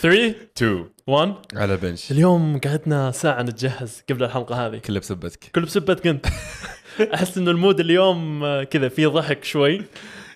3 0.00 0.34
2 0.56 0.90
1 1.06 1.34
على 1.54 1.74
البنش 1.74 2.10
اليوم 2.10 2.60
قعدنا 2.60 3.10
ساعة 3.10 3.42
نتجهز 3.42 4.02
قبل 4.10 4.24
الحلقة 4.24 4.66
هذه. 4.66 4.78
كله 4.78 5.00
بسبتك. 5.00 5.50
كله 5.54 5.66
بسبتك 5.66 6.06
انت. 6.06 6.26
أحس 7.14 7.38
إنه 7.38 7.50
المود 7.50 7.80
اليوم 7.80 8.44
كذا 8.62 8.88
فيه 8.88 9.06
ضحك 9.06 9.44
شوي. 9.44 9.84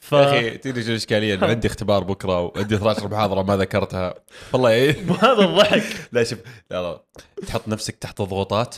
ف 0.00 0.12
يا 0.12 0.38
أخي 0.38 0.58
تدري 0.58 0.82
شو 0.82 0.90
الإشكالية؟ 0.90 1.34
إنه 1.34 1.46
عندي 1.46 1.68
اختبار 1.68 2.04
بكرة 2.04 2.40
وعندي 2.40 2.74
12 2.74 3.08
محاضرة 3.08 3.42
ما 3.42 3.56
ذكرتها. 3.56 4.14
والله 4.52 4.70
إيه. 4.70 4.96
وهذا 5.10 5.44
الضحك. 5.44 5.82
لا 6.12 6.24
شوف 6.24 6.38
لا 6.70 6.82
لا. 6.82 7.04
تحط 7.46 7.68
نفسك 7.68 7.96
تحت 7.96 8.20
الضغوطات 8.20 8.76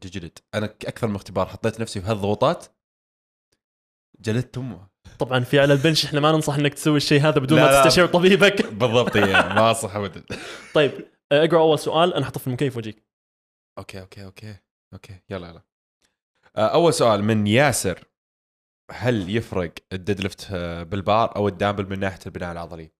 تجلد. 0.00 0.38
أنا 0.54 0.66
أكثر 0.66 1.06
من 1.06 1.14
اختبار 1.14 1.46
حطيت 1.46 1.80
نفسي 1.80 2.00
في 2.00 2.06
هالضغوطات 2.06 2.66
جلدت 4.20 4.58
امه 4.58 4.88
طبعا 5.18 5.40
في 5.40 5.60
على 5.60 5.72
ال 5.72 5.77
bench 5.77 6.04
إحنا 6.04 6.20
ما 6.20 6.32
ننصح 6.32 6.54
إنك 6.54 6.74
تسوي 6.74 6.96
الشيء 6.96 7.20
هذا 7.20 7.38
بدون 7.40 7.60
ما. 7.60 7.82
تستشير 7.82 8.06
طبيبك. 8.06 8.66
بالضبط 8.66 9.16
يعني 9.16 9.54
ما 9.54 9.72
صح 9.72 9.96
ابدا. 9.96 10.24
طيب 10.74 10.92
آه، 11.32 11.44
اقرأ 11.44 11.58
أول 11.58 11.78
سؤال 11.78 12.14
أنا 12.14 12.26
حطه 12.26 12.40
في 12.40 12.46
المكيف 12.46 12.76
وأجيك. 12.76 13.04
okay 13.78 14.00
okay 14.00 14.24
okay 14.24 14.56
okay 14.94 15.20
يلا 15.30 15.48
يلا. 15.48 15.62
آه، 16.56 16.66
أول 16.66 16.94
سؤال 16.94 17.24
من 17.24 17.46
ياسر 17.46 18.04
هل 18.90 19.36
يفرق 19.36 19.72
ال 19.92 20.20
deadlift 20.20 20.48
آه، 20.52 20.82
بالبار 20.82 21.36
أو 21.36 21.48
الدامبل 21.48 21.90
من 21.90 22.00
ناحية 22.00 22.20
البناء 22.26 22.52
العضلي؟ 22.52 22.90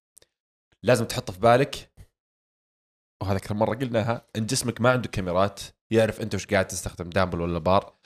لازم 0.83 1.05
تحط 1.05 1.31
في 1.31 1.41
بالك. 1.41 1.93
وهذا 3.23 3.39
كم 3.39 3.59
مرة 3.59 3.75
قلناها. 3.75 4.27
إن 4.37 4.47
جسمك 4.47 4.81
ما 4.81 4.91
عنده 4.91 5.09
كاميرات 5.09 5.61
يعرف 5.93 6.21
أنت 6.21 6.35
وش 6.35 6.47
قاعد 6.47 6.67
تستخدم 6.67 7.11
دامبل 7.11 7.41
ولا 7.41 7.59
بار. 7.59 7.98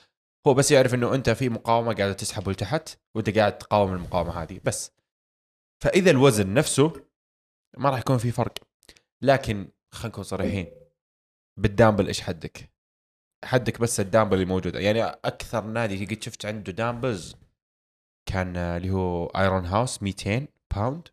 هو 0.47 0.55
بس 0.55 0.71
يعرف 0.71 0.95
إنه 0.95 1.15
أنت 1.15 1.31
في 1.31 1.49
مقاومة 1.49 1.95
قاعدة 1.95 2.13
تسحبه 2.13 2.53
لتحت 2.53 2.99
وأنت 3.15 3.39
قاعد 3.39 3.59
تقاوم 3.59 3.93
المقاومة 3.93 4.43
هذه 4.43 4.61
بس. 4.65 4.93
فإذا 5.83 6.11
الوزن 6.11 6.55
نفسه 6.55 7.07
ما 7.79 7.91
راح 7.91 7.99
يكون 7.99 8.19
في 8.19 8.31
فرق. 8.31 8.55
لكن 9.23 9.69
خلينا 9.93 10.09
نكون 10.09 10.25
صريحين. 10.25 10.67
بالدامبل 11.61 12.07
إيش 12.07 12.21
حدك؟ 12.21 12.73
حدك 13.45 13.81
بس 13.81 14.01
الدامبل 14.01 14.35
اللي 14.35 14.45
موجود 14.45 14.75
يعني 14.75 15.03
أكثر 15.03 15.65
نادي 15.65 16.07
قد 16.07 16.23
شفت 16.23 16.47
عنده 16.47 16.73
dumbbells 16.73 17.37
كان 18.29 18.57
اللي 18.57 18.91
هو 18.91 19.27
Iron 19.27 19.65
House 19.65 20.03
200 20.03 20.47
pound 20.75 21.09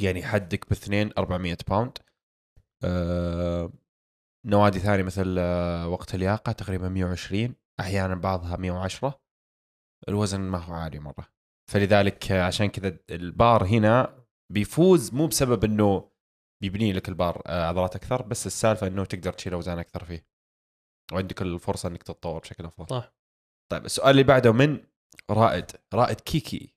يعني 0.00 0.22
حدك 0.22 0.68
باثنين 0.68 1.10
400 1.18 1.56
pound 1.68 1.98
آه 2.84 3.72
نوادي 4.46 4.78
ثانية 4.78 5.02
مثل 5.02 5.36
آه 5.38 5.88
وقت 5.88 6.14
اللياقه 6.14 6.52
تقريبا 6.52 6.88
120 6.88 7.54
أحيانا 7.80 8.14
بعضها 8.14 8.56
110 8.56 9.20
الوزن 10.08 10.40
ما 10.40 10.58
هو 10.58 10.74
عالي 10.74 10.98
مرة. 10.98 11.28
فلذلك 11.70 12.32
آه، 12.32 12.42
عشان 12.42 12.66
كذا 12.66 12.98
البار 13.10 13.66
هنا 13.66 14.24
بيفوز 14.52 15.14
مو 15.14 15.26
بسبب 15.26 15.64
إنه 15.64 16.10
بيبني 16.62 16.92
لك 16.92 17.08
البار 17.08 17.42
آه، 17.46 17.66
عضلات 17.68 17.96
أكثر 17.96 18.22
بس 18.22 18.46
السالفة 18.46 18.86
إنه 18.86 19.04
تقدر 19.04 19.32
تشيل 19.32 19.52
أوزان 19.52 19.78
أكثر 19.78 20.04
فيه. 20.04 20.26
وعندك 21.12 21.42
الفرصة 21.42 21.88
إنك 21.88 22.02
تتطور 22.02 22.38
بشكل 22.40 22.64
أفضل. 22.64 22.86
صح. 22.90 23.12
طيب 23.72 23.84
السؤال 23.84 24.10
اللي 24.10 24.22
بعده 24.22 24.52
من 24.52 24.86
رائد. 25.30 25.70
رائد 25.94 26.20
كيكي. 26.20 26.74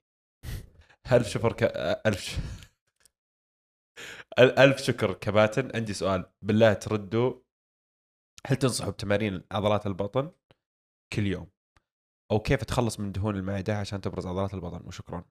الف 1.11 1.27
شكر 1.27 1.53
ك... 1.53 1.63
ألف 2.07 2.21
ش... 2.21 2.35
أل- 4.39 4.59
ألف 4.59 4.81
شكر 4.81 5.13
كباتن. 5.13 5.71
عندي 5.75 5.93
سؤال. 5.93 6.31
بالله 6.41 6.73
تردوا 6.73 7.33
هل 8.47 8.55
تنصحوا 8.55 8.91
بتمارين 8.91 9.43
عضلات 9.51 9.87
البطن؟ 9.87 10.31
كل 11.13 11.27
يوم. 11.27 11.47
أو 12.31 12.39
كيف 12.39 12.61
اتخلص 12.61 12.99
من 12.99 13.11
دهون 13.11 13.35
المعدة 13.35 13.77
عشان 13.77 14.01
تبرز 14.01 14.27
عضلات 14.27 14.53
البطن؟ 14.53 14.87
وشكرا. 14.87 15.23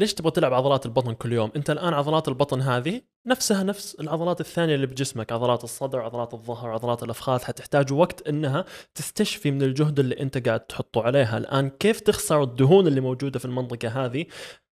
ليش 0.00 0.14
تبغى 0.14 0.30
تلعب 0.30 0.54
عضلات 0.54 0.86
البطن 0.86 1.12
كل 1.12 1.32
يوم؟ 1.32 1.50
أنت 1.56 1.70
الآن 1.70 1.94
عضلات 1.94 2.28
البطن 2.28 2.60
هذه 2.60 3.02
نفسها 3.26 3.62
نفس 3.62 3.94
العضلات 3.94 4.40
الثانية 4.40 4.74
اللي 4.74 4.86
بجسمك، 4.86 5.32
عضلات 5.32 5.64
الصدر، 5.64 6.00
عضلات 6.00 6.34
الظهر، 6.34 6.70
عضلات 6.70 7.02
الأفخاذ، 7.02 7.42
حتحتاج 7.42 7.92
وقت 7.92 8.28
إنها 8.28 8.64
تستشفي 8.94 9.50
من 9.50 9.62
الجهد 9.62 9.98
اللي 9.98 10.20
أنت 10.20 10.48
قاعد 10.48 10.60
تحطه 10.60 11.02
عليها، 11.02 11.38
الآن 11.38 11.70
كيف 11.70 12.00
تخسر 12.00 12.42
الدهون 12.42 12.86
اللي 12.86 13.00
موجودة 13.00 13.38
في 13.38 13.44
المنطقة 13.44 14.04
هذه؟ 14.04 14.26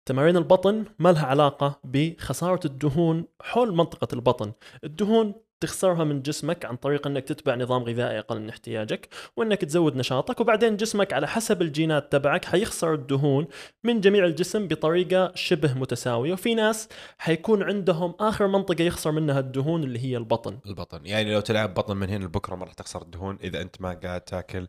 تمارين 0.05 0.37
البطن 0.37 0.85
ما 0.99 1.11
لها 1.11 1.25
علاقة 1.25 1.79
بخسارة 1.83 2.59
الدهون 2.65 3.25
حول 3.41 3.75
منطقة 3.75 4.07
البطن، 4.13 4.53
الدهون 4.83 5.33
تخسرها 5.61 6.03
من 6.03 6.21
جسمك 6.21 6.65
عن 6.65 6.75
طريق 6.75 7.07
إنك 7.07 7.23
تتبع 7.23 7.55
نظام 7.55 7.83
غذائي 7.83 8.19
أقل 8.19 8.39
من 8.39 8.49
احتياجك 8.49 9.09
وإنك 9.37 9.61
تزود 9.61 9.95
نشاطك 9.95 10.39
وبعدين 10.39 10.77
جسمك 10.77 11.13
على 11.13 11.27
حسب 11.27 11.61
الجينات 11.61 12.11
تبعك 12.11 12.45
حيخسر 12.45 12.93
الدهون 12.93 13.47
من 13.83 14.01
جميع 14.01 14.25
الجسم 14.25 14.67
بطريقة 14.67 15.31
شبه 15.35 15.73
متساوية. 15.73 16.33
وفي 16.33 16.55
ناس 16.55 16.89
حيكون 17.17 17.63
عندهم 17.63 18.15
آخر 18.19 18.47
منطقة 18.47 18.83
يخسر 18.83 19.11
منها 19.11 19.39
الدهون 19.39 19.83
اللي 19.83 19.99
هي 19.99 20.17
البطن. 20.17 20.59
البطن. 20.65 21.05
يعني 21.05 21.33
لو 21.33 21.39
تلعب 21.39 21.73
بطن 21.73 21.97
من 21.97 22.09
هنا 22.09 22.25
لبكرة 22.25 22.55
ما 22.55 22.65
راح 22.65 22.73
تخسر 22.73 23.01
الدهون 23.01 23.37
إذا 23.43 23.61
أنت 23.61 23.81
ما 23.81 23.93
قاعد 23.93 24.21
تاكل 24.21 24.67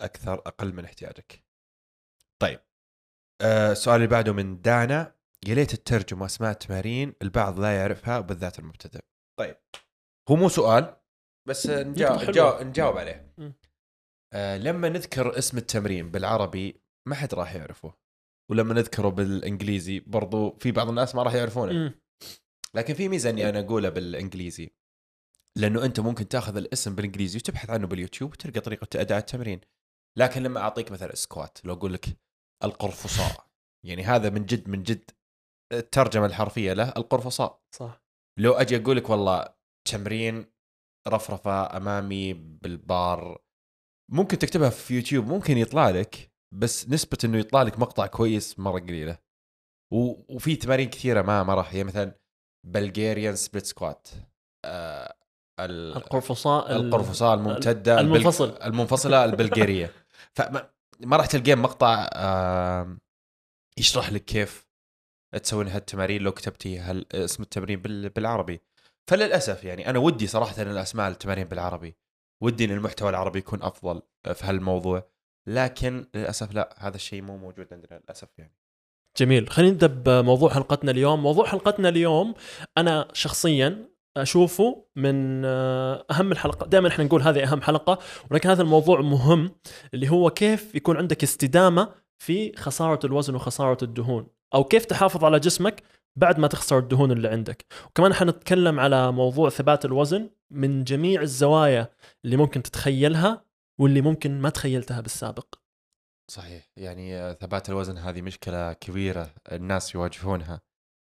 أكثر 0.00 0.34
أقل 0.34 0.72
من 0.72 0.84
احتياجك. 0.84 1.44
طيب. 2.42 2.60
آه 3.40 3.72
السؤال 3.72 3.96
اللي 3.96 4.06
بعده 4.06 4.32
من 4.32 4.60
دانا. 4.60 5.14
يا 5.46 5.54
ليت 5.54 5.74
الترجمة 5.74 6.26
اسماء 6.26 6.50
التمارين 6.50 7.14
البعض 7.22 7.60
لا 7.60 7.76
يعرفها 7.76 8.18
وبالذات 8.18 8.58
المبتدئ. 8.58 9.00
طيب. 9.38 9.56
هو 10.30 10.36
مو 10.36 10.48
سؤال 10.48 10.96
بس 11.48 11.66
نجاوب. 11.66 12.22
نجاوب, 12.22 12.62
نجاوب 12.62 12.96
عليه. 12.96 13.34
آه 14.32 14.56
لما 14.56 14.88
نذكر 14.88 15.38
اسم 15.38 15.58
التمرين 15.58 16.10
بالعربي 16.10 16.82
ما 17.08 17.14
حد 17.14 17.34
راح 17.34 17.54
يعرفه 17.54 17.94
ولما 18.50 18.74
نذكره 18.74 19.08
بالإنجليزي 19.08 20.00
برضو 20.00 20.56
في 20.58 20.72
بعض 20.72 20.88
الناس 20.88 21.14
ما 21.14 21.22
راح 21.22 21.34
يعرفونه. 21.34 21.94
لكن 22.74 22.94
في 22.94 23.08
ميزة 23.08 23.30
إني 23.30 23.48
أنا 23.48 23.60
اقولها 23.60 23.90
بالإنجليزي 23.90 24.70
لأنه 25.58 25.84
أنت 25.84 26.00
ممكن 26.00 26.28
تأخذ 26.28 26.56
الاسم 26.56 26.94
بالإنجليزي 26.94 27.38
وتبحث 27.38 27.70
عنه 27.70 27.86
باليوتيوب 27.86 28.32
وتلقى 28.32 28.60
طريقة 28.60 29.00
أداء 29.00 29.18
التمرين. 29.18 29.60
لكن 30.18 30.42
لما 30.42 30.60
أعطيك 30.60 30.92
مثلا 30.92 31.14
squat 31.14 31.58
لو 31.64 31.72
أقول 31.72 31.92
لك 31.92 32.06
القرفصاء 32.64 33.46
يعني 33.86 34.02
هذا 34.02 34.30
من 34.30 34.46
جد 34.46 34.68
من 34.68 34.82
جد 34.82 35.10
الترجمة 35.72 36.26
الحرفية 36.26 36.72
له 36.72 36.88
القرفصاء. 36.88 37.62
صح. 37.74 38.02
لو 38.38 38.52
أجي 38.52 38.76
أقول 38.76 38.96
لك 38.96 39.10
والله 39.10 39.57
تمرين 39.90 40.46
رفرفة 41.08 41.76
أمامي 41.76 42.32
بالبار. 42.34 43.38
ممكن 44.12 44.38
تكتبها 44.38 44.70
في 44.70 44.94
يوتيوب 44.94 45.26
ممكن 45.26 45.58
يطلع 45.58 45.90
لك 45.90 46.30
بس 46.54 46.88
نسبة 46.88 47.18
إنه 47.24 47.38
يطلع 47.38 47.62
لك 47.62 47.78
مقطع 47.78 48.06
كويس 48.06 48.58
مرة 48.58 48.80
قليلة. 48.80 49.18
و- 49.94 50.34
وفي 50.34 50.56
تمارين 50.56 50.90
كثيرة 50.90 51.22
ما 51.22 51.42
ما 51.42 51.54
راح 51.54 51.74
يعني 51.74 51.84
مثلا 51.88 52.14
Bulgarian 52.66 53.36
split 53.36 53.66
squat 53.66 54.08
آه 54.64 55.14
ال- 55.60 55.96
القرفصاء 55.96 56.76
ال- 56.76 56.86
القرفصاء 56.86 57.34
الممتدة 57.34 58.00
البل- 58.00 58.16
المنفصل. 58.16 58.58
المنفصلة 58.62 59.24
البلغاريه 59.24 59.92
فما 60.36 60.70
ما 61.00 61.16
راح 61.16 61.26
تلقين 61.26 61.58
مقطع 61.58 62.08
آه 62.12 62.96
يشرح 63.78 64.12
لك 64.12 64.24
كيف 64.24 64.66
تسوين 65.42 65.68
هالتمارين 65.68 66.22
لو 66.22 66.32
كتبتي 66.32 66.78
هال 66.78 67.12
اسم 67.16 67.42
التمرين 67.42 67.82
بال- 67.82 68.08
بالعربي. 68.08 68.60
فللأسف 69.08 69.64
يعني 69.64 69.90
أنا 69.90 69.98
ودي 69.98 70.26
صراحة 70.26 70.62
إن 70.62 70.70
الأسماء 70.70 71.08
التمارين 71.08 71.44
بالعربي 71.44 71.96
ودي 72.42 72.64
إن 72.64 72.70
المحتوى 72.70 73.10
العربي 73.10 73.38
يكون 73.38 73.62
أفضل 73.62 74.02
في 74.34 74.46
هالموضوع 74.46 75.08
لكن 75.48 76.06
للأسف 76.14 76.54
لا 76.54 76.74
هذا 76.78 76.96
الشيء 76.96 77.22
مو 77.22 77.36
موجود 77.36 77.66
عندنا 77.72 77.98
للأسف 77.98 78.28
يعني. 78.38 78.54
جميل. 79.18 79.48
خلينا 79.50 79.72
نبدأ 79.72 79.86
بموضوع 79.86 80.50
حلقتنا 80.50 80.90
اليوم. 80.90 81.22
موضوع 81.22 81.46
حلقتنا 81.46 81.88
اليوم 81.88 82.34
أنا 82.78 83.08
شخصيا 83.12 83.88
أشوفه 84.16 84.84
من 84.96 85.44
آه، 85.44 86.06
أهم 86.10 86.32
الحلقات 86.32 86.68
دائما 86.68 86.88
إحنا 86.88 87.04
نقول 87.04 87.22
هذه 87.22 87.52
أهم 87.52 87.62
حلقة 87.62 87.98
ولكن 88.30 88.48
هذا 88.48 88.62
الموضوع 88.62 89.00
مهم 89.00 89.50
اللي 89.94 90.10
هو 90.10 90.30
كيف 90.30 90.74
يكون 90.74 90.96
عندك 90.96 91.22
استدامة 91.22 91.94
في 92.18 92.56
خسارة 92.56 93.06
الوزن 93.06 93.34
وخسارة 93.34 93.84
الدهون 93.84 94.26
أو 94.54 94.64
كيف 94.64 94.84
تحافظ 94.84 95.24
على 95.24 95.40
جسمك 95.40 95.82
بعد 96.18 96.38
ما 96.38 96.48
تخسر 96.48 96.78
الدهون 96.78 97.12
اللي 97.12 97.28
عندك. 97.28 97.66
وكمان 97.86 98.14
حنتكلم 98.14 98.80
على 98.80 99.12
موضوع 99.12 99.50
ثبات 99.50 99.84
الوزن 99.84 100.30
من 100.50 100.84
جميع 100.84 101.22
الزوايا 101.22 101.90
اللي 102.24 102.36
ممكن 102.36 102.62
تتخيلها 102.62 103.44
واللي 103.80 104.00
ممكن 104.00 104.40
ما 104.40 104.50
تخيلتها 104.50 105.00
بالسابق. 105.00 105.54
صحيح. 106.30 106.70
يعني 106.76 107.16
آه، 107.16 107.32
ثبات 107.32 107.68
الوزن 107.68 107.98
هذه 107.98 108.22
مشكلة 108.22 108.72
كبيرة 108.72 109.34
الناس 109.52 109.94
يواجهونها. 109.94 110.60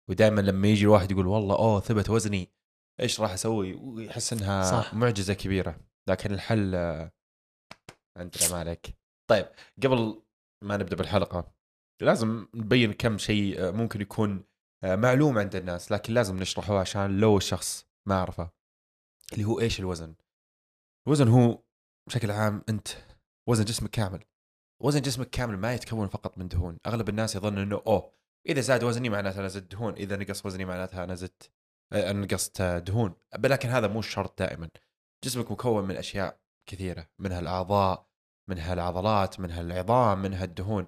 ودائما 0.10 0.42
لما 0.42 0.68
يجي 0.68 0.84
الواحد 0.84 1.12
يقول 1.12 1.28
والله 1.28 1.56
أوه 1.56 1.80
ثبت 1.80 2.10
وزني 2.10 2.52
إيش 3.00 3.22
راح 3.22 3.34
أسوي؟ 3.34 3.74
ويحس 3.74 4.34
إنها 4.34 4.64
صح. 4.64 4.94
معجزة 4.94 5.34
كبيرة. 5.34 5.80
لكن 6.10 6.34
الحل 6.34 6.76
آه، 6.76 7.12
عندنا 8.18 8.50
ما 8.52 8.58
عليك. 8.58 8.98
طيب 9.30 9.46
قبل 9.84 10.22
ما 10.64 10.78
نبدأ 10.78 10.96
بالحلقة 10.96 11.52
لازم 12.02 12.48
نبين 12.56 12.94
كم 12.94 13.18
شيء 13.18 13.62
آه، 13.62 13.72
ممكن 13.72 14.02
يكون 14.02 14.49
معلوم 14.84 15.38
عند 15.38 15.56
الناس 15.56 15.92
لكن 15.92 16.14
لازم 16.14 16.40
نشرحه 16.40 16.80
عشان 16.80 17.20
لو 17.20 17.38
الشخص 17.38 17.86
ما 18.06 18.22
عرفه. 18.22 18.52
اللي 19.34 19.46
هو 19.46 19.60
إيش 19.60 19.80
الوزن؟ 19.80 20.16
الوزن 21.08 21.28
هو 21.28 21.64
بشكل 22.08 22.32
عام 22.32 22.64
أنت 22.70 22.88
وزن 23.48 23.66
جسمك 23.66 23.90
كامل. 23.90 24.24
وزن 24.82 25.02
جسمك 25.02 25.30
كامل 25.30 25.58
ما 25.58 25.74
يتكون 25.74 26.08
فقط 26.08 26.38
من 26.38 26.48
دهون. 26.48 26.78
أغلب 26.86 27.10
الناس 27.10 27.36
يظن 27.36 27.58
إنه 27.58 27.82
أوه 27.88 28.14
إذا 28.50 28.62
زاد 28.62 28.84
وزني 28.84 29.10
معناتها 29.10 29.40
أنا 29.40 29.48
زدت 29.48 29.72
دهون 29.72 29.94
إذا 29.94 30.18
نقص 30.18 30.46
وزني 30.46 30.66
معناتها 30.66 31.04
أنا 31.04 31.16
زدت 31.16 31.52
آه، 31.94 32.12
أنا 32.12 32.28
قصدت 32.28 32.62
آه، 32.62 32.80
دهون. 32.80 33.16
لكن 33.40 33.70
هذا 33.70 33.88
مو 33.88 34.02
شرط 34.02 34.40
دائما. 34.40 34.70
جسمك 35.24 35.52
مكون 35.52 35.84
من 35.84 35.96
أشياء 35.98 36.40
كثيرة 36.70 37.10
منها 37.20 37.40
الاعضاء 37.40 38.10
منها 38.50 38.74
العضلات 38.74 39.40
منها 39.40 39.62
العظام 39.62 40.22
منها 40.22 40.44
الدهون 40.44 40.88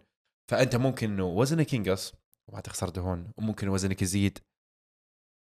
فأنت 0.52 0.76
ممكن 0.76 1.12
إنه 1.12 1.26
وزنك 1.26 1.74
ينقص 1.74 2.14
وما 2.52 2.62
تخسر 2.62 2.90
دهون 2.90 3.32
وممكن 3.38 3.70
وزنك 3.70 4.02
يزيد 4.02 4.40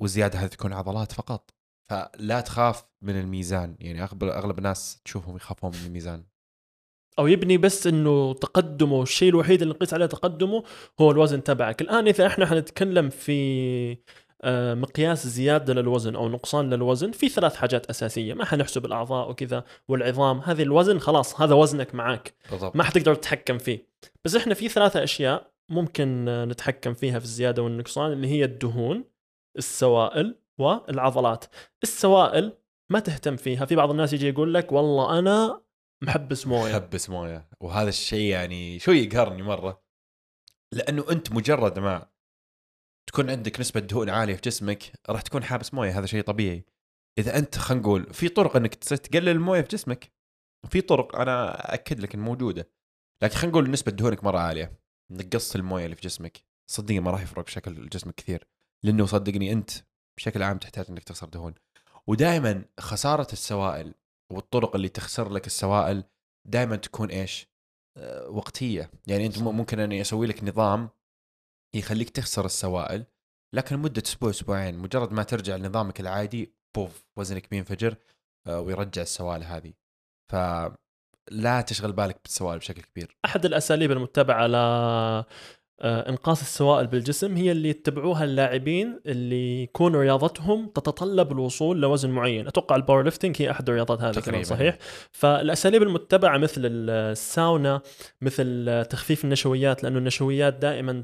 والزياده 0.02 0.40
هذه 0.40 0.48
تكون 0.48 0.74
عضلات 0.74 1.12
فقط. 1.12 1.54
فلا 1.90 2.42
تخاف 2.42 2.86
من 3.02 3.20
الميزان 3.20 3.76
يعني 3.80 4.04
اغلب 4.04 4.24
أغلب 4.24 4.58
الناس 4.58 5.02
تشوفهم 5.06 5.36
يخافون 5.36 5.72
من 5.72 5.86
الميزان. 5.86 6.24
أو 7.20 7.28
يبني 7.28 7.58
بس 7.58 7.88
إنه 7.88 8.34
تقدمه 8.34 9.02
الشيء 9.02 9.30
الوحيد 9.30 9.62
اللي 9.62 9.74
نقيس 9.74 9.94
عليه 9.94 10.06
تقدمه 10.06 10.64
هو 11.02 11.12
الوزن 11.12 11.44
تبعك. 11.44 11.82
الآن 11.82 12.08
إذا 12.08 12.28
إحنا 12.28 12.46
حنتكلم 12.46 13.10
في 13.10 13.98
آه، 14.42 14.74
مقياس 14.74 15.28
زيادة 15.28 15.74
للوزن 15.74 16.16
أو 16.16 16.30
نقصان 16.30 16.74
للوزن 16.74 17.12
في 17.12 17.30
ثلاث 17.30 17.56
حاجات 17.56 17.86
أساسية. 17.86 18.34
ما 18.34 18.46
حنحسب 18.46 18.86
الأعضاء 18.86 19.30
وكذا 19.30 19.64
والعظام 19.88 20.40
هذه 20.40 20.62
الوزن 20.62 21.00
خلاص 21.00 21.42
هذا 21.42 21.54
وزنك 21.56 21.96
معك 21.96 22.34
بالضبط. 22.52 22.76
ما 22.76 22.84
حتقدر 22.84 23.16
تتحكم 23.16 23.58
فيه. 23.58 23.88
بس 24.26 24.36
إحنا 24.36 24.54
في 24.54 24.70
ثلاثة 24.70 25.04
أشياء 25.04 25.52
ممكن 25.70 26.26
نتحكم 26.26 26.94
فيها 26.94 27.20
في 27.20 27.26
الزيادة 27.26 27.62
والنقصان 27.62 28.12
اللي 28.12 28.28
هي 28.28 28.44
الدهون 28.44 29.04
السوائل 29.58 30.40
والعضلات. 30.60 31.46
السوائل 31.84 32.58
ما 32.92 33.00
تهتم 33.00 33.36
فيها. 33.36 33.66
في 33.66 33.76
بعض 33.76 33.90
الناس 33.90 34.14
يجي 34.14 34.28
يقول 34.30 34.54
لك 34.54 34.72
والله 34.72 35.20
أنا 35.20 35.62
محبس 36.04 36.48
مويه 36.48 36.74
حبس 36.74 37.10
مويه 37.10 37.50
وهذا 37.62 37.90
الشيء 37.90 38.32
يعني 38.32 38.80
شوي 38.80 38.98
يقهرني 39.00 39.44
مرة. 39.44 39.84
لأنه 40.74 41.12
أنت 41.12 41.32
مجرد 41.32 41.80
ما 41.80 42.10
تكون 43.10 43.30
عندك 43.30 43.60
نسبة 43.60 43.80
دهون 43.80 44.10
عالية 44.10 44.36
في 44.36 44.42
جسمك 44.42 44.92
راح 45.10 45.22
تكون 45.22 45.44
حابس 45.44 45.74
مويه 45.74 46.00
هذا 46.00 46.06
شيء 46.06 46.24
طبيعي. 46.24 46.66
إذا 47.20 47.38
أنت 47.38 47.58
خلينا 47.58 47.84
نقول 47.84 48.14
في 48.14 48.30
طرق 48.30 48.56
إنك 48.56 48.76
تقلل 48.76 49.30
الموية 49.30 49.62
في 49.62 49.68
جسمك 49.68 50.12
في 50.70 50.82
طرق 50.82 51.16
أنا 51.16 51.74
اكد 51.74 52.00
لك 52.00 52.16
ان 52.16 52.20
موجودة. 52.20 52.72
لكن 53.24 53.36
خلينا 53.36 53.52
نقول 53.52 53.72
نسبة 53.72 53.92
دهونك 53.92 54.24
مرة 54.24 54.40
عالية. 54.40 54.79
نقصت 55.12 55.56
الموية 55.56 55.86
اللي 55.86 55.96
في 55.96 56.02
جسمك. 56.02 56.44
صدقني 56.68 57.00
ما 57.00 57.12
راح 57.12 57.22
يفرق 57.22 57.48
شكل 57.48 57.90
جسمك 57.90 58.16
كثير 58.16 58.48
لأنه 58.84 59.06
صدقني 59.06 59.52
أنت 59.52 59.72
بشكل 60.18 60.44
عام 60.44 60.58
تحتاج 60.58 60.86
إنك 60.90 61.04
تخسر 61.04 61.30
دهون. 61.30 61.54
ودائما 62.08 62.66
خسارة 62.80 63.28
السوائل 63.34 63.94
والطرق 64.32 64.76
اللي 64.76 64.90
تخسر 64.90 65.30
لك 65.30 65.48
السوائل 65.48 66.04
دائما 66.46 66.76
تكون 66.76 67.10
إيش؟ 67.10 67.48
أه 67.98 68.30
وقتية. 68.30 68.92
يعني 69.08 69.26
أنت 69.26 69.40
ممكن 69.40 69.80
اني 69.80 70.02
أسوي 70.02 70.28
لك 70.28 70.44
نظام 70.44 70.90
يخليك 71.76 72.10
تخسر 72.10 72.46
السوائل 72.46 73.06
لكن 73.54 73.80
مده 73.80 74.04
أسبوع 74.06 74.30
أسبوعين 74.30 74.78
مجرد 74.78 75.12
ما 75.12 75.24
ترجع 75.24 75.56
لنظامك 75.56 76.00
العادي 76.00 76.54
بوف 76.76 77.06
وزنك 77.18 77.50
بينفجر 77.50 77.96
أه 78.48 78.62
ويرجع 78.62 79.02
السوائل 79.02 79.44
هذه. 79.44 79.74
فلا 81.30 81.62
تشغل 81.62 81.92
بالك 81.92 82.18
بالسوائل 82.24 82.60
بشكل 82.60 82.82
كبير. 82.82 83.18
أحد 83.26 83.46
الأساليب 83.46 83.92
المتبعة 83.92 84.48
ل 84.48 84.56
آه، 85.82 86.10
إنقاص 86.10 86.42
السوائل 86.42 86.88
بالجسم 86.88 87.38
هي 87.38 87.52
اللي 87.52 87.70
يتبعوها 87.70 88.24
اللاعبين 88.24 89.00
اللي 89.06 89.64
يكون 89.64 89.96
رياضتهم 89.96 90.68
تتطلب 90.68 91.32
الوصول 91.32 91.82
لوزن 91.82 92.10
معين. 92.10 92.48
أتوقع 92.48 92.76
ال 92.76 93.04
powerlifting 93.04 93.36
هي 93.42 93.52
أحد 93.52 93.70
الرياضات 93.70 94.02
هذه 94.02 94.20
كمان 94.20 94.44
صحيح؟ 94.44 94.78
فالأساليب 95.12 95.84
المتبعة 95.84 96.38
مثل 96.38 96.62
الساونا 96.66 97.82
مثل 98.22 98.86
تخفيف 98.90 99.26
النشويات 99.26 99.84
لأنه 99.84 99.98
النشويات 99.98 100.54
دائما 100.54 101.04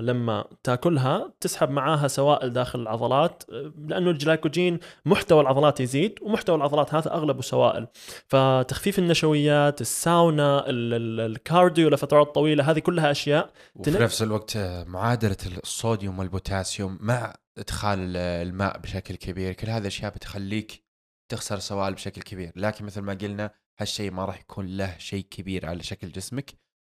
لما 0.00 0.44
تاكلها 0.62 1.32
تسحب 1.40 1.70
معاها 1.70 2.08
سوائل 2.08 2.52
داخل 2.52 2.80
العضلات 2.80 3.42
آه، 3.52 3.72
لأنه 3.78 4.10
الجلايكوجين 4.10 4.78
محتوى 5.04 5.40
العضلات 5.40 5.80
يزيد 5.80 6.18
ومحتوى 6.22 6.56
العضلات 6.56 6.94
هذا 6.94 7.14
اغلبه 7.14 7.42
سوائل 7.42 7.86
فتخفيف 8.26 8.98
النشويات 8.98 9.80
الساونا 9.80 10.64
ال 10.68 10.85
cardio 10.85 11.88
لفترات 11.88 12.34
طويله 12.34 12.70
هذه 12.70 12.78
كلها 12.78 13.10
أشياء 13.10 13.50
وفي 13.74 13.90
نفس 13.90 14.22
الوقت 14.22 14.56
معادلة 14.86 15.36
الصوديوم 15.62 16.18
والبوتاسيوم 16.18 16.98
مع 17.00 17.34
إدخال 17.58 18.16
الماء 18.16 18.78
بشكل 18.78 19.14
كبير 19.14 19.52
كل 19.52 19.68
هذه 19.68 19.80
الأشياء 19.80 20.14
بتخليك 20.14 20.84
تخسر 21.28 21.58
سوائل 21.58 21.94
بشكل 21.94 22.22
كبير. 22.22 22.52
لكن 22.56 22.84
مثل 22.84 23.00
ما 23.00 23.14
قلنا 23.14 23.50
هالشيء 23.78 24.10
ما 24.10 24.24
راح 24.24 24.40
يكون 24.40 24.66
له 24.66 24.98
شيء 24.98 25.24
كبير 25.30 25.66
على 25.66 25.82
شكل 25.82 26.12
جسمك 26.12 26.54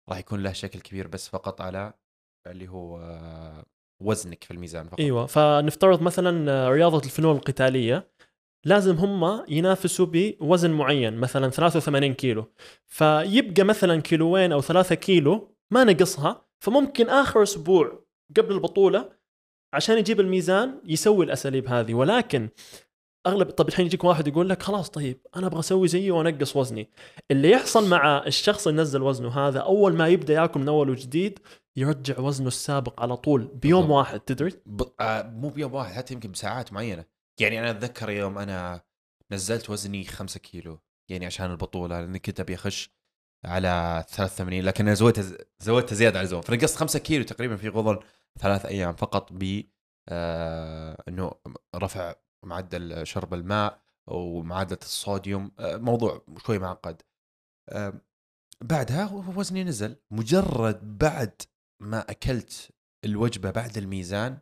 راح 0.09 0.19
يكون 0.19 0.43
له 0.43 0.53
شكل 0.53 0.81
كبير 0.81 1.09
بس 1.09 1.29
فقط 1.29 1.61
على 1.61 1.93
اللي 2.47 2.69
هو 2.69 3.01
وزنك 4.01 4.45
في 4.45 4.51
الميزان 4.51 4.89
فقط. 4.89 5.01
إيوه 5.01 5.27
فنفترض 5.27 6.03
مثلا 6.03 6.69
رياضة 6.71 6.99
الفنون 7.05 7.37
القتالية 7.37 8.09
لازم 8.65 8.97
هم 8.97 9.45
ينافسوا 9.49 10.07
بوزن 10.07 10.71
معين 10.71 11.17
مثلا 11.17 11.51
83 11.51 12.15
كيلو. 12.15 12.45
فيبقى 12.87 13.65
مثلا 13.65 14.01
كيلوين 14.01 14.53
أو 14.53 14.61
ثلاثة 14.61 14.95
كيلو 14.95 15.55
ما 15.71 15.85
نقصها 15.85 16.45
فممكن 16.59 17.09
آخر 17.09 17.43
أسبوع 17.43 18.05
قبل 18.37 18.55
البطولة 18.55 19.09
عشان 19.73 19.99
يجيب 19.99 20.21
الميزان 20.21 20.81
يسوي 20.85 21.25
الأساليب 21.25 21.69
هذه. 21.69 21.95
ولكن 21.95 22.49
اغلب 23.27 23.51
طب 23.51 23.69
الحين 23.69 23.87
يجيك 23.87 24.05
واحد 24.05 24.29
يقول 24.29 24.49
لك 24.49 24.63
خلاص 24.63 24.91
طيب 24.91 25.27
أنا 25.37 25.47
أبغى 25.47 25.61
أسوي 25.61 25.89
زيه 25.89 26.13
وأنقص 26.13 26.57
وزني. 26.57 26.91
اللي 27.31 27.51
يحصل 27.51 27.89
مع 27.89 28.27
الشخص 28.27 28.67
اللي 28.67 28.83
نزل 28.83 29.03
وزنه 29.03 29.39
هذا 29.39 29.61
أول 29.61 29.95
ما 29.97 30.09
يبدأ 30.09 30.35
ياكل 30.35 30.61
من 30.61 30.69
أول 30.69 30.91
وجديد 30.91 31.39
يرجع 31.77 32.19
وزنه 32.19 32.49
السابق 32.49 33.01
على 33.03 33.17
طول 33.17 33.45
بيوم 33.45 33.81
بالضبط. 33.81 33.97
واحد 33.99 34.21
تدري؟ 34.21 34.53
ب... 34.67 34.83
آه 35.01 35.23
مو 35.23 35.49
بيوم 35.49 35.75
واحد 35.75 35.93
حتى 35.93 36.15
يمكن 36.15 36.31
بساعات 36.33 36.73
معينة. 36.73 37.05
يعني 37.41 37.61
أنا 37.61 37.71
أتذكر 37.71 38.11
يوم 38.11 38.39
أنا 38.39 38.81
نزلت 39.33 39.71
وزني 39.71 40.05
5 40.05 40.41
كيلو 40.41 40.79
يعني 41.11 41.27
عشان 41.27 41.51
البطولة 41.51 42.01
لأني 42.01 42.19
كنت 42.19 42.41
أبي 42.41 42.55
أخش 42.55 42.91
على 43.45 44.05
83 44.09 44.61
لكن 44.61 44.85
أنا 44.87 44.95
زودت 44.95 45.47
زودت 45.61 45.95
زيادة 45.95 46.19
على 46.19 46.25
الزوم 46.25 46.41
فنقصت 46.41 46.77
5 46.77 46.99
كيلو 46.99 47.25
تقريبا 47.25 47.57
في 47.57 47.69
غضن 47.69 47.99
ثلاث 48.41 48.67
أيام 48.67 48.95
فقط 48.95 49.29
ب 49.33 49.63
آه 50.09 51.03
إنه 51.09 51.33
رفع 51.77 52.15
معدل 52.45 53.07
شرب 53.07 53.35
الماء 53.35 53.83
ومعادلة 54.07 54.79
الصوديوم 54.83 55.53
آه 55.59 55.77
موضوع 55.77 56.25
شوي 56.47 56.59
معقد. 56.59 57.03
بعدها 58.61 59.13
وزني 59.13 59.65
نزل. 59.65 59.97
مجرد 60.11 60.99
بعد 60.99 61.43
ما 61.81 62.11
أكلت 62.11 62.71
الوجبة 63.05 63.51
بعد 63.51 63.79
الميزان 63.79 64.39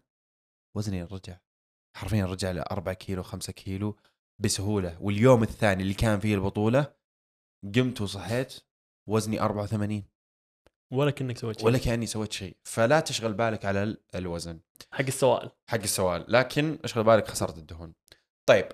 وزني 0.77 1.03
رجع. 1.03 1.39
حرفيا 1.97 2.25
رجع 2.27 2.51
ل 2.51 2.59
4 2.59 2.95
كيلو 2.95 3.23
5 3.23 3.53
كيلو 3.53 3.97
بسهولة. 4.39 5.03
واليوم 5.03 5.43
الثاني 5.43 5.83
اللي 5.83 5.95
كان 5.95 6.21
فيه 6.21 6.35
البطولة 6.35 6.95
قمت 7.75 8.01
وصحيت 8.01 8.61
وزني 9.09 9.41
84 9.41 10.05
ولا 10.91 11.11
كأنك 11.11 11.39
سويت 11.39 11.59
شيء. 11.59 11.67
ولا 11.67 11.79
كأني 11.79 12.07
سويت 12.07 12.33
شيء. 12.33 12.57
فلا 12.65 13.01
تشغل 13.01 13.33
بالك 13.33 13.65
على 13.65 13.97
الوزن. 14.15 14.61
حق 14.93 15.05
السوائل. 15.05 15.51
حق 15.69 15.79
السوائل. 15.83 16.25
لكن 16.29 16.79
اشغل 16.85 17.05
بالك 17.05 17.29
خسارة 17.29 17.59
الدهون. 17.59 17.95
طيب 18.47 18.69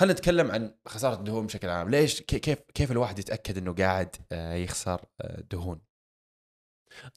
خلينا 0.00 0.12
نتكلم 0.12 0.50
عن 0.50 0.74
خسارة 0.88 1.14
الدهون 1.14 1.46
بشكل 1.46 1.68
عام. 1.68 1.90
ليش 1.90 2.22
كيف 2.22 2.58
كيف 2.74 2.92
الواحد 2.92 3.18
يتأكد 3.18 3.58
إنه 3.58 3.74
قاعد 3.74 4.16
آه، 4.32 4.54
يخسر 4.54 5.04
آه، 5.20 5.40
دهون؟ 5.40 5.80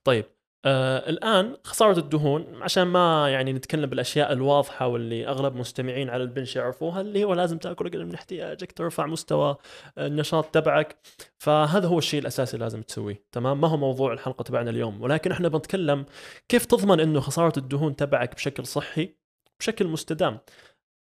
طيب 0.03 0.25
آه 0.65 1.09
الآن 1.09 1.57
خسارة 1.63 1.99
الدهون 1.99 2.61
عشان 2.61 2.83
ما 2.83 3.29
يعني 3.29 3.53
نتكلم 3.53 3.89
بالأشياء 3.89 4.33
الواضحة 4.33 4.87
واللي 4.87 5.27
أغلب 5.27 5.55
مستمعين 5.55 6.09
على 6.09 6.23
البنش 6.23 6.55
يعرفوها 6.55 7.01
اللي 7.01 7.23
هو 7.23 7.33
لازم 7.33 7.57
تأكل 7.57 7.87
أقل 7.87 8.05
من 8.05 8.13
احتياجك 8.13 8.71
ترفع 8.71 9.05
مستوى 9.05 9.57
النشاط 9.97 10.45
تبعك. 10.45 10.97
فهذا 11.37 11.87
هو 11.87 11.97
الشيء 11.97 12.19
الأساسي 12.19 12.57
لازم 12.57 12.81
تسويه. 12.81 13.23
تمام؟ 13.31 13.61
ما 13.61 13.67
هو 13.67 13.77
موضوع 13.77 14.13
الحلقة 14.13 14.43
تبعنا 14.43 14.69
اليوم. 14.69 15.01
ولكن 15.01 15.31
إحنا 15.31 15.47
بنتكلم 15.47 16.05
كيف 16.49 16.65
تضمن 16.65 16.99
إنه 16.99 17.19
خسارة 17.19 17.59
الدهون 17.59 17.95
تبعك 17.95 18.35
بشكل 18.35 18.65
صحي 18.65 19.15
بشكل 19.59 19.87
مستدام. 19.87 20.39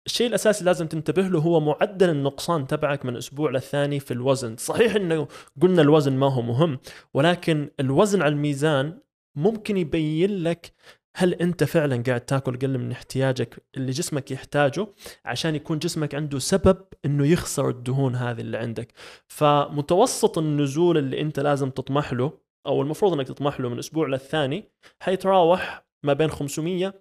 الشيء 0.07 0.27
الأساسي 0.27 0.65
لازم 0.65 0.87
تنتبه 0.87 1.23
له 1.23 1.39
هو 1.39 1.61
معدل 1.61 2.11
النقصان 2.11 2.67
تبعك 2.67 3.05
من 3.05 3.17
أسبوع 3.17 3.51
للثاني 3.51 4.01
في 4.01 4.11
الوزن. 4.11 4.57
صحيح 4.57 4.95
إنه 4.95 5.29
قلنا 5.63 5.83
الوزن 5.83 6.13
ما 6.13 6.33
هو 6.33 6.43
مهم 6.43 6.79
ولكن 7.15 7.71
الوزن 7.81 8.23
على 8.23 8.33
الميزان 8.33 8.99
ممكن 9.37 9.77
يبين 9.77 10.43
لك 10.43 10.73
هل 11.17 11.35
أنت 11.35 11.65
فعلا 11.65 12.03
قاعد 12.07 12.21
تاكل 12.21 12.55
أقل 12.55 12.79
من 12.79 12.93
احتياجك 12.93 13.67
اللي 13.77 13.93
جسمك 13.93 14.31
يحتاجه 14.31 14.87
عشان 15.25 15.55
يكون 15.55 15.79
جسمك 15.79 16.15
عنده 16.15 16.39
سبب 16.39 16.85
إنه 17.05 17.27
يخسر 17.27 17.69
الدهون 17.69 18.15
هذه 18.15 18.41
اللي 18.41 18.59
عندك. 18.59 18.93
فمتوسط 19.29 20.39
النزول 20.39 20.99
اللي 20.99 21.21
أنت 21.21 21.41
لازم 21.41 21.71
تطمح 21.71 22.13
له 22.13 22.39
أو 22.67 22.83
المفروض 22.83 23.13
إنك 23.13 23.29
تطمح 23.29 23.61
له 23.61 23.69
من 23.69 23.79
أسبوع 23.79 24.09
للثاني 24.09 24.65
حيتراوح 25.01 25.87
ما 26.05 26.13
بين 26.13 26.31
500 26.31 26.95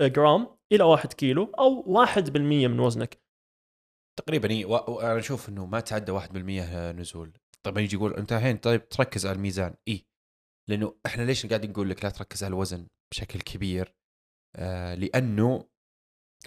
جرام 0.00 0.46
إلى 0.72 0.84
1 0.84 1.12
كيلو 1.12 1.44
أو 1.58 1.84
1% 2.04 2.68
من 2.68 2.80
وزنك. 2.80 3.22
تقريبا 4.18 4.50
إي 4.50 4.64
أنا 4.64 5.18
أشوف 5.18 5.48
إنه 5.48 5.66
ما 5.66 5.80
تعدى 5.80 6.12
1% 6.12 6.92
نزول. 6.92 7.32
طبعا 7.62 7.80
يجي 7.82 7.96
يقول 7.96 8.14
أنت 8.14 8.32
الحين 8.32 8.56
طيب 8.56 8.88
تركز 8.88 9.26
على 9.26 9.36
الميزان. 9.36 9.74
إي. 9.88 10.09
لأنه 10.68 10.94
إحنا 11.06 11.22
ليش 11.22 11.46
قاعدين 11.46 11.70
نقول 11.70 11.90
لك 11.90 12.04
لا 12.04 12.10
تركز 12.10 12.44
على 12.44 12.50
الوزن 12.54 12.86
بشكل 13.12 13.40
كبير؟ 13.40 13.94
آه 14.56 14.94
لأنه 14.94 15.68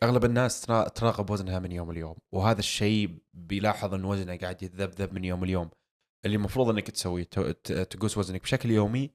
أغلب 0.03 0.25
الناس 0.25 0.61
ترا- 0.61 0.87
تراقب 0.89 1.29
وزنها 1.29 1.59
من 1.59 1.71
يوم 1.71 1.91
ليوم 1.91 2.15
وهذا 2.35 2.59
الشيء 2.59 3.17
بيلاحظ 3.33 3.93
إن 3.93 4.05
وزنه 4.05 4.37
قاعد 4.37 4.63
يتذبذب 4.63 5.13
من 5.13 5.23
يوم 5.25 5.45
ليوم. 5.45 5.69
اللي 6.25 6.35
المفروض 6.37 6.69
إنك 6.69 6.91
تسويه 6.91 7.23
تقوس 7.89 8.17
وزنك 8.17 8.41
بشكل 8.41 8.71
يومي 8.71 9.11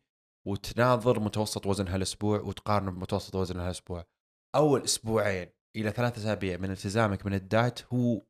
وتناظر 0.47 1.21
متوسط 1.21 1.67
وزن 1.67 1.89
هالاسبوع 1.89 2.41
وتقارنه 2.41 2.91
بمتوسط 2.91 3.35
وزن 3.35 3.61
هالاسبوع 3.61 4.05
أول 4.55 4.85
أسبوعين 4.85 5.49
إلى 5.77 5.91
ثلاثة 5.91 6.17
أسابيع 6.21 6.57
من 6.57 6.71
التزامك 6.71 7.27
من 7.27 7.35
الدايت 7.35 7.83
هو 7.93 8.23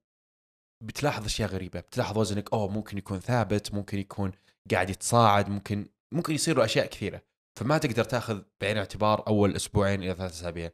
بتلاحظ 0.85 1.25
أشياء 1.25 1.49
غريبة 1.49 1.81
بتلاحظ 1.81 2.19
وزنك 2.19 2.53
أوه 2.53 2.69
ممكن 2.69 2.99
يكون 2.99 3.19
ثابت 3.19 3.75
ممكن 3.75 3.99
يكون 3.99 4.33
قاعد 4.71 4.91
يتصاعد 4.91 5.49
ممكن 5.49 5.87
ممكن 6.15 6.35
يصير 6.35 6.57
له 6.59 6.65
أشياء 6.65 6.87
كثيرة. 6.87 7.23
فما 7.59 7.79
تقدر 7.79 8.05
تأخذ 8.05 8.43
بعين 8.61 8.73
الاعتبار 8.73 9.27
أول 9.27 9.57
أسبوعين 9.57 10.03
إلى 10.03 10.15
ثلاثة 10.15 10.35
أسابيع. 10.35 10.71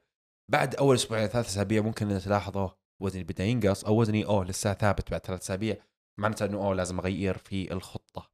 بعد 0.53 0.75
أول 0.75 0.95
أسبوعين 0.95 1.27
ثلاث 1.27 1.47
أسابيع 1.47 1.83
ممكن 1.83 2.11
إن 2.11 2.21
تلاحظ 2.21 2.59
اوه 2.59 2.79
وزني 3.03 3.25
بدأ 3.25 3.45
ينقص 3.45 3.85
أو 3.85 4.01
وزني 4.01 4.27
أوه 4.27 4.45
لسه 4.45 4.75
ثابت 4.75 5.11
بعد 5.11 5.27
ثلاث 5.27 5.41
أسابيع. 5.41 5.77
معناته 6.21 6.47
إنه 6.47 6.59
أوه 6.59 6.75
لازم 6.75 6.99
أغير 6.99 7.39
في 7.39 7.73
الخطة. 7.73 8.31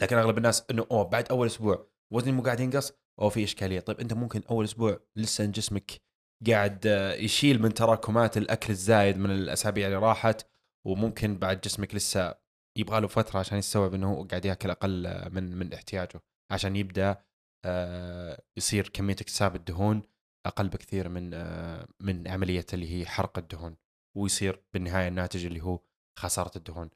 لكن 0.00 0.16
أغلب 0.16 0.38
الناس 0.38 0.64
إنه 0.70 0.86
أوه 0.90 1.02
بعد 1.02 1.28
أول 1.28 1.46
أسبوع 1.46 1.86
وزني 2.12 2.32
مو 2.32 2.42
قاعد 2.42 2.60
ينقص؟ 2.60 2.92
أو 3.20 3.30
في 3.30 3.44
إشكالية. 3.44 3.80
طيب 3.80 4.00
أنت 4.00 4.12
ممكن 4.12 4.42
أول 4.50 4.64
أسبوع 4.64 5.00
لسه 5.16 5.44
جسمك 5.44 6.00
قاعد 6.46 6.86
آه، 6.86 7.14
يشيل 7.14 7.62
من 7.62 7.74
تراكمات 7.74 8.36
الأكل 8.36 8.72
الزايد 8.72 9.18
من 9.18 9.30
الأسابيع 9.30 9.86
اللي 9.86 9.98
راحت 9.98 10.46
وممكن 10.86 11.38
بعد 11.38 11.60
جسمك 11.60 11.94
لسه 11.94 12.34
يبغى 12.76 13.00
له 13.00 13.08
فترة 13.08 13.38
عشان 13.38 13.58
يستوعب 13.58 13.94
إنه 13.94 14.12
هو 14.12 14.24
قاعد 14.24 14.44
ياكل 14.44 14.70
أقل 14.70 15.30
من 15.30 15.56
من 15.56 15.72
احتياجه 15.72 16.22
عشان 16.50 16.76
يبدأ 16.76 17.24
آه، 17.64 18.42
يصير 18.56 18.88
كمية 18.88 19.14
اكتساب 19.14 19.56
الدهون 19.56 20.02
أقل 20.46 20.68
بكثير 20.68 21.08
من 21.08 21.34
آه، 21.34 21.88
من 22.00 22.28
عملية 22.28 22.66
اللي 22.72 22.90
هي 22.90 23.06
حرق 23.06 23.38
الدهون 23.38 23.76
ويصير 24.16 24.62
بالنهاية 24.72 25.08
الناتج 25.08 25.46
اللي 25.46 25.60
هو 25.60 25.80
خسارة 26.18 26.58
الدهون. 26.58 26.90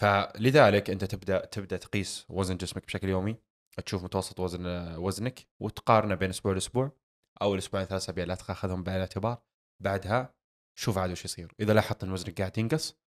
فلذلك 0.00 0.90
أنت 0.90 1.04
تبدأ 1.04 1.44
تبدأ 1.44 1.76
تقيس 1.76 2.26
وزن 2.28 2.56
جسمك 2.56 2.86
بشكل 2.86 3.08
يومي 3.08 3.36
تشوف 3.86 4.04
متوسط 4.04 4.40
وزن 4.40 4.66
وزنك 4.96 5.46
وتقارنه 5.60 6.14
بين 6.14 6.30
أسبوع 6.30 6.52
لأسبوع 6.52 6.92
أو 7.42 7.54
الاسبوعين 7.54 7.86
ثلاث 7.86 8.02
أسابيع 8.02 8.24
لا 8.24 8.34
تاخذهم 8.34 8.82
بعين 8.82 8.96
الاعتبار 8.96 9.42
بعدها 9.82 10.34
شوف 10.78 10.98
عاد 10.98 11.10
وش 11.10 11.24
يصير. 11.24 11.52
إذا 11.60 11.72
لاحظت 11.72 12.04
إن 12.04 12.12
وزنك 12.12 12.40
قاعد 12.40 12.58
ينقص 12.58 13.03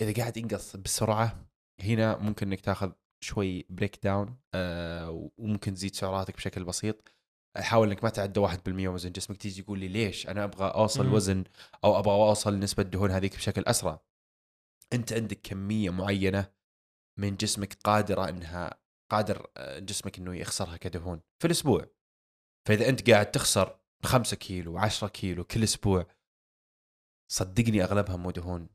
إذا 0.00 0.12
قاعد 0.12 0.36
ينقص 0.36 0.76
بسرعة 0.76 1.46
هنا 1.80 2.16
ممكن 2.16 2.46
إنك 2.46 2.60
تاخذ 2.60 2.92
شوي 3.24 3.66
break 3.70 4.04
down 4.04 4.38
آه 4.54 5.30
وممكن 5.38 5.74
تزيد 5.74 5.94
سعراتك 5.94 6.36
بشكل 6.36 6.64
بسيط. 6.64 7.08
حاول 7.56 7.88
إنك 7.88 8.04
ما 8.04 8.10
تعدى 8.10 8.40
1% 8.40 8.88
وزن. 8.88 9.12
جسمك 9.12 9.36
تيجي 9.36 9.62
تقول 9.62 9.78
لي 9.78 9.88
ليش؟ 9.88 10.28
أنا 10.28 10.44
أبغى 10.44 10.68
أوصل 10.68 11.06
مم. 11.06 11.12
وزن 11.14 11.44
أو 11.84 11.98
أبغى 11.98 12.14
أوصل 12.14 12.58
نسبة 12.58 12.82
دهون 12.82 13.10
هذيك 13.10 13.36
بشكل 13.36 13.62
أسرع. 13.62 14.00
أنت 14.92 15.12
عندك 15.12 15.40
كمية 15.42 15.90
معينة 15.90 16.52
من 17.18 17.36
جسمك 17.36 17.74
قادرة 17.84 18.28
إنها 18.28 18.80
قادر 19.10 19.50
آه، 19.56 19.78
جسمك 19.78 20.18
إنه 20.18 20.36
يخسرها 20.36 20.76
كدهون 20.76 21.20
في 21.38 21.46
الأسبوع. 21.46 21.86
فإذا 22.68 22.88
أنت 22.88 23.10
قاعد 23.10 23.30
تخسر 23.30 23.78
5 24.04 24.36
كيلو 24.36 24.78
10 24.78 25.08
كيلو 25.08 25.44
كل 25.44 25.62
أسبوع 25.62 26.06
صدقني 27.32 27.84
أغلبها 27.84 28.16
مو 28.16 28.30
دهون. 28.30 28.68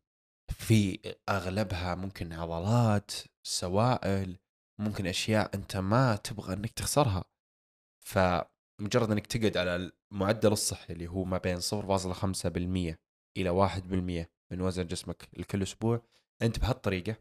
في 0.51 0.99
أغلبها 1.29 1.95
ممكن 1.95 2.33
عضلات 2.33 3.11
سوائل 3.43 4.37
ممكن 4.79 5.07
أشياء 5.07 5.55
أنت 5.55 5.77
ما 5.77 6.15
تبغى 6.15 6.53
إنك 6.53 6.71
تخسرها. 6.71 7.23
فمجرد 8.05 9.11
إنك 9.11 9.27
تقعد 9.27 9.57
على 9.57 9.91
المعدل 10.11 10.51
الصحي 10.51 10.93
اللي 10.93 11.07
هو 11.07 11.23
ما 11.23 11.37
بين 11.37 11.61
0.5% 11.61 12.95
إلى 13.37 13.49
1% 13.49 14.29
من 14.51 14.61
وزن 14.61 14.87
جسمك 14.87 15.29
لكل 15.33 15.63
أسبوع 15.63 16.01
أنت 16.41 16.59
بهالطريقة 16.59 17.15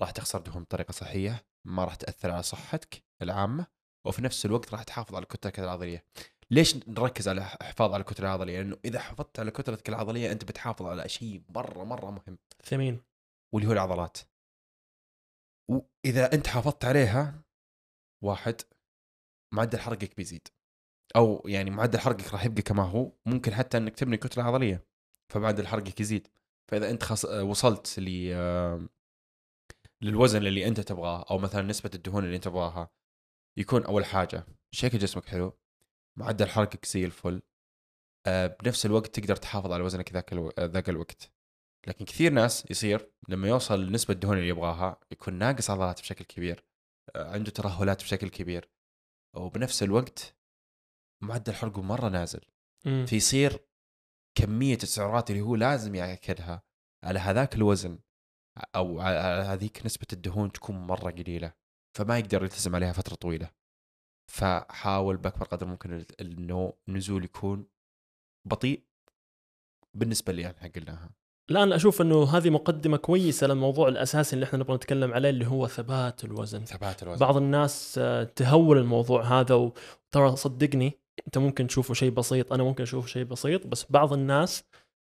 راح 0.00 0.10
تخسر 0.10 0.40
دهون 0.40 0.62
بطريقة 0.62 0.92
صحيه 0.92 1.44
ما 1.64 1.84
راح 1.84 1.94
تأثر 1.94 2.30
على 2.30 2.42
صحتك 2.42 3.02
العامة 3.22 3.66
وفي 4.06 4.22
نفس 4.22 4.46
الوقت 4.46 4.72
راح 4.72 4.82
تحافظ 4.82 5.14
على 5.14 5.26
كتلتك 5.26 5.58
العضلية. 5.60 6.04
ليش 6.52 6.88
نركز 6.88 7.28
على 7.28 7.40
الحفاظ 7.40 7.92
على 7.92 8.00
الكتلة 8.00 8.26
العضلية؟ 8.26 8.58
لأنه 8.62 8.76
إذا 8.84 8.98
حافظت 9.00 9.40
على 9.40 9.50
كتلتك 9.50 9.88
العضلية 9.88 10.32
أنت 10.32 10.44
بتحافظ 10.44 10.86
على 10.86 11.08
شيء 11.08 11.42
مرة 11.48 11.84
مرة 11.84 12.10
مهم. 12.10 12.38
ثمين. 12.64 13.00
واللي 13.54 13.68
هو 13.68 13.72
العضلات. 13.72 14.18
وإذا 15.70 16.32
أنت 16.34 16.46
حافظت 16.46 16.84
عليها 16.84 17.42
واحد 18.24 18.60
معدل 19.54 19.78
حرقك 19.80 20.16
بيزيد. 20.16 20.48
أو 21.16 21.42
يعني 21.46 21.70
معدل 21.70 21.98
حرقك 21.98 22.32
راح 22.32 22.44
يبقى 22.44 22.62
كما 22.62 22.82
هو. 22.82 23.12
ممكن 23.26 23.54
حتى 23.54 23.76
إنك 23.76 23.96
تبني 23.96 24.16
كتلة 24.16 24.44
عضلية 24.44 24.86
فمعدل 25.32 25.66
حرقك 25.66 26.00
يزيد. 26.00 26.28
فإذا 26.70 26.90
أنت 26.90 27.02
خص... 27.02 27.24
وصلت 27.24 27.98
ل 27.98 28.08
للوزن 30.02 30.46
اللي 30.46 30.68
أنت 30.68 30.80
تبغاه 30.80 31.24
أو 31.30 31.38
مثلا 31.38 31.62
نسبة 31.62 31.90
الدهون 31.94 32.24
اللي 32.24 32.36
أنت 32.36 32.44
تبغاها 32.44 32.90
يكون 33.58 33.84
أول 33.84 34.04
حاجة 34.04 34.46
شكل 34.74 34.98
جسمك 34.98 35.24
حلو. 35.24 35.58
معدل 36.18 36.48
حرقك 36.48 36.86
زي 36.86 37.04
الفل. 37.04 37.42
آه، 38.26 38.46
بنفس 38.46 38.86
الوقت 38.86 39.20
تقدر 39.20 39.36
تحافظ 39.36 39.72
على 39.72 39.82
وزنك 39.82 40.12
ذاك 40.12 40.32
ألو... 40.32 40.48
آه، 40.48 40.64
ذاك 40.64 40.88
الوقت. 40.88 41.32
لكن 41.86 42.04
كثير 42.04 42.32
ناس 42.32 42.70
يصير 42.70 43.12
لما 43.28 43.48
يوصل 43.48 43.86
لنسبة 43.86 44.14
الدهون 44.14 44.36
اللي 44.36 44.48
يبغاها 44.48 45.00
يكون 45.12 45.34
ناقص 45.34 45.70
عضلات 45.70 46.00
بشكل 46.00 46.24
كبير 46.24 46.64
آه، 47.16 47.32
عنده 47.32 47.50
ترهلات 47.50 48.02
بشكل 48.02 48.28
كبير. 48.28 48.70
وبنفس 49.36 49.82
الوقت 49.82 50.36
معدل 51.22 51.54
حرقه 51.54 51.82
مرة 51.82 52.08
نازل. 52.08 52.40
مم. 52.86 53.06
فيصير 53.06 53.68
كمية 54.38 54.78
السعرات 54.82 55.30
اللي 55.30 55.40
هو 55.40 55.56
لازم 55.56 55.94
ياكلها 55.94 56.62
على 57.04 57.18
هذاك 57.18 57.54
الوزن 57.54 57.98
أو 58.76 59.00
على 59.00 59.16
على 59.16 59.42
هذيك 59.42 59.86
نسبة 59.86 60.06
الدهون 60.12 60.52
تكون 60.52 60.76
مرة 60.76 61.10
قليلة 61.10 61.52
فما 61.96 62.18
يقدر 62.18 62.42
يلتزم 62.42 62.74
عليها 62.74 62.92
فترة 62.92 63.14
طويلة. 63.14 63.50
فحاول 64.28 65.16
بأكبر 65.16 65.46
قدر 65.46 65.66
ممكن 65.66 66.04
إنه 66.20 66.72
النزول 66.88 67.24
يكون 67.24 67.66
بطيء 68.44 68.82
بالنسبة 69.94 70.30
اللي 70.30 70.46
إحنا 70.46 70.70
قلناها 70.76 71.10
الآن 71.50 71.72
أشوف 71.72 72.02
إنه 72.02 72.24
هذه 72.24 72.50
مقدمة 72.50 72.96
كويسة 72.96 73.46
للموضوع 73.46 73.88
الأساسي 73.88 74.34
اللي 74.34 74.44
إحنا 74.44 74.58
نبغى 74.58 74.76
نتكلم 74.76 75.12
عليه 75.12 75.30
اللي 75.30 75.46
هو 75.46 75.66
ثبات 75.66 76.24
الوزن 76.24 76.64
ثبات 76.64 77.02
الوزن 77.02 77.20
بعض 77.20 77.36
الناس 77.36 77.94
آه، 77.98 78.24
تهول 78.24 78.78
الموضوع 78.78 79.22
هذا 79.22 79.54
وترى 79.54 80.36
صدقني 80.36 80.92
أنت 81.26 81.38
ممكن 81.38 81.66
تشوفه 81.66 81.94
شيء 81.94 82.10
بسيط 82.10 82.52
أنا 82.52 82.62
ممكن 82.62 82.82
أشوفه 82.82 83.06
شيء 83.06 83.24
بسيط 83.24 83.66
بس 83.66 83.86
بعض 83.90 84.12
الناس 84.12 84.64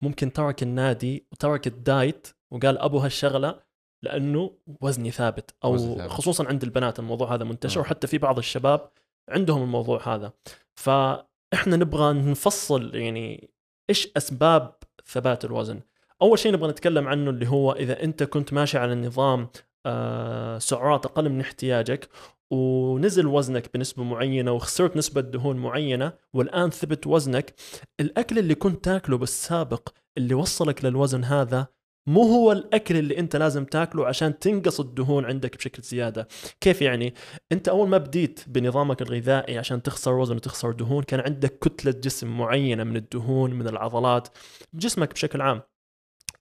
ممكن 0.03 0.33
ترك 0.33 0.63
النادي 0.63 1.27
وترك 1.33 1.67
الدايت 1.67 2.29
وقال 2.51 2.79
أبو 2.79 2.99
هالشغلة 2.99 3.61
لأنه 4.03 4.51
وزني 4.81 5.11
ثابت 5.11 5.55
أو 5.65 5.75
وزن 5.75 5.97
ثابت. 5.97 6.11
خصوصا 6.11 6.49
عند 6.49 6.63
البنات 6.63 6.99
الموضوع 6.99 7.35
هذا 7.35 7.45
منتشر 7.45 7.81
آه. 7.81 7.83
وحتى 7.83 8.07
في 8.07 8.19
بعض 8.19 8.39
الشباب 8.39 8.91
عندهم 9.29 9.63
الموضوع 9.63 10.15
هذا. 10.15 10.33
فإحنا 10.75 11.77
نبغى 11.77 12.13
نفصل 12.13 12.95
يعني 12.95 13.51
إيش 13.91 14.09
أسباب 14.17 14.77
ثبات 15.07 15.45
الوزن. 15.45 15.81
أول 16.23 16.39
شيء 16.39 16.53
نبغى 16.53 16.71
نتكلم 16.71 17.09
عنه 17.09 17.31
اللي 17.31 17.49
هو 17.49 17.73
إذا 17.73 18.03
أنت 18.03 18.23
كنت 18.23 18.53
ماشي 18.53 18.79
على 18.79 18.95
نظام 18.95 19.49
آه 19.87 20.59
سعرات 20.59 21.07
أقل 21.07 21.29
من 21.29 21.41
احتياجك 21.41 22.09
ونزل 22.51 23.27
وزنك 23.27 23.75
بنسبة 23.75 24.03
معينة 24.03 24.53
وخسرت 24.53 24.97
نسبة 24.97 25.21
دهون 25.21 25.57
معينة 25.57 26.13
والآن 26.33 26.71
ثبت 26.71 27.07
وزنك 27.07 27.55
الأكل 28.01 28.39
اللي 28.39 28.55
كنت 28.55 28.85
تاكله 28.85 29.19
بالسابق 29.19 29.89
اللي 30.19 30.35
وصلك 30.35 30.85
للوزن 30.85 31.25
هذا 31.25 31.67
مو 32.07 32.23
هو 32.23 32.53
الأكل 32.53 32.97
اللي 32.97 33.19
أنت 33.19 33.37
لازم 33.37 33.65
تاكله 33.65 34.07
عشان 34.07 34.39
تنقص 34.39 34.81
الدهون 34.81 35.25
عندك 35.25 35.57
بشكل 35.57 35.83
زيادة 35.83 36.29
كيف 36.61 36.83
يعني؟ 36.83 37.15
أنت 37.53 37.69
أول 37.69 37.89
ما 37.89 37.99
بديت 37.99 38.41
بنظامك 38.47 39.03
الغذائي 39.03 39.59
عشان 39.59 39.83
تخسر 39.83 40.13
وزن 40.13 40.37
وتخسر 40.37 40.73
دهون 40.73 41.03
كان 41.03 41.21
عندك 41.21 41.59
كتلة 41.59 41.93
جسم 41.93 42.39
معينة 42.39 42.85
من 42.85 42.97
الدهون 42.97 43.55
من 43.55 43.69
العضلات 43.69 44.29
جسمك 44.75 45.13
بشكل 45.13 45.41
عام 45.41 45.63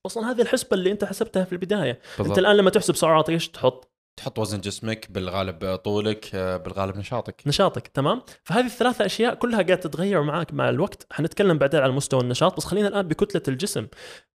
أصلا 0.06 0.32
هذه 0.32 0.42
الحسبة 0.42 0.78
اللي 0.78 0.92
أنت 0.92 1.06
حسبتها 1.06 1.44
في 1.44 1.54
البداية 1.54 2.00
بالضبط. 2.18 2.28
أنت 2.28 2.40
الآن 2.40 2.56
لما 2.56 2.70
تحسب 2.70 2.96
سعراتك 2.96 3.30
إيش 3.30 3.50
تحط 3.50 3.93
تحط 4.16 4.40
وزن 4.40 4.62
جسمك 4.62 5.12
بالغالب 5.12 5.76
طولك 5.76 6.36
آه، 6.36 6.58
بالغالب 6.58 6.98
نشاطك. 6.98 7.42
نشاطك 7.48 7.88
تمام؟ 7.88 8.22
فهذه 8.44 8.66
الثلاثة 8.66 9.06
أشياء 9.06 9.36
كلها 9.36 9.62
قاعد 9.62 9.80
تتغير 9.80 10.22
معك 10.22 10.54
مع 10.54 10.70
الوقت. 10.70 11.08
حنتكلم 11.12 11.58
بعدين 11.58 11.80
على 11.80 11.92
مستوى 11.92 12.22
النشاط 12.22 12.58
بس 12.58 12.66
خلينا 12.66 12.88
الآن 12.88 13.08
بكتلة 13.08 13.42
الجسم. 13.48 13.88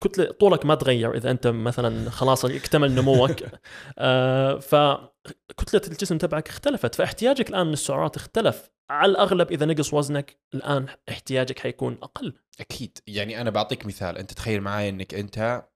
كتلة 0.03 0.25
طولك 0.25 0.65
ما 0.65 0.75
تغير 0.75 1.15
إذا 1.15 1.31
أنت 1.31 1.47
مثلا 1.47 2.09
خلاص 2.09 2.45
اكتمل 2.45 2.95
نموك. 2.95 3.43
آه 3.97 4.59
فكتلة 4.59 5.81
الجسم 5.87 6.17
تبعك 6.17 6.49
اختلفت 6.49 6.95
فاحتياجك 6.95 7.49
الآن 7.49 7.67
من 7.67 7.73
السعرات 7.73 8.15
اختلف. 8.15 8.69
على 8.89 9.11
الأغلب 9.11 9.51
إذا 9.51 9.65
نقص 9.65 9.93
وزنك 9.93 10.39
الآن 10.53 10.85
احتياجك 11.09 11.59
حيكون 11.59 11.97
أقل. 12.03 12.33
أكيد. 12.59 12.97
يعني 13.07 13.41
أنا 13.41 13.49
بعطيك 13.49 13.85
مثال. 13.85 14.17
أنت 14.17 14.33
تخيل 14.33 14.61
معي 14.61 14.89
إنك 14.89 15.13
أنت 15.13 15.67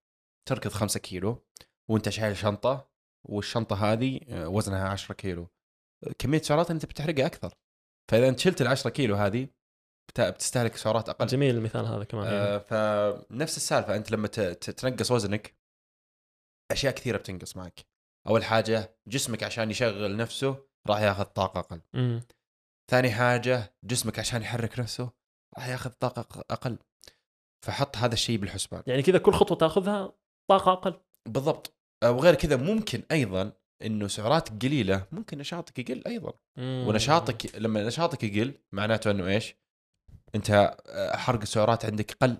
تركض 0.49 0.71
5 0.71 0.99
كيلو 0.99 1.45
وأنت 1.89 2.09
شايل 2.09 2.37
شنطة 2.37 2.90
والشنطة 3.29 3.75
هذه 3.91 4.19
آه، 4.29 4.47
وزنها 4.47 4.89
10 4.89 5.13
كيلو. 5.15 5.47
كمية 6.19 6.41
سعرات 6.41 6.71
أنت 6.71 6.85
بتحرقها 6.85 7.25
أكثر. 7.25 7.53
فإذا 8.11 8.29
انت 8.29 8.39
شلت 8.39 8.61
ال 8.61 8.67
10 8.67 8.89
كيلو 8.89 9.15
هذه 9.15 9.47
بت- 10.09 10.21
بتستهلك 10.21 10.75
سعرات 10.75 11.09
أقل. 11.09 11.25
جميل 11.27 11.55
المثال 11.55 11.85
هذا 11.85 12.03
كمان 12.03 12.27
آه 12.27 12.57
فنفس 12.57 13.57
السالفة 13.57 13.95
أنت 13.95 14.11
لما 14.11 14.27
تنقص 14.27 15.11
وزنك 15.11 15.55
أشياء 16.71 16.93
كثيرة 16.93 17.17
بتنقص 17.17 17.57
معك. 17.57 17.79
أول 18.27 18.43
حاجة 18.43 18.95
جسمك 19.07 19.43
عشان 19.43 19.71
يشغل 19.71 20.17
نفسه 20.17 20.65
راح 20.87 20.99
ياخذ 21.01 21.23
طاقة 21.23 21.59
أقل. 21.59 21.81
مم. 21.93 22.21
ثاني 22.91 23.11
حاجة 23.11 23.73
جسمك 23.83 24.19
عشان 24.19 24.41
يحرك 24.41 24.79
نفسه 24.79 25.11
راح 25.57 25.67
ياخذ 25.67 25.89
طاقة 25.89 26.43
أقل. 26.51 26.77
فحط 27.65 27.97
هذا 27.97 28.13
الشيء 28.13 28.37
بالحسبان. 28.37 28.83
يعني 28.87 29.01
كذا 29.01 29.17
كل 29.17 29.31
خطوة 29.33 29.57
تاخذها 29.57 30.13
طاقة 30.49 30.71
أقل. 30.73 31.01
بالضبط. 31.27 31.73
وغير 32.03 32.35
كذا 32.35 32.55
ممكن 32.55 33.03
أيضا 33.11 33.51
إنه 33.81 34.07
سعراتك 34.07 34.65
قليلة 34.65 35.05
ممكن 35.11 35.37
نشاطك 35.37 35.79
يقل 35.79 36.03
أيضا. 36.07 36.33
مم. 36.57 36.85
ونشاطك 36.87 37.55
لما 37.55 37.83
نشاطك 37.83 38.23
يقل 38.23 38.53
معناته 38.71 39.11
إنه 39.11 39.27
إيش؟ 39.27 39.55
أنت 40.35 40.75
آه، 40.87 41.17
حرق 41.17 41.41
السعرات 41.41 41.85
عندك 41.85 42.11
قل 42.21 42.37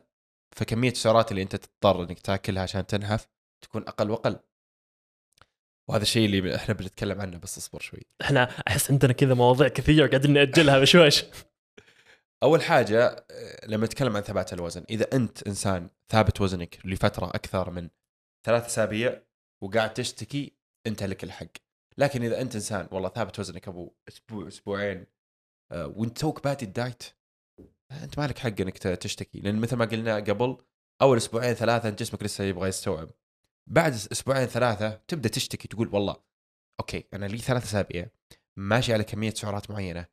فكمية 0.52 0.92
السعرات 0.92 1.32
اللي 1.32 1.42
أنت 1.42 1.56
تضطر 1.56 2.04
إنك 2.04 2.20
تاكلها 2.20 2.64
عشان 2.64 2.88
تنحف 2.88 3.28
تكون 3.62 3.82
أقل 3.82 4.10
وأقل. 4.10 4.40
وهذا 5.88 6.04
الشيء 6.04 6.26
اللي 6.26 6.56
إحنا 6.56 6.74
بنتكلم 6.74 7.22
عنه 7.22 7.38
بس 7.38 7.58
اصبر 7.58 7.80
شوي. 7.80 8.06
إحنا 8.22 8.44
أحس 8.68 8.92
عندنا 8.92 9.14
كذا 9.14 9.34
مواضيع 9.34 9.68
كثير 9.68 10.08
قاعدين 10.08 10.34
نأجلها 10.34 10.80
بشويش. 10.80 11.24
أول 12.44 12.64
حاجة 12.64 13.26
آه، 13.32 13.66
لما 13.68 13.86
نتكلم 13.86 14.16
عن 14.16 14.22
ثبات 14.22 14.54
الوزن 14.54 14.84
إذا 14.90 15.08
أنت 15.14 15.48
إنسان 15.48 15.90
ثابت 16.10 16.42
وزنك 16.42 16.80
لفترة 16.86 17.26
أكثر 17.26 17.70
من 17.70 17.90
ثلاث 18.44 18.66
أسابيع 18.66 19.22
وقاعد 19.64 19.94
تشتكي 19.94 20.52
انت 20.88 21.04
لك 21.04 21.24
الحق. 21.24 21.52
لكن 21.98 22.24
إذا 22.24 22.42
أنت 22.42 22.56
إنسان 22.56 22.88
والله 22.92 23.10
ثابت 23.10 23.40
وزنك 23.40 23.68
أبو 23.68 23.94
أسبوع 24.08 24.48
أسبوعين 24.48 25.06
آه، 25.72 25.88
وانت 25.88 26.18
توك 26.18 26.44
بادي 26.44 26.66
ال 26.66 26.73
diet 26.73 27.04
أنت 27.92 28.20
مالك 28.20 28.38
حق 28.38 28.62
إنك 28.62 28.78
تشتكي. 28.78 29.40
لأن 29.40 29.60
مثل 29.60 29.76
ما 29.76 29.86
قلنا 29.86 30.16
قبل 30.16 30.58
أول 31.02 31.18
أسبوعين 31.18 31.54
ثلاثة 31.54 31.90
أنت 31.90 32.00
جسمك 32.00 32.24
لسه 32.24 32.44
يبغى 32.44 32.70
يستوعب. 32.70 33.12
بعد 33.70 33.92
أسبوعين 33.92 34.46
ثلاثة 34.46 35.02
تبدأ 35.08 35.30
تشتكي 35.30 35.68
تقول 35.68 35.88
والله 35.88 36.16
okay 36.80 37.04
أنا 37.14 37.26
لي 37.26 37.38
ثلاث 37.38 37.64
أسابيع 37.64 38.08
ماشي 38.58 38.94
على 38.94 39.04
كمية 39.04 39.30
سعرات 39.30 39.72
معينة 39.72 40.08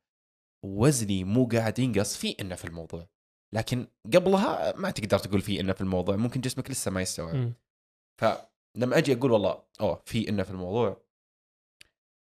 وزني 0.65 1.23
مو 1.23 1.47
قاعد 1.47 1.79
ينقص 1.79 2.17
في 2.17 2.35
إنه 2.41 2.55
في 2.55 2.65
الموضوع. 2.65 3.07
لكن 3.55 3.87
قبلها 4.05 4.77
ما 4.77 4.91
تقدر 4.91 5.19
تقول 5.19 5.41
في 5.41 5.59
إنه 5.59 5.73
في 5.73 5.81
الموضوع 5.81 6.15
ممكن 6.15 6.41
جسمك 6.41 6.71
لسه 6.71 6.91
ما 6.91 7.01
يستوعب. 7.01 7.35
مم. 7.35 7.53
فلما 8.75 8.97
أجي 8.97 9.13
أقول 9.13 9.31
والله 9.31 9.63
أوه 9.81 10.01
في 10.05 10.29
إنه 10.29 10.43
في 10.43 10.51
الموضوع 10.51 11.01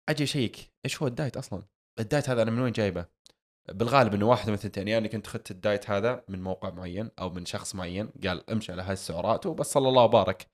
أجي 0.09 0.23
أشيك 0.23 0.73
إيش 0.85 1.01
هو 1.01 1.07
ال 1.07 1.13
diet 1.13 1.37
أصلا؟ 1.37 1.63
ال 1.99 2.05
diet 2.05 2.29
هذا 2.29 2.41
أنا 2.41 2.51
من 2.51 2.59
وين 2.59 2.71
جايبه؟ 2.71 3.05
بالغالب 3.71 4.13
إنه 4.13 4.29
واحد 4.29 4.47
من 4.47 4.53
الثنتين 4.53 4.87
يعني 4.87 5.09
كنت 5.09 5.27
اخذت 5.27 5.51
ال 5.51 5.59
diet 5.59 5.89
هذا 5.89 6.23
من 6.27 6.43
موقع 6.43 6.69
معين 6.69 7.11
أو 7.19 7.29
من 7.29 7.45
شخص 7.45 7.75
معين 7.75 8.09
قال 8.23 8.49
امشي 8.49 8.71
على 8.71 8.81
هاي 8.81 8.93
السعرات 8.93 9.45
وبس 9.45 9.65
صلى 9.65 9.89
الله 9.89 10.03
وبارك 10.03 10.47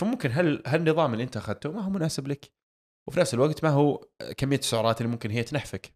فممكن 0.00 0.30
هل 0.32 0.62
هالنظام 0.66 1.12
اللي 1.12 1.24
أنت 1.24 1.36
أخذته 1.36 1.72
ما 1.72 1.80
هو 1.80 1.90
مناسب 1.90 2.28
لك 2.28 2.52
وفي 3.06 3.20
نفس 3.20 3.34
الوقت 3.34 3.64
ما 3.64 3.70
هو 3.70 4.04
كمية 4.36 4.58
السعرات 4.58 5.00
اللي 5.00 5.12
ممكن 5.12 5.30
هي 5.30 5.42
تنحفك 5.42 5.94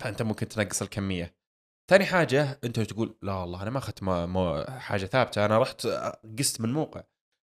فأنت 0.00 0.22
ممكن 0.22 0.48
تنقص 0.48 0.82
الكمية 0.82 1.36
ثاني 1.90 2.04
حاجة 2.04 2.60
أنت 2.64 2.80
تقول 2.80 3.18
لا 3.22 3.34
والله 3.34 3.62
أنا 3.62 3.70
ما 3.70 3.78
أخذت 3.78 4.04
حاجة 4.70 5.06
ثابتة 5.06 5.44
أنا 5.44 5.58
رحت 5.58 5.86
قست 6.38 6.60
من 6.60 6.72
موقع 6.72 7.04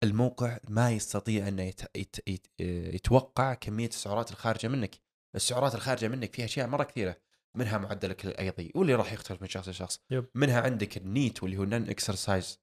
الموقع 0.04 0.58
ما 0.70 0.92
يستطيع 0.92 1.48
انه 1.48 1.64
يت... 1.64 1.82
يت... 1.98 2.16
يت... 2.28 2.48
يتوقع 2.96 3.54
كمية 3.54 3.88
السعرات 3.88 4.32
الخارجة 4.32 4.68
منك. 4.68 4.96
السعرات 5.36 5.76
الخارجة 5.76 6.08
منك 6.08 6.36
فيها 6.36 6.46
أشياء 6.46 6.68
مرة 6.68 6.84
كثيرة. 6.84 7.18
منها 7.58 7.78
معدلك 7.78 8.26
الأيضي 8.26 8.72
واللي 8.76 8.96
راح 8.96 9.14
يختلف 9.14 9.42
من 9.42 9.48
شخص 9.48 9.70
لشخص. 9.70 10.00
yep. 10.12 10.26
منها 10.36 10.62
عندك 10.62 10.98
ال 10.98 11.07
NEAT 11.07 11.44
واللي 11.44 11.58
هو 11.58 11.64
non-exercise 11.64 12.60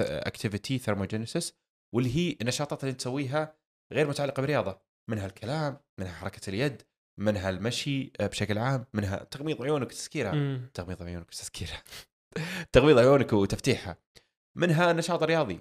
activity 0.00 0.78
thermogenesis 0.78 1.54
واللي 1.94 2.16
هي 2.16 2.36
النشاطات 2.40 2.84
اللي 2.84 2.94
تسويها 2.94 3.56
غير 3.92 4.08
متعلقة 4.08 4.40
بالرياضة. 4.40 4.80
منها 5.10 5.26
الكلام 5.26 5.80
منها 6.00 6.12
حركة 6.12 6.50
اليد 6.50 6.82
منها 7.20 7.50
المشي 7.50 8.12
آه، 8.20 8.26
بشكل 8.26 8.58
عام 8.58 8.84
منها 8.94 9.16
تغميض 9.16 9.62
عيونك 9.62 9.86
وتسكيرها. 9.86 10.60
تغميض 10.74 11.02
عيونك 11.02 11.26
وتسكيرها. 11.26 11.82
تغميض 12.72 12.98
عيونك 12.98 13.32
وتفتيحها. 13.32 13.96
منها 14.56 14.90
النشاط 14.90 15.22
الرياضي 15.22 15.60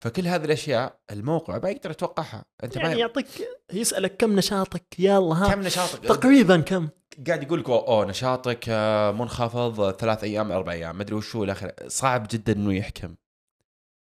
فكل 0.00 0.26
هذه 0.28 0.44
الأشياء 0.44 1.00
الموقع 1.10 1.58
ما 1.58 1.70
يقدر 1.70 1.90
يتوقعها. 1.90 2.44
أنت 2.64 2.76
يعني 2.76 2.88
ما 2.88 2.94
يعطيك 2.94 3.26
يسألك 3.72 4.16
كم 4.16 4.36
نشاطك؟ 4.36 5.00
يلا 5.00 5.34
ها 5.34 5.54
كم 5.54 5.60
نشاطك؟ 5.60 6.04
تقريبا 6.04 6.60
كم؟ 6.60 6.88
قاعد 7.26 7.42
يقول 7.42 7.60
لك 7.60 7.68
اوه 7.70 8.04
نشاطك 8.04 8.64
آه، 8.68 9.10
منخفض 9.12 9.90
ثلاث 9.90 10.24
أيام 10.24 10.52
أربع 10.52 10.72
أيام 10.72 10.96
ما 10.96 11.02
أدري 11.02 11.14
وش 11.14 11.36
هو 11.36 11.44
الآخر 11.44 11.72
صعب 11.86 12.26
جدا 12.30 12.52
إنه 12.52 12.74
يحكم. 12.74 13.16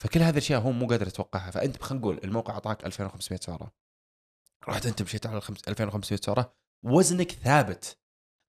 فكل 0.03 0.21
هذه 0.21 0.31
الأشياء 0.33 0.61
هو 0.61 0.71
مو 0.71 0.87
قادر 0.87 1.07
يتوقعها. 1.07 1.51
فأنت 1.51 1.83
خلينا 1.83 2.01
نقول 2.05 2.21
الموقع 2.25 2.53
أعطاك 2.55 2.87
2500 2.87 3.41
سعرة. 3.41 3.73
رحت 4.69 4.87
أنت 4.87 5.03
مشيت 5.03 5.27
على 5.27 5.37
الخمس- 5.37 5.69
2500 5.69 6.21
سعرة. 6.21 6.53
وزنك 6.85 7.33
ثابت. 7.33 7.99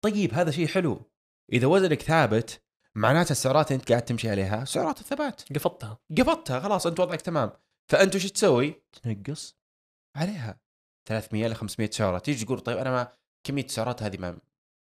طيب 0.04 0.34
هذا 0.34 0.50
شيء 0.50 0.66
حلو. 0.66 1.10
إذا 1.52 1.66
وزنك 1.66 2.02
ثابت 2.02 2.62
معناته 2.98 3.32
السعرات 3.32 3.72
انت 3.72 3.88
قاعد 3.88 4.02
تمشي 4.02 4.30
عليها 4.30 4.64
سعرات 4.64 5.00
الثبات. 5.00 5.52
قفطتها 5.52 5.98
قبضتها 6.18 6.60
خلاص 6.60 6.86
انت 6.86 7.00
وضعك 7.00 7.20
تمام. 7.20 7.52
فأنت 7.90 8.16
وش 8.16 8.26
تسوي؟ 8.26 8.82
تنقص. 9.02 9.58
عليها. 10.16 10.60
300 11.08 11.46
ل 11.48 11.54
500 11.54 11.90
سعرة. 11.90 12.18
تيجي 12.18 12.44
تقول 12.44 12.60
طيب 12.60 12.78
أنا 12.78 12.90
ما 12.90 13.12
كمية 13.46 13.64
السعرات 13.64 14.02
هذه 14.02 14.18
ما 14.18 14.38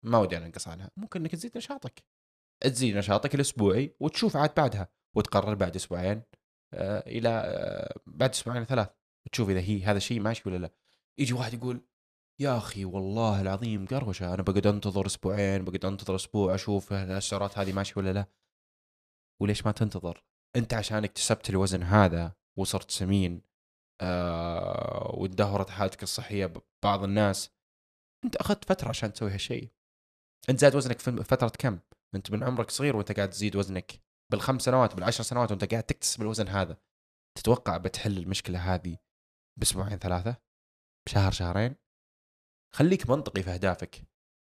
ما 0.03 0.18
ودي 0.18 0.37
أنا 0.37 0.46
أنقص 0.46 0.68
عنها 0.68 0.90
ممكن 0.96 1.20
إنك 1.20 1.33
تزيد 1.33 1.57
نشاطك. 1.57 2.03
تزيد 2.61 2.96
نشاطك 2.96 3.35
الأسبوعي 3.35 3.96
وتشوف 4.01 4.37
عاد 4.37 4.55
بعدها. 4.55 4.88
وتقرر 5.16 5.55
بعد 5.55 5.77
أسبوعين 5.77 6.22
آه 6.75 6.98
إلى 7.07 7.29
آه 7.29 8.01
بعد 8.07 8.31
أسبوعين 8.31 8.64
ثلاث. 8.64 8.88
تشوف 9.33 9.48
إذا 9.51 9.61
هي 9.61 9.85
هذا 9.85 9.96
الشيء 9.96 10.20
ماشي 10.20 10.42
ولا 10.46 10.57
لا. 10.57 10.70
يجي 11.18 11.33
واحد 11.33 11.55
يقول 11.55 11.81
يا 12.40 12.57
أخي 12.57 12.85
والله 12.85 13.40
العظيم 13.40 13.87
قروشة 13.87 14.35
أنا 14.35 14.42
بقعد 14.42 14.66
أنتظر 14.66 15.07
أسبوعين 15.07 15.64
بقعد 15.64 15.85
أنتظر 15.85 16.14
أسبوع 16.16 16.55
أشوف 16.55 16.92
السعرات 16.92 17.59
هذه 17.59 17.73
ماشي 17.73 17.92
ولا 17.97 18.12
لا. 18.12 18.27
وليش 19.42 19.66
ما 19.66 19.73
تنتظر؟ 19.73 20.25
أنت 20.57 20.75
عشان 20.75 21.05
اكتسبت 21.05 21.51
الوزن 21.51 21.83
هذا 21.83 22.37
وصرت 22.59 22.90
سمين 22.90 23.42
آه 24.01 25.14
وتدهورت 25.14 25.71
حالتك 25.71 26.03
الصحية 26.03 26.47
ببعض 26.47 27.03
الناس 27.05 27.51
أنت 28.25 28.37
أخذت 28.37 28.64
فترة 28.64 28.88
عشان 28.88 29.12
تسوي 29.12 29.31
هالشيء. 29.31 29.73
أنت 30.51 30.61
زاد 30.61 30.75
وزنك 30.75 30.99
في 30.99 31.25
فترة 31.25 31.53
كم؟ 31.59 31.79
أنت 32.14 32.31
من 32.31 32.45
عمرك 32.45 32.71
صغير 32.71 32.97
وأنت 32.97 33.12
قاعد 33.12 33.31
تزيد 33.31 33.57
وزنك؟ 33.57 34.03
بالخمس 34.33 34.62
سنوات 34.62 34.95
بالعشر 34.95 35.25
سنوات 35.25 35.51
وأنت 35.51 35.71
قاعد 35.71 35.83
تكتسب 35.83 36.23
الوزن 36.23 36.49
هذا. 36.49 36.77
تتوقع 37.38 37.77
بتحل 37.77 38.18
المشكلة 38.18 38.75
هذه 38.75 38.99
بأسبوعين 39.59 39.99
ثلاثة؟ 39.99 40.37
بشهر 41.07 41.33
شهرين؟ 41.33 41.82
خليك 42.77 43.11
منطقي 43.11 43.43
في 43.43 43.51
أهدافك. 43.51 44.03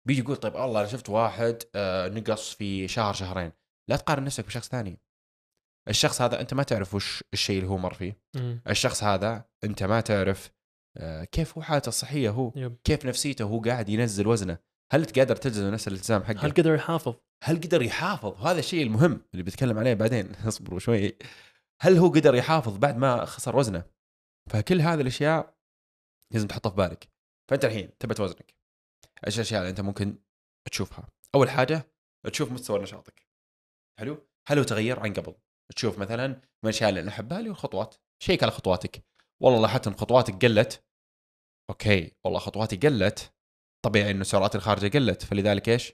بيجي 0.08 0.20
يقول 0.20 0.36
طيب 0.36 0.56
الله 0.56 0.80
أنا 0.80 0.88
شفت 0.88 1.08
واحد 1.08 1.62
آه 1.74 2.08
نقص 2.08 2.54
في 2.54 2.88
شهر 2.88 3.14
شهرين. 3.14 3.52
لا 3.90 3.96
تقارن 3.96 4.24
نفسك 4.24 4.46
بشخص 4.46 4.68
ثاني. 4.68 4.98
الشخص 5.88 6.22
هذا 6.22 6.40
أنت 6.40 6.54
ما 6.54 6.62
تعرف 6.62 6.94
وش 6.94 7.24
الشيء 7.32 7.58
اللي 7.58 7.70
هو 7.70 7.78
مر 7.78 7.94
فيه. 7.94 8.16
مم. 8.36 8.62
الشخص 8.68 9.04
هذا 9.04 9.44
أنت 9.64 9.82
ما 9.82 10.00
تعرف 10.00 10.50
آه، 10.96 11.24
كيف 11.24 11.56
هو 11.58 11.62
حالته 11.62 11.88
الصحية 11.88 12.30
هو 12.30 12.52
يب. 12.56 12.76
كيف 12.84 13.06
نفسيته 13.06 13.44
هو 13.44 13.60
قاعد 13.60 13.88
ينزل 13.88 14.26
وزنه. 14.26 14.58
هل 14.92 15.04
قادر 15.04 15.36
تلتزم 15.36 15.70
نفس 15.70 15.88
الالتزام 15.88 16.24
حقه؟ 16.24 16.46
هل 16.46 16.50
قدر 16.50 16.74
يحافظ؟ 16.74 17.14
هل 17.44 17.56
قدر 17.56 17.82
يحافظ؟ 17.82 18.46
هذا 18.46 18.58
الشيء 18.58 18.82
المهم 18.82 19.20
اللي 19.32 19.42
بتكلم 19.42 19.78
عليه 19.78 19.94
بعدين. 19.94 20.32
اصبروا 20.48 20.78
شوي. 20.78 21.16
هل 21.82 21.96
هو 21.96 22.08
قدر 22.08 22.34
يحافظ 22.34 22.76
بعد 22.76 22.96
ما 22.96 23.24
خسر 23.24 23.56
وزنه؟ 23.56 23.84
فكل 24.50 24.80
هذه 24.80 25.00
الأشياء 25.00 25.54
لازم 26.30 26.46
تحطها 26.46 26.70
في 26.70 26.76
بالك. 26.76 27.11
فأنت 27.52 27.64
الحين 27.64 27.90
ثبت 28.00 28.20
وزنك 28.20 28.54
إيش 29.26 29.36
الأشياء 29.36 29.60
اللي 29.60 29.70
أنت 29.70 29.80
ممكن 29.80 30.18
تشوفها؟ 30.70 31.08
أول 31.34 31.50
حاجة 31.50 31.92
تشوف 32.32 32.52
مستوى 32.52 32.78
نشاطك. 32.78 33.26
حلو؟ 33.98 34.28
هل 34.48 34.58
هو 34.58 34.64
تغير 34.64 35.00
عن 35.00 35.12
قبل؟ 35.12 35.34
تشوف 35.76 35.98
مثلا 35.98 36.26
من 36.28 36.40
الأشياء 36.64 36.90
اللي 36.90 37.00
أنا 37.00 37.08
احبها 37.08 37.38
اللي 37.38 37.50
هو 37.50 37.52
الخطوات. 37.52 37.94
شيك 38.22 38.42
على 38.42 38.52
خطواتك. 38.52 39.04
والله 39.42 39.60
لاحظت 39.60 39.86
إن 39.86 39.94
خطواتك 39.94 40.44
قلت. 40.44 40.84
أوكي 41.70 42.16
والله 42.24 42.38
خطواتي 42.38 42.76
قلت. 42.76 43.34
طبيعي 43.84 44.10
انه 44.10 44.24
سعرات 44.24 44.54
الخارجه 44.56 44.98
قلت. 44.98 45.22
فلذلك 45.22 45.68
إيش؟ 45.68 45.92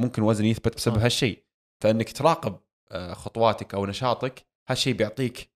ممكن 0.00 0.22
وزني 0.22 0.50
يثبت 0.50 0.74
بسبب. 0.74 0.98
هالشيء. 0.98 1.46
فإنك 1.82 2.12
تراقب 2.12 2.60
آه، 2.90 3.14
خطواتك 3.14 3.74
أو 3.74 3.86
نشاطك 3.86 4.46
هالشيء 4.68 4.94
بيعطيك 4.94 5.52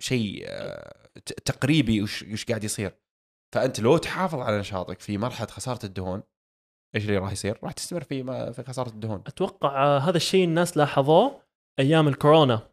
شيء 0.00 0.44
آه، 0.46 1.10
تقريبي 1.44 2.02
وش 2.02 2.44
قاعد 2.44 2.64
يصير. 2.64 3.05
فأنت 3.54 3.80
لو 3.80 3.96
تحافظ 3.96 4.38
على 4.40 4.58
نشاطك 4.58 5.00
في 5.00 5.18
مرحلة 5.18 5.46
خسارة 5.46 5.86
الدهون 5.86 6.22
إيش 6.94 7.04
اللي 7.04 7.18
راح 7.18 7.32
يصير؟ 7.32 7.58
راح 7.64 7.72
تستمر 7.72 8.04
في 8.04 8.22
ما- 8.22 8.52
في 8.52 8.62
خسارة 8.62 8.88
الدهون. 8.88 9.22
أتوقع 9.26 9.84
آه، 9.84 9.98
هذا 9.98 10.16
الشيء 10.16 10.44
الناس 10.44 10.76
لاحظوه 10.76 11.40
أيام 11.78 12.08
الكورونا 12.08 12.68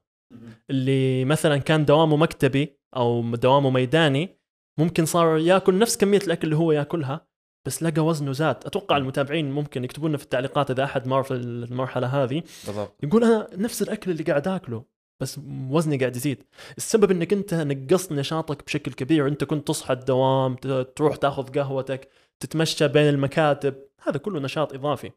اللي 0.70 1.26
مثلا 1.26 1.58
كان 1.58 1.86
دوامه 1.86 2.16
مكتبي 2.18 2.80
أو 2.96 3.22
دوامه 3.36 3.70
ميداني 3.70 4.38
ممكن 4.80 5.06
صار 5.06 5.38
يأكل 5.38 5.80
نفس 5.80 5.98
كمية 5.98 6.18
الأكل 6.18 6.44
اللي 6.44 6.56
هو 6.56 6.72
يأكلها 6.72 7.28
بس 7.68 7.84
لقى 7.84 8.02
وزنه 8.06 8.32
زاد. 8.32 8.56
أتوقع 8.66 8.98
المتابعين 8.98 9.52
ممكن 9.52 9.84
يكتبوا 9.84 10.10
لنا 10.10 10.18
في 10.18 10.24
التعليقات 10.24 10.72
إذا 10.72 10.84
أحد 10.84 11.08
مر 11.08 11.24
في 11.24 11.34
المرحلة 11.34 12.08
هذه. 12.24 12.44
بالضبط. 12.66 13.04
يقول 13.04 13.24
أنا 13.24 13.48
نفس 13.56 13.82
الأكل 13.82 14.12
اللي 14.12 14.24
قاعد 14.24 14.48
آكله 14.48 14.84
بس 15.20 15.40
وزني 15.70 15.98
قاعد 15.98 16.16
يزيد. 16.16 16.44
السبب 16.78 17.12
إنك 17.12 17.34
أنت 17.34 17.54
نقصت 17.54 18.12
نشاطك 18.12 18.66
بشكل 18.66 18.94
كبير 18.94 19.28
أنت 19.28 19.44
كنت 19.44 19.68
تصحى 19.68 19.94
الدوام 19.94 20.56
تروح 20.96 21.16
تاخذ 21.16 21.60
قهوتك 21.60 22.10
تتمشى 22.40 22.88
بين 22.88 23.10
المكاتب 23.10 23.76
هذا 24.04 24.18
كله 24.18 24.40
نشاط 24.40 24.74
إضافي. 24.74 25.12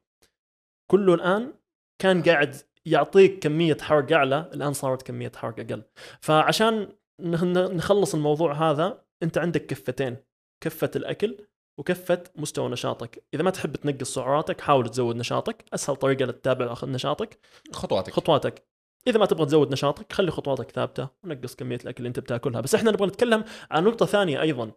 كله 0.91 1.15
الآن 1.15 1.53
كان 1.99 2.23
قاعد 2.23 2.57
يعطيك 2.87 3.39
كمية 3.39 3.77
حرق 3.81 4.13
أعلى 4.13 4.51
الآن 4.55 4.73
صارت 4.73 5.03
كمية 5.03 5.33
حرق 5.37 5.61
أقل. 5.61 5.83
فعشان 6.21 6.89
نخلص 7.21 8.15
الموضوع 8.15 8.71
هذا 8.71 9.05
أنت 9.23 9.39
عندك 9.39 9.67
كفتين 9.67 10.17
كفة 10.61 10.91
الأكل 10.97 11.37
وكفة 11.79 12.23
مستوى 12.37 12.69
نشاطك. 12.69 13.25
إذا 13.35 13.43
ما 13.43 13.51
تحب 13.51 13.77
تنقص 13.77 14.15
سعراتك 14.15 14.61
حاول 14.61 14.89
تزود 14.89 15.17
نشاطك 15.17 15.65
أسهل 15.75 15.97
طريقة 15.97 16.25
لتتابع 16.25 16.75
نشاطك. 16.85 17.39
خطواتك. 17.73 18.13
خطواتك. 18.13 18.67
إذا 19.07 19.19
ما 19.19 19.27
تبغى 19.27 19.47
تزود 19.47 19.73
نشاطك 19.73 20.13
خلي 20.13 20.31
خطواتك 20.31 20.71
ثابتة 20.71 21.09
ونقص 21.25 21.55
كمية 21.55 21.77
الأكل 21.77 21.99
اللي 21.99 22.09
أنت 22.09 22.21
بتأكلها. 22.21 22.61
بس 22.61 22.75
إحنا 22.75 22.91
نبغى 22.91 23.07
نتكلم 23.07 23.45
عن 23.71 23.85
نقطة 23.85 24.07
ثانية 24.07 24.41
أيضا 24.41 24.73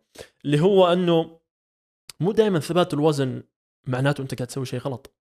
اللي 0.45 0.59
هو 0.59 0.93
إنه 0.93 1.39
مو 2.19 2.31
دائما 2.31 2.59
ثبات 2.59 2.93
الوزن 2.93 3.43
معناته 3.87 4.21
أنت 4.21 4.35
قاعد 4.35 4.47
تسوي 4.47 4.65
شيء 4.65 4.79
غلط. 4.79 5.15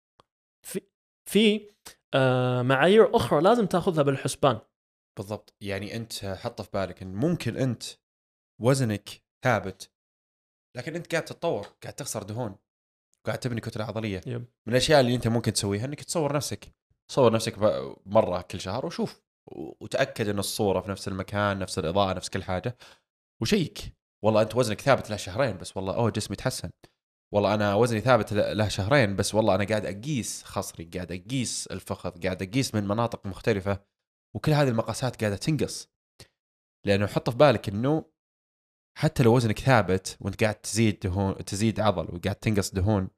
في 0.65 0.81
في 1.29 1.69
آه 2.13 2.61
معايير 2.61 3.15
أخرى 3.15 3.41
لازم 3.41 3.65
تأخذها 3.65 4.03
بالحسبان. 4.03 4.59
بالضبط. 5.17 5.53
يعني 5.61 5.95
أنت 5.95 6.13
حط 6.13 6.61
في 6.61 6.69
بالك 6.73 7.01
إن 7.01 7.13
ممكن 7.13 7.57
أنت 7.57 7.83
وزنك 8.61 9.09
ثابت 9.43 9.91
لكن 10.77 10.95
أنت 10.95 11.11
قاعد 11.11 11.25
تتطور 11.25 11.67
قاعد 11.83 11.93
تخسر 11.93 12.23
دهون 12.23 12.55
قاعد 13.25 13.39
تبني 13.39 13.61
كتلة 13.61 13.85
عضلية. 13.85 14.21
يب. 14.27 14.45
من 14.65 14.73
الأشياء 14.73 14.99
اللي 14.99 15.15
أنت 15.15 15.27
ممكن 15.27 15.53
تسويها 15.53 15.85
إنك 15.85 16.03
تصور 16.03 16.35
نفسك. 16.35 16.73
صور 17.11 17.33
نفسك 17.33 17.57
مرة 18.05 18.41
كل 18.41 18.59
شهر 18.59 18.85
وشوف 18.85 19.21
وتأكد 19.81 20.27
إن 20.29 20.39
الصورة 20.39 20.81
في 20.81 20.91
نفس 20.91 21.07
المكان 21.07 21.59
نفس 21.59 21.79
الإضاءة 21.79 22.13
نفس 22.13 22.29
كل 22.29 22.43
حاجة. 22.43 22.77
وشيك. 23.41 23.79
والله 24.23 24.41
أنت 24.41 24.55
وزنك 24.55 24.81
ثابت 24.81 25.09
له 25.09 25.15
شهرين 25.15 25.57
بس 25.57 25.77
والله 25.77 25.95
أوه 25.95 26.09
جسمي 26.09 26.35
تحسن 26.35 26.69
والله 27.33 27.53
أنا 27.53 27.75
وزني 27.75 28.01
ثابت 28.01 28.33
له 28.33 28.67
شهرين 28.67 29.15
بس 29.15 29.35
والله 29.35 29.55
أنا 29.55 29.63
قاعد 29.63 29.85
أقيس 29.85 30.43
خصري 30.43 30.89
قاعد 30.93 31.11
أقيس 31.11 31.67
الفخذ 31.67 32.23
قاعد 32.23 32.41
أقيس 32.43 32.75
من 32.75 32.87
مناطق 32.87 33.25
مختلفة. 33.25 33.79
وكل 34.35 34.51
هذه 34.51 34.69
المقاسات 34.69 35.21
قاعدة 35.21 35.35
تنقص. 35.35 35.89
لأنه 36.85 37.07
حط 37.07 37.29
في 37.29 37.37
بالك 37.37 37.69
إنه 37.69 38.05
حتى 38.97 39.23
لو 39.23 39.35
وزنك 39.35 39.59
ثابت 39.59 40.17
وأنت 40.21 40.43
قاعد 40.43 40.55
تزيد 40.55 40.99
دهون 40.99 41.45
تزيد 41.45 41.79
عضل 41.79 42.15
وقاعد 42.15 42.35
تنقص 42.35 42.73
دهون 42.73 43.09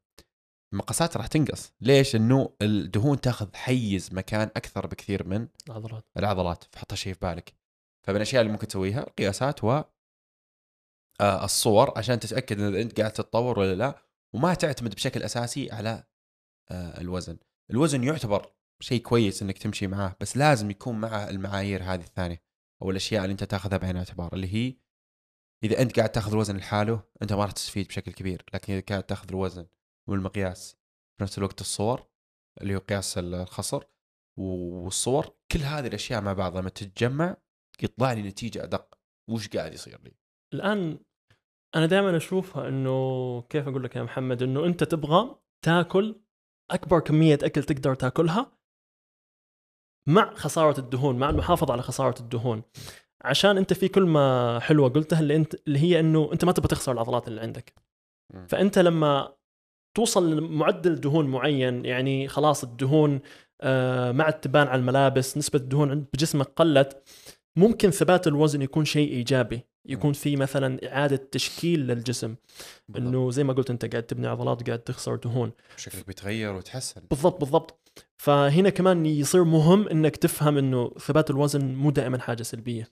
المقاسات 0.74 1.18
راح 1.18 1.28
تنقص. 1.28 1.74
ليش؟ 1.82 2.16
إنه 2.16 2.56
الدهون 2.62 3.22
تاخذ 3.22 3.56
حيز 3.56 4.14
مكان 4.14 4.50
أكثر 4.56 4.88
بكثير 4.88 5.28
من 5.28 5.48
العضلات. 5.70 6.06
العضلات. 6.18 6.64
فحط 6.72 6.92
هالشيء 6.92 7.14
في 7.14 7.20
بالك. 7.20 7.54
فمن 8.08 8.16
الأشياء 8.16 8.42
اللي 8.42 8.54
ممكن 8.54 8.68
تسويها 8.68 9.00
القياسات 9.00 9.64
و 9.64 9.82
آه، 11.22 11.46
الصور 11.46 11.98
عشان 11.98 12.20
تتأكد 12.20 12.60
إن 12.60 12.76
أنت 12.76 13.00
قاعد 13.00 13.12
تتطور 13.14 13.60
ولا 13.60 13.76
لا 13.76 14.06
وما 14.36 14.54
تعتمد 14.54 14.96
بشكل 14.96 15.24
أساسي 15.24 15.72
على 15.72 16.04
آه، 16.72 17.02
الوزن. 17.02 17.38
الوزن 17.72 18.04
يعتبر 18.04 18.54
شيء 18.80 19.02
كويس 19.02 19.42
إنك 19.42 19.58
تمشي 19.58 19.88
معاه 19.88 20.16
بس 20.22 20.38
لازم 20.38 20.72
يكون 20.72 20.96
مع 21.02 21.30
المعايير 21.30 21.84
هذه 21.84 22.02
الثانية 22.02 22.44
أو 22.82 22.92
الأشياء 22.92 23.24
اللي 23.24 23.32
أنت 23.32 23.44
تاخذها 23.44 23.78
بعين 23.78 23.92
الاعتبار 23.92 24.34
اللي 24.34 24.54
هي 24.54 24.76
إذا 25.64 25.82
أنت 25.82 25.96
قاعد 25.96 26.10
تاخذ 26.10 26.32
الوزن 26.32 26.58
لحاله 26.58 27.04
أنت 27.22 27.34
ما 27.34 27.42
راح 27.44 27.52
تستفيد 27.52 27.88
بشكل 27.88 28.12
كبير. 28.12 28.46
لكن 28.54 28.74
إذا 28.74 28.84
قاعد 28.90 29.04
تاخذ 29.04 29.30
الوزن 29.30 29.66
والمقياس. 30.10 30.78
في 31.18 31.24
نفس 31.24 31.38
الوقت 31.38 31.62
الصور 31.62 32.08
اللي 32.62 32.76
هو 32.76 32.80
قياس 32.80 33.18
الخصر 33.18 33.84
والصور. 34.40 35.36
كل 35.52 35.60
هذه 35.60 35.88
الأشياء 35.88 36.22
مع 36.22 36.34
بعض 36.34 36.58
لما 36.58 36.70
تتجمع 36.70 37.38
يطلع 37.84 38.14
لي 38.14 38.22
نتيجة 38.22 38.64
أدق. 38.64 39.00
وش 39.30 39.48
قاعد 39.48 39.74
يصير 39.74 40.02
لي؟ 40.04 40.12
الآن 40.54 41.00
أنا 41.76 41.86
دائما 41.86 42.18
أشوفها 42.18 42.68
إنه 42.68 43.42
كيف 43.42 43.68
أقول 43.68 43.84
لك 43.84 43.96
يا 43.96 44.04
محمد 44.04 44.44
إنه 44.44 44.66
أنت 44.66 44.84
تبغى 44.84 45.36
تاكل 45.66 46.22
أكبر 46.72 47.00
كمية 47.00 47.40
أكل 47.44 47.64
تقدر 47.64 47.96
تاكلها 47.96 48.52
مع 50.08 50.34
خسارة 50.36 50.80
الدهون 50.80 51.20
مع 51.20 51.30
المحافظة 51.30 51.74
على 51.74 51.82
خسارة 51.82 52.20
الدهون. 52.20 52.64
عشان 53.22 53.58
أنت 53.58 53.74
في 53.74 53.88
كلمة 53.88 54.60
حلوة 54.60 54.90
قلتها 54.90 55.20
اللي 55.20 55.36
انت 55.36 55.56
اللي 55.68 55.80
هي 55.80 56.00
إنه 56.00 56.30
أنت 56.34 56.46
ما 56.46 56.52
تبغى 56.52 56.68
تخسر 56.68 56.92
العضلات 56.92 57.28
اللي 57.28 57.42
عندك. 57.42 57.74
فأنت 58.48 58.80
لما 58.80 59.36
توصل 60.00 60.38
لمعدل 60.38 60.96
دهون 60.96 61.26
معين 61.26 61.86
يعني 61.86 62.28
خلاص 62.28 62.64
الدهون 62.64 63.20
آه، 63.62 64.12
ما 64.12 64.24
عاد 64.24 64.34
تبان 64.34 64.68
على 64.68 64.80
الملابس 64.80 65.38
نسبة 65.38 65.60
الدهون 65.60 65.90
عند- 65.92 66.06
بجسمك 66.14 66.48
قلت. 66.56 67.04
ممكن 67.56 67.92
ثبات 67.92 68.28
الوزن 68.28 68.62
يكون 68.62 68.86
شيء 68.86 69.12
إيجابي 69.12 69.62
يكون 69.86 70.14
في 70.14 70.36
مثلا 70.36 70.88
إعادة 70.94 71.16
تشكيل 71.32 71.88
للجسم 71.88 72.36
إنه 72.98 73.32
زي 73.32 73.44
ما 73.44 73.54
قلت 73.54 73.70
أنت 73.70 73.86
قاعد 73.86 74.04
تبني 74.04 74.28
عضلات 74.28 74.62
وقاعد 74.62 74.80
تخسر 74.80 75.16
دهون. 75.16 75.52
شكلك 75.78 76.08
بيتغير 76.08 76.54
وتحسن. 76.54 77.02
بالضبط 77.10 77.40
بالضبط. 77.40 77.80
فهنا 78.18 78.70
كمان 78.70 79.06
يصير 79.06 79.44
مهم 79.44 79.88
إنك 79.88 80.16
تفهم 80.18 80.58
إنه 80.58 80.90
ثبات 81.00 81.30
الوزن 81.30 81.74
مو 81.76 81.92
دائما 81.92 82.20
حاجة 82.20 82.44
سلبية. 82.44 82.88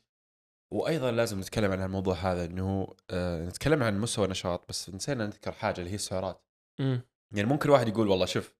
وأيضا 0.73 1.11
لازم 1.11 1.39
نتكلم 1.39 1.71
عن 1.71 1.83
الموضوع 1.83 2.15
هذا 2.15 2.45
إنه 2.45 2.87
آه 3.09 3.45
نتكلم 3.45 3.83
عن 3.83 3.99
مستوى 3.99 4.25
النشاط 4.25 4.65
بس 4.69 4.89
نسينا 4.89 5.25
نذكر 5.25 5.51
حاجة 5.51 5.79
اللي 5.79 5.91
هي 5.91 5.95
السعرات. 5.95 6.46
امم 6.79 7.01
يعني 7.31 7.47
ممكن 7.47 7.69
واحد 7.69 7.87
يقول 7.87 8.07
والله 8.07 8.25
شوف 8.25 8.53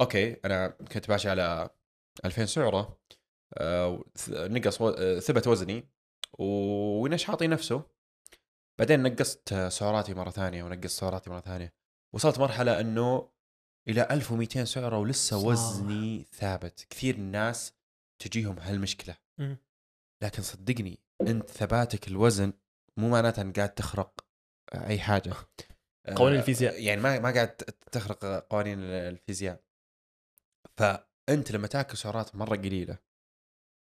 أوكي 0.00 0.36
أنا 0.44 0.68
كنت 0.68 1.10
ماشي 1.10 1.28
على 1.30 1.70
2000 2.24 2.44
سعرة 2.46 2.98
آه 3.54 4.04
نقص 4.30 4.80
و... 4.80 4.88
آه، 4.88 5.18
ثبت 5.18 5.46
وزني 5.46 5.88
ونشاطي 6.38 7.46
نفسه. 7.46 7.82
بعدين 8.78 9.02
نقصت 9.02 9.54
سعراتي 9.54 10.14
مرة 10.14 10.30
ثانية 10.30 10.62
ونقصت 10.62 11.00
سعراتي 11.00 11.30
مرة 11.30 11.40
ثانية 11.40 11.74
وصلت 12.14 12.38
مرحلة 12.38 12.80
إنه 12.80 13.30
إلى 13.88 14.06
1200 14.10 14.64
سعرة 14.64 14.98
ولسه 14.98 15.38
صح. 15.38 15.46
وزني 15.46 16.26
ثابت. 16.32 16.86
كثير 16.90 17.14
الناس 17.14 17.72
تجيهم 18.18 18.58
هالمشكلة. 18.58 19.16
مم. 19.38 19.56
لكن 20.22 20.42
صدقني 20.42 20.98
أنت 21.20 21.50
ثباتك 21.50 22.08
الوزن 22.08 22.52
مو 22.96 23.08
معناته 23.08 23.42
إنك 23.42 23.56
قاعد 23.56 23.74
تخرق 23.74 24.26
أي 24.74 24.98
حاجة. 24.98 25.32
قوانين 26.06 26.36
آه، 26.36 26.40
الفيزياء. 26.40 26.82
يعني 26.82 27.00
ما 27.00 27.18
ما 27.18 27.30
قاعد 27.30 27.56
تخرق 27.92 28.24
قوانين 28.50 28.78
الفيزياء. 28.80 29.64
فأنت 30.76 31.52
لما 31.52 31.66
تاكل 31.66 31.96
سعرات 31.96 32.36
مرة 32.36 32.56
قليلة 32.56 32.98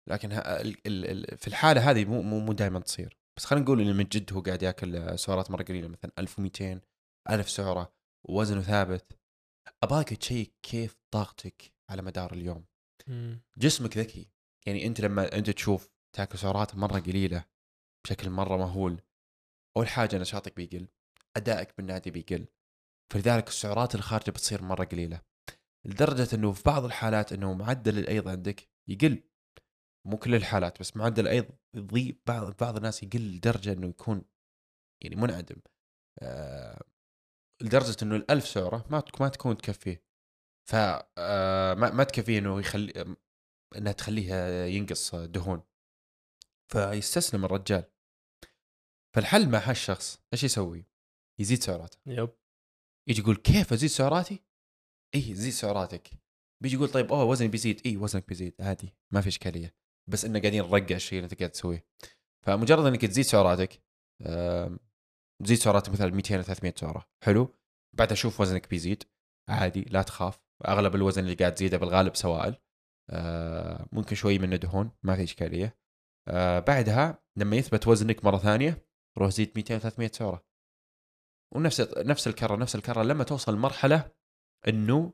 لكن 0.10 0.31
ال- 0.31 0.77
ال- 0.86 1.38
في 1.38 1.47
الحالة 1.47 1.91
هذه 1.91 2.05
مو 2.05 2.21
مو, 2.21 2.39
مو 2.39 2.53
دائما 2.53 2.79
تصير. 2.79 3.17
بس 3.38 3.45
خلينا 3.45 3.65
نقول 3.65 3.81
انه 3.81 3.93
من 3.93 4.03
جد 4.03 4.34
هو 4.34 4.41
قاعد 4.41 4.63
ياكل 4.63 5.19
سعرات 5.19 5.51
مرة 5.51 5.63
قليلة 5.63 5.88
مثلا 5.88 6.12
1200 6.19 6.81
1000 7.29 7.49
سعرة 7.49 7.93
ووزنه 8.29 8.62
ثابت. 8.62 9.17
أبغاك 9.84 10.13
تشيك 10.13 10.53
كيف 10.63 10.97
طاقتك 11.12 11.73
على 11.89 12.01
مدار 12.01 12.34
اليوم. 12.34 12.65
جسمك 13.57 13.97
ذكي. 13.97 14.27
يعني 14.65 14.88
أنت 14.88 15.01
لما 15.01 15.36
أنت 15.38 15.49
تشوف 15.49 15.89
تاكل 16.15 16.38
سعرات 16.38 16.75
مرة 16.75 16.99
قليلة 16.99 17.45
بشكل 18.05 18.29
مرة 18.29 18.57
مهول 18.57 19.01
أول 19.77 19.88
حاجة 19.88 20.17
نشاطك 20.17 20.55
بيقل. 20.55 20.88
أدائك 21.38 21.78
بالنادي 21.78 22.12
بيقل. 22.12 22.48
فلذلك 23.13 23.48
السعرات 23.48 23.96
الخارجه 23.96 24.32
بتصير 24.32 24.62
مرة 24.62 24.84
قليلة. 24.84 25.22
لدرجة 25.86 26.36
إنه 26.36 26.52
في 26.52 26.63
بعض 26.65 26.86
الحالات 26.86 27.34
إنه 27.34 27.54
معدل 27.54 27.98
الأيض 28.00 28.28
عندك 28.28 28.70
يقل. 28.88 29.24
مو 30.08 30.17
كل 30.17 30.36
الحالات 30.36 30.80
بس 30.80 30.98
معدل 30.98 31.24
الأيض 31.24 31.46
يضيق 31.76 32.17
بعض 32.28 32.58
بعض 32.58 32.76
الناس 32.76 33.04
يقل 33.04 33.20
لدرجة 33.20 33.74
إنه 33.74 33.88
يكون 33.88 34.26
يعني 35.04 35.15
منعدم. 35.15 35.62
آه 36.20 36.84
لدرجة 37.62 37.98
إنه 38.04 38.15
الألف 38.15 38.48
سعرة 38.48 38.86
ما 38.89 39.04
ما 39.20 39.30
تكون 39.30 39.58
تكفيه. 39.58 40.04
ف 40.70 40.76
آه، 41.17 41.74
ما 41.74 41.91
ما 41.91 42.04
تكفيه 42.04 42.39
إنه 42.39 42.60
يخلي 42.60 43.15
إنها 43.76 43.91
تخليه 43.91 44.34
ينقص 44.65 45.15
دهون. 45.15 45.63
فيستسلم 46.72 47.46
الرجال. 47.46 47.84
فالحل 49.15 49.50
مع 49.50 49.60
هالشخص 49.60 50.22
إيش 50.34 50.44
يسوي؟ 50.44 50.90
يزيد 51.39 51.62
سعراته. 51.63 51.98
يب. 52.06 52.30
يجي 53.10 53.22
يقول 53.22 53.36
كيف 53.36 53.74
أزيد 53.74 53.89
سعراتي؟ 53.89 54.39
اي 55.15 55.36
زيد 55.36 55.54
سعراتك. 55.54 56.10
بيجي 56.63 56.76
يقول 56.76 56.89
طيب 56.89 57.12
أوه 57.12 57.24
وزني 57.24 57.48
بيزيد. 57.48 57.82
اي 57.86 57.98
وزنك 57.98 58.28
بيزيد. 58.28 58.56
عادي 58.60 58.94
ما 59.13 59.22
في 59.22 59.28
إشكالية. 59.28 59.76
بس 60.10 60.26
إنه 60.26 60.39
قاعدين 60.39 60.63
نرقع 60.63 60.96
الشيء 60.96 61.20
اللي 61.20 61.32
أنت 61.32 61.39
قاعد 61.39 61.52
تسويه. 61.52 61.86
فمجرد 62.46 62.86
إنك 62.86 63.06
تزيد 63.06 63.26
سعراتك 63.26 63.84
تزيد 65.44 65.58
سعراتك 65.58 65.89
مثلا 65.89 66.12
200 66.12 66.38
ل 66.38 66.44
300 66.44 66.74
سعرة. 66.78 67.10
حلو. 67.24 67.56
بعدها 67.94 68.15
شوف 68.15 68.41
وزنك 68.41 68.70
بيزيد. 68.70 69.04
عادي 69.50 69.82
لا 69.82 70.02
تخاف. 70.02 70.39
أغلب 70.67 70.96
الوزن 70.96 71.24
اللي 71.24 71.36
قاعد 71.36 71.54
تزيده 71.54 71.78
بالغالب 71.78 72.15
سوائل. 72.15 72.56
آه، 73.10 73.88
ممكن 73.91 74.15
شوي 74.15 74.39
منه 74.39 74.56
دهون 74.56 74.91
ما 75.04 75.15
في 75.15 75.24
إشكالية. 75.24 75.78
آه، 76.28 76.60
بعدها 76.60 77.24
لما 77.38 77.56
يثبت 77.56 77.88
وزنك 77.88 78.26
مرة 78.26 78.38
ثانية 78.38 78.86
روح 79.17 79.30
زيد 79.30 79.52
200 79.56 79.78
300 79.78 80.12
سعرة. 80.13 80.46
ونفس 81.56 81.82
نفس 81.98 82.28
الكرة 82.28 82.56
نفس 82.56 82.76
الكرة 82.76 83.04
لما 83.04 83.24
توصل 83.24 83.54
لمرحله 83.54 84.12
إنه 84.68 85.14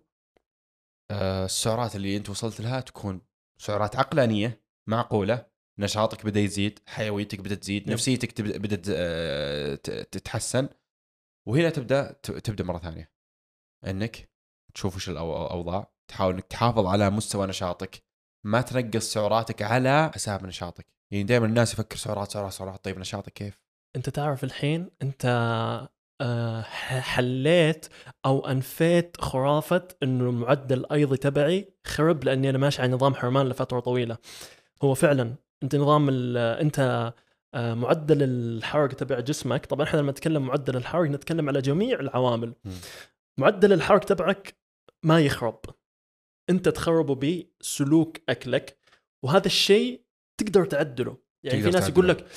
آه، 1.12 1.46
السعرات 1.46 1.96
اللي 1.96 2.18
أنت 2.18 2.30
وصلت 2.30 2.62
لها 2.62 2.80
تكون 2.80 3.22
سعرات 3.62 3.96
عقلانية 3.96 4.64
معقولة 4.90 5.46
نشاطك 5.80 6.26
بدأ 6.26 6.40
يزيد 6.40 6.80
حيويتك 6.88 7.40
بدأت 7.40 7.58
تزيد 7.60 7.84
نعم. 7.84 7.94
نفسيتك 7.94 8.42
بدأت 8.42 8.86
آه، 8.90 9.76
تتحسن. 10.12 10.70
وهنا 11.48 11.70
تبدأ 11.70 12.12
تبدأ 12.12 12.64
مرة 12.64 12.78
ثانية. 12.78 13.12
إنك 13.86 14.30
تشوف 14.74 14.96
وش 14.96 15.10
الأوضاع 15.10 15.92
تحاول 16.08 16.34
إنك 16.34 16.46
تحافظ 16.46 16.86
على 16.86 17.10
مستوى 17.10 17.48
نشاطك. 17.48 18.04
ما 18.46 18.62
تنقص 18.62 19.14
سعراتك 19.14 19.62
على 19.62 20.12
حساب 20.14 20.46
نشاطك. 20.46 20.86
يعني 21.12 21.24
دائما 21.24 21.46
الناس 21.46 21.74
يفكر 21.74 21.96
سعرات 21.96 22.32
سعرات 22.32 22.52
سعرات 22.52 22.84
طيب 22.84 23.00
نشاطك 23.00 23.34
كيف؟ 23.34 23.60
أنت 23.96 24.10
تعرف 24.10 24.44
الحين 24.44 24.90
أنت 25.02 25.26
حليت 27.02 27.86
أو 28.26 28.48
أنفيت 28.48 29.18
خرافة 29.22 29.88
إنه 30.04 30.30
المعدل 30.30 30.80
الايضي 30.80 31.18
تبعي 31.18 31.74
خرب 31.88 32.24
لأني 32.24 32.50
أنا 32.50 32.58
ماشي 32.58 32.82
على 32.82 32.92
نظام 32.92 33.16
حرمان 33.16 33.50
لفترة 33.50 33.80
طويلة 33.80 34.18
هو 34.84 34.94
فعلا 34.94 35.36
أنت 35.64 35.76
نظام 35.76 36.10
أنت 36.38 37.14
آه، 37.54 37.74
معدل 37.74 38.24
الحرق 38.24 38.88
تبع 38.94 39.20
جسمك 39.20 39.66
طبعا 39.66 39.86
إحنا 39.86 40.00
لما 40.00 40.12
نتكلم 40.12 40.46
معدل 40.46 40.78
الحرق 40.78 41.10
نتكلم 41.10 41.50
على 41.50 41.62
جميع 41.62 42.00
العوامل 42.00 42.54
مم. 42.66 42.72
معدل 43.40 43.74
الحرق 43.74 44.00
تبعك 44.00 44.58
ما 45.04 45.20
يخرب 45.20 45.60
أنت 46.50 46.70
تخربه 46.70 47.16
بسلوك 47.62 48.18
أكلك 48.30 48.78
وهذا 49.24 49.46
الشيء 49.46 50.02
تقدر 50.38 50.66
تعدله 50.66 51.18
يعني 51.44 51.62
في 51.62 51.70
ناس 51.70 51.90
يقول 51.90 52.08
تعدله. 52.08 52.26
لك 52.26 52.32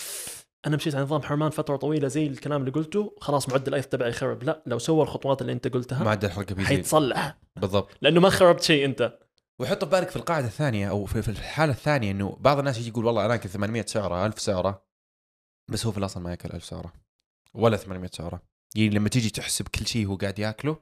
أنا 0.67 0.77
مشيت 0.77 0.95
على 0.95 1.05
نظام 1.05 1.23
حرمان 1.23 1.51
فترة 1.51 1.77
طويلة 1.77 2.09
زي 2.09 2.27
الكلام 2.27 2.61
اللي 2.61 2.71
قلته 2.73 3.17
خلاص 3.21 3.49
معدل 3.49 3.69
الأيض 3.69 3.85
تبعي 3.85 4.13
خرب 4.13 4.43
لا 4.43 4.63
لو 4.67 4.79
سوى 4.79 5.03
الخطوات 5.03 5.41
اللي 5.43 5.53
أنت 5.53 5.69
قلتها 5.69 6.05
معدل 6.05 6.29
الحركة 6.29 6.55
بيزيد. 6.55 6.69
حيتصلح. 6.69 7.39
بالضبط. 7.57 7.91
لأنه 8.03 8.21
ما 8.21 8.31
خربت 8.31 8.63
شيء 8.63 8.85
أنت. 8.85 9.19
وحط 9.61 9.85
في 9.85 9.91
بالك 9.91 10.09
في 10.11 10.17
القاعدة 10.17 10.47
الثانية 10.47 10.91
أو 10.91 11.05
في 11.05 11.29
الحالة 11.31 11.73
الثانية 11.73 12.11
إنه 12.11 12.37
بعض 12.41 12.59
الناس 12.59 12.79
يجي 12.79 12.89
يقول 12.89 13.05
والله 13.05 13.27
أنا 13.27 13.35
أكل 13.35 13.49
800 13.49 13.85
سعرة 13.87 14.27
1000 14.27 14.41
سعرة. 14.41 14.87
بس 15.71 15.87
هو 15.87 15.93
في 15.93 15.99
الأصل 15.99 16.21
ما 16.21 16.31
يأكل 16.31 16.49
1000 16.55 16.65
سعرة. 16.65 16.93
ولا 17.55 17.77
800 17.77 18.11
سعرة. 18.13 18.43
يعني 18.77 18.89
لما 18.91 19.09
تيجي 19.09 19.31
تحسب 19.31 19.69
كل 19.69 19.87
شيء 19.87 20.07
هو 20.07 20.17
قاعد 20.17 20.39
يأكله 20.39 20.77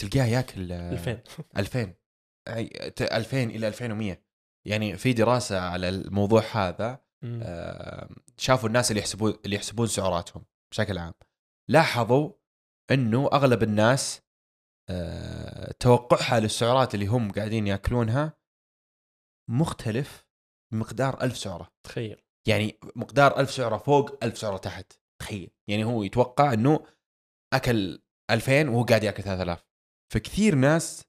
تلقاه 0.00 0.24
يأكل 0.26 0.72
آه، 0.72 0.92
2000 0.92 1.18
2000 1.56 1.94
أي- 2.50 2.88
ت- 2.92 3.02
2000 3.02 3.42
إلى 3.42 3.68
2100 3.68 4.22
يعني 4.66 4.96
في 4.96 5.12
دراسة 5.12 5.60
على 5.60 5.88
الموضوع 5.88 6.42
هذا. 6.52 7.05
آه، 7.42 8.08
شافوا 8.36 8.68
الناس 8.68 8.90
اللي 8.90 9.00
يحسبون 9.00 9.38
اللي 9.44 9.56
يحسبون 9.56 9.86
سعراتهم 9.86 10.44
بشكل 10.72 10.98
عام. 10.98 11.14
لاحظوا 11.68 12.32
إنه 12.90 13.30
أغلب 13.32 13.62
الناس 13.62 14.22
آه، 14.90 15.72
توقعها 15.80 16.40
للسعرات 16.40 16.94
اللي 16.94 17.06
هم 17.06 17.32
قاعدين 17.32 17.66
يأكلونها 17.66 18.32
مختلف 19.50 20.26
بمقدار 20.72 21.22
ألف 21.22 21.36
سعرة. 21.36 21.72
تخيل. 21.86 22.22
يعني 22.48 22.78
مقدار 22.96 23.40
ألف 23.40 23.50
سعرة 23.50 23.76
فوق 23.76 24.24
ألف 24.24 24.38
سعرة 24.38 24.56
تحت. 24.56 24.92
تخيل. 25.22 25.50
يعني 25.68 25.84
هو 25.84 26.02
يتوقع 26.02 26.52
إنه 26.52 26.86
أكل 27.52 28.02
2000 28.30 28.68
وهو 28.68 28.84
قاعد 28.84 29.04
يأكل 29.04 29.22
3000 29.22 29.66
فكثير 30.12 30.54
ناس 30.54 31.04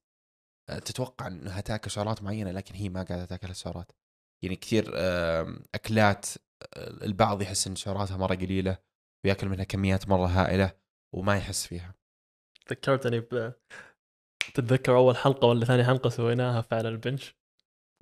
آه، 0.70 0.80
تتوقع 0.80 1.28
إنها 1.28 1.62
تأكل 1.62 1.92
سعرات 1.92 2.24
معينة 2.24 2.52
لكن 2.52 2.76
هي 2.76 2.90
ما 2.90 3.04
قاعدة 3.04 3.26
تأكل 3.26 3.50
السعرات 3.50 3.92
يعني 4.43 4.56
كثير 4.56 4.91
أكلات 5.76 6.26
آه، 6.73 7.06
البعض 7.06 7.41
يحس 7.41 7.67
إن 7.67 7.76
سعراتها 7.76 8.17
مرة 8.17 8.36
قليلة 8.36 8.78
ويأكل 9.26 9.50
منها 9.50 9.63
كميات 9.63 10.10
مرة 10.10 10.26
هائلة 10.26 10.71
وما 11.15 11.38
يحس 11.38 11.67
فيها. 11.67 11.95
ذكرتني 12.69 13.19
ب 13.19 13.54
تتذكر 14.54 14.95
أول 14.95 15.17
حلقة 15.17 15.47
ولا 15.47 15.65
ثاني 15.65 15.84
حلقة 15.84 16.10
سويناها 16.10 16.62
في 16.62 16.76
على 16.76 16.89
البنش؟ 16.89 17.36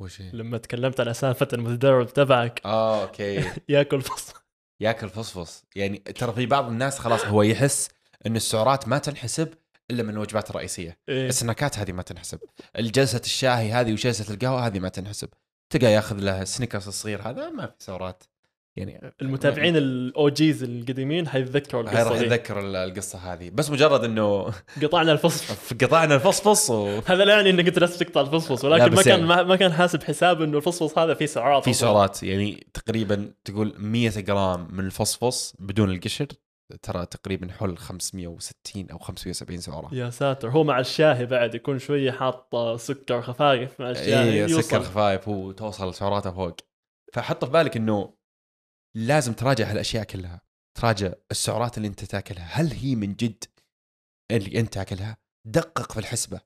وش؟ 0.01 0.21
لما 0.21 0.57
تكلمت 0.57 0.99
عن 0.99 1.13
سالفة 1.13 1.47
المتدرب 1.53 2.07
تبعك. 2.07 2.61
آه 2.65 3.03
okay. 3.03 3.43
يأكل 3.69 4.01
فص. 4.01 4.33
يأكل 4.81 5.09
فصفص. 5.09 5.63
يعني 5.75 5.97
ترى 5.97 6.33
في 6.33 6.45
بعض 6.45 6.67
الناس 6.67 6.99
خلاص 6.99 7.25
هو 7.25 7.41
يحس 7.41 7.89
إن 8.25 8.35
السعرات 8.35 8.87
ما 8.87 8.97
تنحسب 8.97 9.53
إلا 9.91 10.03
من 10.03 10.09
الوجبات 10.09 10.49
الرئيسيه 10.49 10.97
إيه. 11.09 11.27
السناكات 11.27 11.79
هذه 11.79 11.91
ما 11.91 12.01
تنحسب. 12.01 12.39
الجلسة 12.79 13.21
الشاهي 13.25 13.71
هذه 13.71 13.93
وجلسة 13.93 14.33
القهوة 14.33 14.67
هذه 14.67 14.79
ما 14.79 14.89
تنحسب. 14.89 15.29
تلقى 15.79 15.93
ياخذ 15.93 16.15
له 16.19 16.43
Snickers 16.43 16.87
الصغير 16.87 17.21
هذا 17.29 17.49
ما 17.49 17.65
في 17.65 17.73
سعرات 17.79 18.23
يعني 18.75 19.11
المتابعين 19.21 19.77
ال 19.77 20.29
OGs 20.29 20.63
القديمين 20.63 21.27
حيتذكروا 21.27 21.81
راح 21.81 21.91
القصة 21.91 22.17
دي. 22.19 22.25
يتذكر 22.25 22.59
ال- 22.59 22.75
القصة 22.75 23.19
هذه. 23.33 23.49
بس 23.53 23.69
مجرد 23.69 24.03
إنه 24.03 24.53
قطعنا 24.83 25.11
الفصل 25.11 25.55
في 25.55 25.75
قطعنا 25.85 26.15
الفصفص 26.15 26.69
وفي 26.69 27.11
هذا 27.13 27.25
لا 27.25 27.35
يعني 27.35 27.49
انك 27.49 27.67
انت 27.67 27.79
لازم 27.79 28.05
تقطع 28.05 28.21
الفصفص 28.21 28.65
ولكن 28.65 28.95
ما 28.95 29.01
كان 29.03 29.19
يعني- 29.27 29.43
ما 29.43 29.55
كان 29.55 29.73
حاسب 29.73 30.03
حساب 30.03 30.41
إنه 30.41 30.57
الفصفص 30.57 30.97
هذا 30.97 31.13
فيه 31.13 31.25
سعرات 31.25 31.61
أصلاً. 31.61 31.73
سعرات. 31.73 32.23
يعني 32.23 32.67
تقريبا 32.73 33.33
تقول 33.45 33.75
100 33.77 34.09
جرام 34.09 34.67
من 34.71 34.85
الفصفص 34.85 35.55
بدون 35.59 35.91
القشر. 35.91 36.27
ترى 36.81 37.05
تقريبا 37.05 37.51
حول 37.51 37.77
560 37.77 38.91
أو 38.91 38.97
570 38.97 39.59
سعرة. 39.61 39.89
يا 39.93 40.09
ساتر 40.09 40.49
هو 40.49 40.63
مع 40.63 40.79
الشاهي 40.79 41.25
بعد 41.25 41.55
يكون 41.55 41.79
شوية 41.79 42.11
حاط 42.11 42.55
سكر 42.75 43.21
خفايف 43.21 43.79
مع 43.81 43.89
الشاهي 43.89 44.43
اي 44.43 44.49
يوصل. 44.49 44.63
سكر 44.63 44.83
خفايف 44.83 45.27
وتوصل 45.27 45.93
سعراته 45.93 46.31
فوق. 46.31 46.55
فحط 47.13 47.45
في 47.45 47.51
بالك 47.51 47.77
إنه 47.77 48.17
لازم 48.95 49.33
تراجع 49.33 49.71
هالأشياء 49.71 50.03
كلها. 50.03 50.41
تراجع 50.77 51.13
السعرات 51.31 51.77
اللي 51.77 51.87
أنت 51.87 52.05
تاكلها. 52.05 52.45
هل 52.51 52.71
هي 52.71 52.95
من 52.95 53.13
جد 53.13 53.43
اللي 54.31 54.59
أنت 54.59 54.73
تاكلها؟ 54.73 55.17
دقق 55.47 55.91
في 55.91 55.99
الحسبة. 55.99 56.41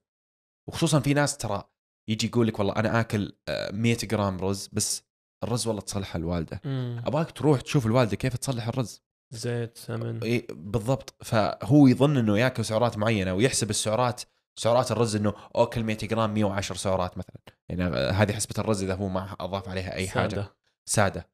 وخصوصا 0.70 1.00
في 1.00 1.14
ناس 1.14 1.38
ترى 1.38 1.64
يجي 2.10 2.28
يقول 2.28 2.48
لك 2.48 2.60
والله 2.60 2.76
أنا 2.76 3.00
آكل 3.00 3.38
آه، 3.48 3.72
100 3.72 3.98
جرام 4.04 4.40
رز 4.40 4.70
بس 4.74 5.04
الرز 5.44 5.68
والله 5.68 5.82
تصلحها 5.82 6.20
الوالدة. 6.20 6.62
أبغاك 7.06 7.32
تروح 7.32 7.62
تشوف 7.62 7.86
الوالدة 7.86 8.16
كيف 8.16 8.38
تصلح 8.38 8.68
الرز. 8.68 9.04
زيت 9.32 9.78
سمن. 9.78 10.24
إيه 10.24 10.48
بالضبط. 10.50 11.15
فهو 11.24 11.88
يظن 11.88 12.18
إنه 12.18 12.39
ياكل 12.39 12.65
سعرات 12.65 12.98
معينة 12.98 13.34
ويحسب 13.34 13.70
السعرات 13.70 14.22
سعرات 14.60 14.92
الرز 14.92 15.15
إنه 15.15 15.34
اوكل 15.56 15.84
100 15.84 15.98
جرام 15.98 16.34
110 16.34 16.76
سعرات 16.76 17.18
مثلا. 17.18 17.36
يعني 17.70 17.84
هذه 17.96 18.34
حسبة 18.34 18.54
الرز 18.58 18.84
إذا 18.84 18.96
هو 18.96 19.08
ما 19.08 19.36
أضاف 19.39 19.70
عليها 19.70 19.94
أي 19.94 20.08
حاجة. 20.08 20.30
سادة. 20.30 20.56
سادة. 20.86 21.30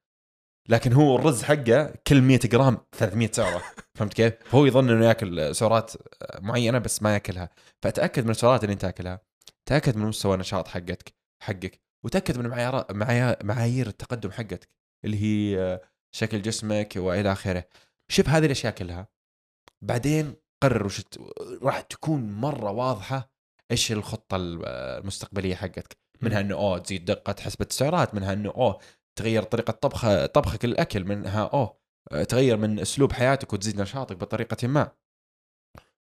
لكن 0.69 0.93
هو 0.93 1.15
الرز 1.15 1.43
حقه 1.43 1.93
كل 2.08 2.21
100 2.21 2.39
جرام 2.39 2.77
300 2.91 3.31
سعرة. 3.31 3.62
فهمت 3.95 4.13
كيف؟ 4.13 4.34
فهو 4.45 4.65
يظن 4.65 4.89
إنه 4.89 5.05
ياكل 5.05 5.55
سعرات 5.55 5.91
معينة 6.39 6.77
بس 6.79 7.03
ما 7.03 7.13
ياكلها. 7.13 7.49
فتاكد 7.81 8.23
من 8.25 8.31
السعرات 8.31 8.63
اللي 8.63 8.73
أنت 8.73 8.81
تاكلها. 8.81 9.21
تأكد 9.65 9.97
من 9.97 10.05
مستوى 10.05 10.34
النشاط 10.34 10.67
حقتك 10.67 11.13
حقك. 11.43 11.81
وتأكد 12.03 12.38
من 12.38 12.47
معايير 12.47 13.43
معايير- 13.43 13.88
التقدم 13.88 14.31
حقتك 14.31 14.69
اللي 15.05 15.17
هي 15.23 15.81
شكل 16.15 16.41
جسمك 16.41 16.93
وإلى 16.95 17.32
آخره. 17.32 17.67
شوف 18.12 18.30
هذه 18.30 18.45
الأشياء 18.45 18.73
كلها. 18.73 19.08
بعدين 19.82 20.36
قرر 20.63 20.86
وش 20.86 21.01
راح 21.62 21.82
تكون 21.82 22.32
مرة 22.32 22.71
واضحة 22.71 23.32
إيش 23.71 23.91
الخطة 23.91 24.38
المستقبلية 24.38 25.56
حقتك. 25.56 25.97
منها 26.21 26.39
إنه 26.39 26.56
أوه 26.56 26.78
تزيد 26.78 27.06
دقة 27.06 27.36
حسبه 27.41 27.65
السعرات 27.69 28.15
منها 28.15 28.34
إنه 28.34 28.49
أوه 28.49 28.80
تغير 29.15 29.43
طريقة 29.43 29.71
طبخ 29.71 30.25
طبخك 30.25 30.65
للأكل. 30.65 31.04
منها 31.04 31.43
أوه 31.45 31.78
تغير 32.30 32.58
من 32.58 32.80
أسلوب 32.80 33.12
حياتك 33.12 33.54
وتزيد 33.54 33.82
نشاطك 33.82 34.17
بطريقة 34.17 34.67
ما. 34.67 34.91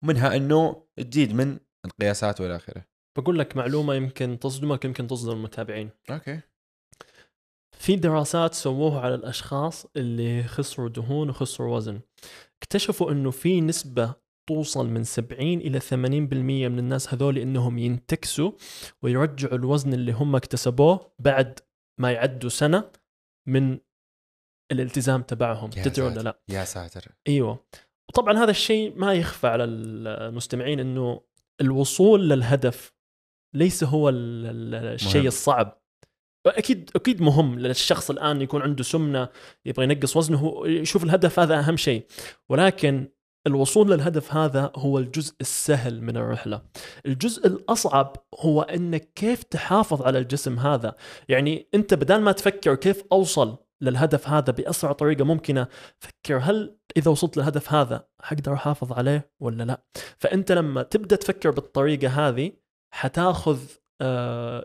منها 0.04 0.36
إنه 0.36 0.86
تزيد 1.10 1.32
من 1.32 1.58
القياسات 1.84 2.40
وإلى 2.40 2.56
آخره. 2.56 2.84
بقول 3.18 3.38
لك 3.38 3.56
معلومة 3.56 3.94
يمكن 3.94 4.38
تصدمك 4.38 4.84
يمكن 4.84 5.06
تصدم 5.06 5.32
المتابعين. 5.32 5.90
أوكي. 6.10 6.40
في 7.78 7.96
دراسات 7.96 8.54
سووها 8.54 9.00
على 9.00 9.14
الأشخاص 9.14 9.86
اللي 9.96 10.42
خسروا 10.42 10.88
دهون 10.88 11.30
وخسروا 11.30 11.76
وزن. 11.76 12.00
اكتشفوا 12.62 13.10
إنه 13.12 13.30
في 13.30 13.60
نسبة 13.60 14.14
توصل 14.48 14.86
من 14.88 15.04
70 15.04 15.40
إلى 15.58 15.80
80% 15.80 15.92
من 15.92 16.78
الناس 16.78 17.14
هذول 17.14 17.38
إنهم 17.38 17.78
ينتكسوا 17.78 18.52
ويرجعوا 19.02 19.54
الوزن 19.54 19.94
اللي 19.94 20.12
هم 20.12 20.36
اكتسبوه 20.36 21.12
بعد 21.18 21.58
ما 22.00 22.12
يعدوا 22.12 22.50
سنة 22.50 22.90
من 23.48 23.78
الالتزام 24.72 25.22
تبعهم. 25.22 25.70
تدري 25.70 26.06
ولا. 26.06 26.20
لا؟ 26.20 26.40
يا 26.48 26.64
ساتر. 26.64 27.12
إيوه. 27.28 27.66
وطبعا 28.08 28.38
هذا 28.38 28.50
الشيء 28.50 28.98
ما 28.98 29.14
يخفى 29.14 29.46
على 29.46 29.64
المستمعين 29.64 30.80
إنه 30.80 31.20
الوصول 31.60 32.28
للهدف 32.28 32.94
ليس 33.54 33.84
هو 33.84 34.08
ال- 34.08 34.46
ال- 34.46 34.74
الشيء. 34.74 35.26
الصعب. 35.26 35.82
أكيد 36.46 36.90
أكيد 36.96 37.22
مهم 37.22 37.58
للشخص 37.58 38.10
الآن 38.10 38.42
يكون 38.42 38.62
عنده 38.62 38.82
سمنة 38.82 39.28
يبغى 39.66 39.84
ينقص 39.84 40.16
وزنه 40.16 40.62
يشوف 40.66 41.04
الهدف 41.04 41.40
هذا 41.40 41.58
أهم 41.58 41.76
شيء. 41.76 42.06
ولكن 42.48 43.08
الوصول 43.46 43.90
للهدف 43.90 44.34
هذا 44.34 44.72
هو 44.76 44.98
الجزء 44.98 45.34
السهل 45.40 46.02
من 46.02 46.16
الرحلة. 46.16 46.62
الجزء 47.06 47.46
الأصعب 47.46 48.16
هو 48.40 48.62
انك 48.62 49.12
كيف 49.14 49.42
تحافظ 49.42 50.02
على 50.02 50.18
الجسم 50.18 50.58
هذا. 50.58 50.94
يعني 51.28 51.68
أنت 51.74 51.94
بدل 51.94 52.20
ما 52.20 52.32
تفكر 52.32 52.74
كيف 52.74 53.02
أوصل 53.12 53.66
للهدف 53.80 54.28
هذا 54.28 54.52
بأسرع 54.52 54.92
طريقة 54.92 55.24
ممكنة 55.24 55.66
فكر 55.98 56.38
هل 56.38 56.78
إذا 56.96 57.10
وصلت 57.10 57.36
للهدف 57.36 57.72
هذا 57.72 58.08
حقدر 58.22 58.54
أحافظ 58.54 58.92
عليه 58.92 59.30
ولا 59.40 59.62
لا؟ 59.62 59.82
فأنت 60.18 60.52
لما 60.52 60.82
تبدأ 60.82 61.16
تفكر 61.16 61.50
بالطريقة 61.50 62.08
هذه 62.08 62.52
حتاخذ 62.94 63.58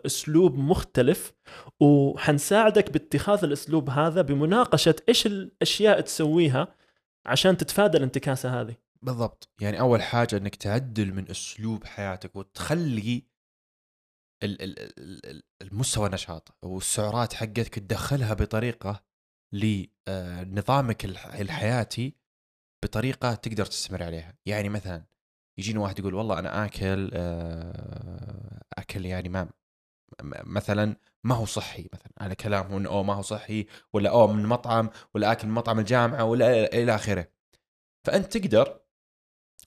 أسلوب 0.06 0.58
مختلف 0.58 1.32
وحنساعدك 1.80 2.90
باتخاذ 2.90 3.44
الأسلوب 3.44 3.90
هذا 3.90 4.22
بمناقشة 4.22 4.96
إيش 5.08 5.26
الأشياء 5.26 6.00
تسويها 6.00 6.74
عشان 7.26 7.56
تتفادى 7.56 7.96
الانتكاسة 7.98 8.60
هذه. 8.60 8.76
بالضبط. 9.02 9.50
يعني 9.60 9.80
أول 9.80 10.02
حاجة 10.02 10.36
إنك 10.36 10.54
تعدل 10.56 11.14
من 11.14 11.30
أسلوب 11.30 11.84
حياتك 11.84 12.36
وتخلي 12.36 13.22
ال- 14.42 14.62
ال- 14.62 14.78
ال- 14.78 15.26
ال- 15.26 15.42
المستوى 15.62 16.08
نشاط 16.08 16.56
والسعرات 16.62 17.32
حقتك 17.32 17.78
تدخلها 17.78 18.34
بطريقة 18.34 19.04
لنظامك 19.52 21.04
الحياتي 21.40 22.14
بطريقة 22.84 23.34
تقدر 23.34 23.66
تستمر 23.66 24.02
عليها. 24.02 24.34
يعني 24.46 24.68
مثلا 24.68 25.04
يجيني 25.58 25.78
واحد 25.78 25.98
يقول 25.98 26.14
والله 26.14 26.38
أنا 26.38 26.64
آكل 26.64 27.10
آه، 27.14 28.62
آكل 28.78 29.06
يعني 29.06 29.28
ما 29.28 29.44
م- 29.44 29.50
مثلا 30.54 30.96
ما 31.24 31.34
هو 31.34 31.44
صحي 31.44 31.88
مثلا 31.92 32.12
على 32.20 32.34
كلامه 32.34 32.76
إنه 32.78 32.88
أوه 32.88 33.02
ما 33.02 33.14
هو 33.14 33.22
صحي 33.22 33.66
ولا 33.92 34.10
أوه 34.10 34.32
من 34.32 34.46
مطعم 34.46 34.90
ولا 35.14 35.32
آكل 35.32 35.48
من 35.48 35.54
مطعم 35.54 35.78
الجامعة 35.78 36.24
ولا 36.24 36.72
إلى 36.74 36.94
آخره. 36.94 37.28
فأنت 38.06 38.36
تقدر 38.36 38.80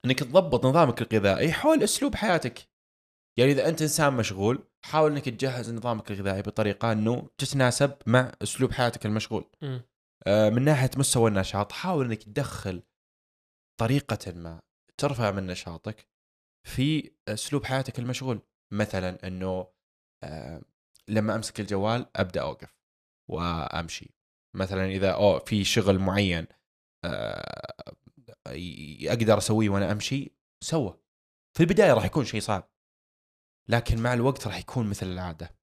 إنك 0.06 0.20
تضبط 0.20 0.66
نظامك 0.66 1.02
الغذائي 1.02 1.54
حول 1.54 1.84
أسلوب 1.84 2.16
حياتك. 2.16 2.70
يعني 3.38 3.52
إذا 3.52 3.68
أنت 3.70 3.82
إنسان 3.82 4.14
مشغول 4.14 4.68
حاول 4.86 5.12
إنك 5.12 5.30
تجهز 5.30 5.74
نظامك 5.74 6.12
الغذائي 6.12 6.42
بطريقة 6.42 6.92
إنه 6.92 7.30
تتناسب 7.38 7.92
مع 8.08 8.32
أسلوب 8.44 8.72
حياتك 8.72 9.06
المشغول. 9.06 9.46
مم. 9.62 9.82
آه، 10.28 10.50
من 10.50 10.64
ناحية 10.64 10.90
مستوى 10.98 11.30
النشاط 11.30 11.72
حاول 11.72 12.06
إنك 12.06 12.24
تدخل 12.24 12.84
طريقة 13.80 14.34
ما 14.34 14.62
ترفع 14.98 15.32
من 15.32 15.48
نشاطك 15.48 16.08
في 16.68 17.12
أسلوب 17.28 17.64
حياتك 17.66 18.00
المشغول. 18.00 18.40
مثلا 18.72 19.28
إنه 19.28 19.68
آه، 20.24 20.62
لما 21.08 21.36
أمسك 21.36 21.60
الجوال 21.60 22.06
أبدأ 22.16 22.42
أوقف 22.42 22.78
وأمشي. 23.30 24.16
مثلا 24.56 24.86
إذا 24.86 25.12
أو 25.12 25.40
في 25.40 25.64
شغل 25.64 26.00
معين 26.00 26.48
آه، 27.06 27.74
أقدر 29.08 29.38
أسويه 29.38 29.70
وأنا 29.70 29.92
أمشي 29.92 30.32
سوى. 30.64 31.00
في 31.58 31.64
البداية 31.64 31.94
راح 31.94 32.06
يكون 32.06 32.26
شيء 32.26 32.42
صعب 32.42 32.72
لكن 33.70 34.02
مع 34.02 34.14
الوقت 34.14 34.48
راح 34.48 34.60
يكون 34.60 34.90
مثل 34.90 35.06
العادة. 35.06 35.56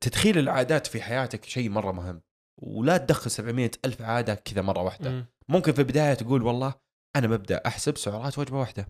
تدخيل 0.00 0.38
العادات 0.38 0.86
في 0.86 1.02
حياتك 1.02 1.44
شيء 1.44 1.70
مرة 1.70 1.92
مهم 1.92 2.22
ولا 2.62 2.96
تدخل 2.96 3.30
700 3.30 3.70
ألف 3.84 4.02
عادة 4.02 4.34
كذا 4.34 4.62
مرة 4.62 4.82
واحدة. 4.82 5.10
مم. 5.10 5.26
ممكن 5.48 5.72
في 5.72 5.78
البداية 5.78 6.14
تقول 6.14 6.42
والله 6.42 6.74
أنا 7.16 7.26
ببدأ 7.26 7.62
أحسب 7.66 7.96
سعرات 7.96 8.38
وجبة 8.38 8.58
واحدة. 8.58 8.86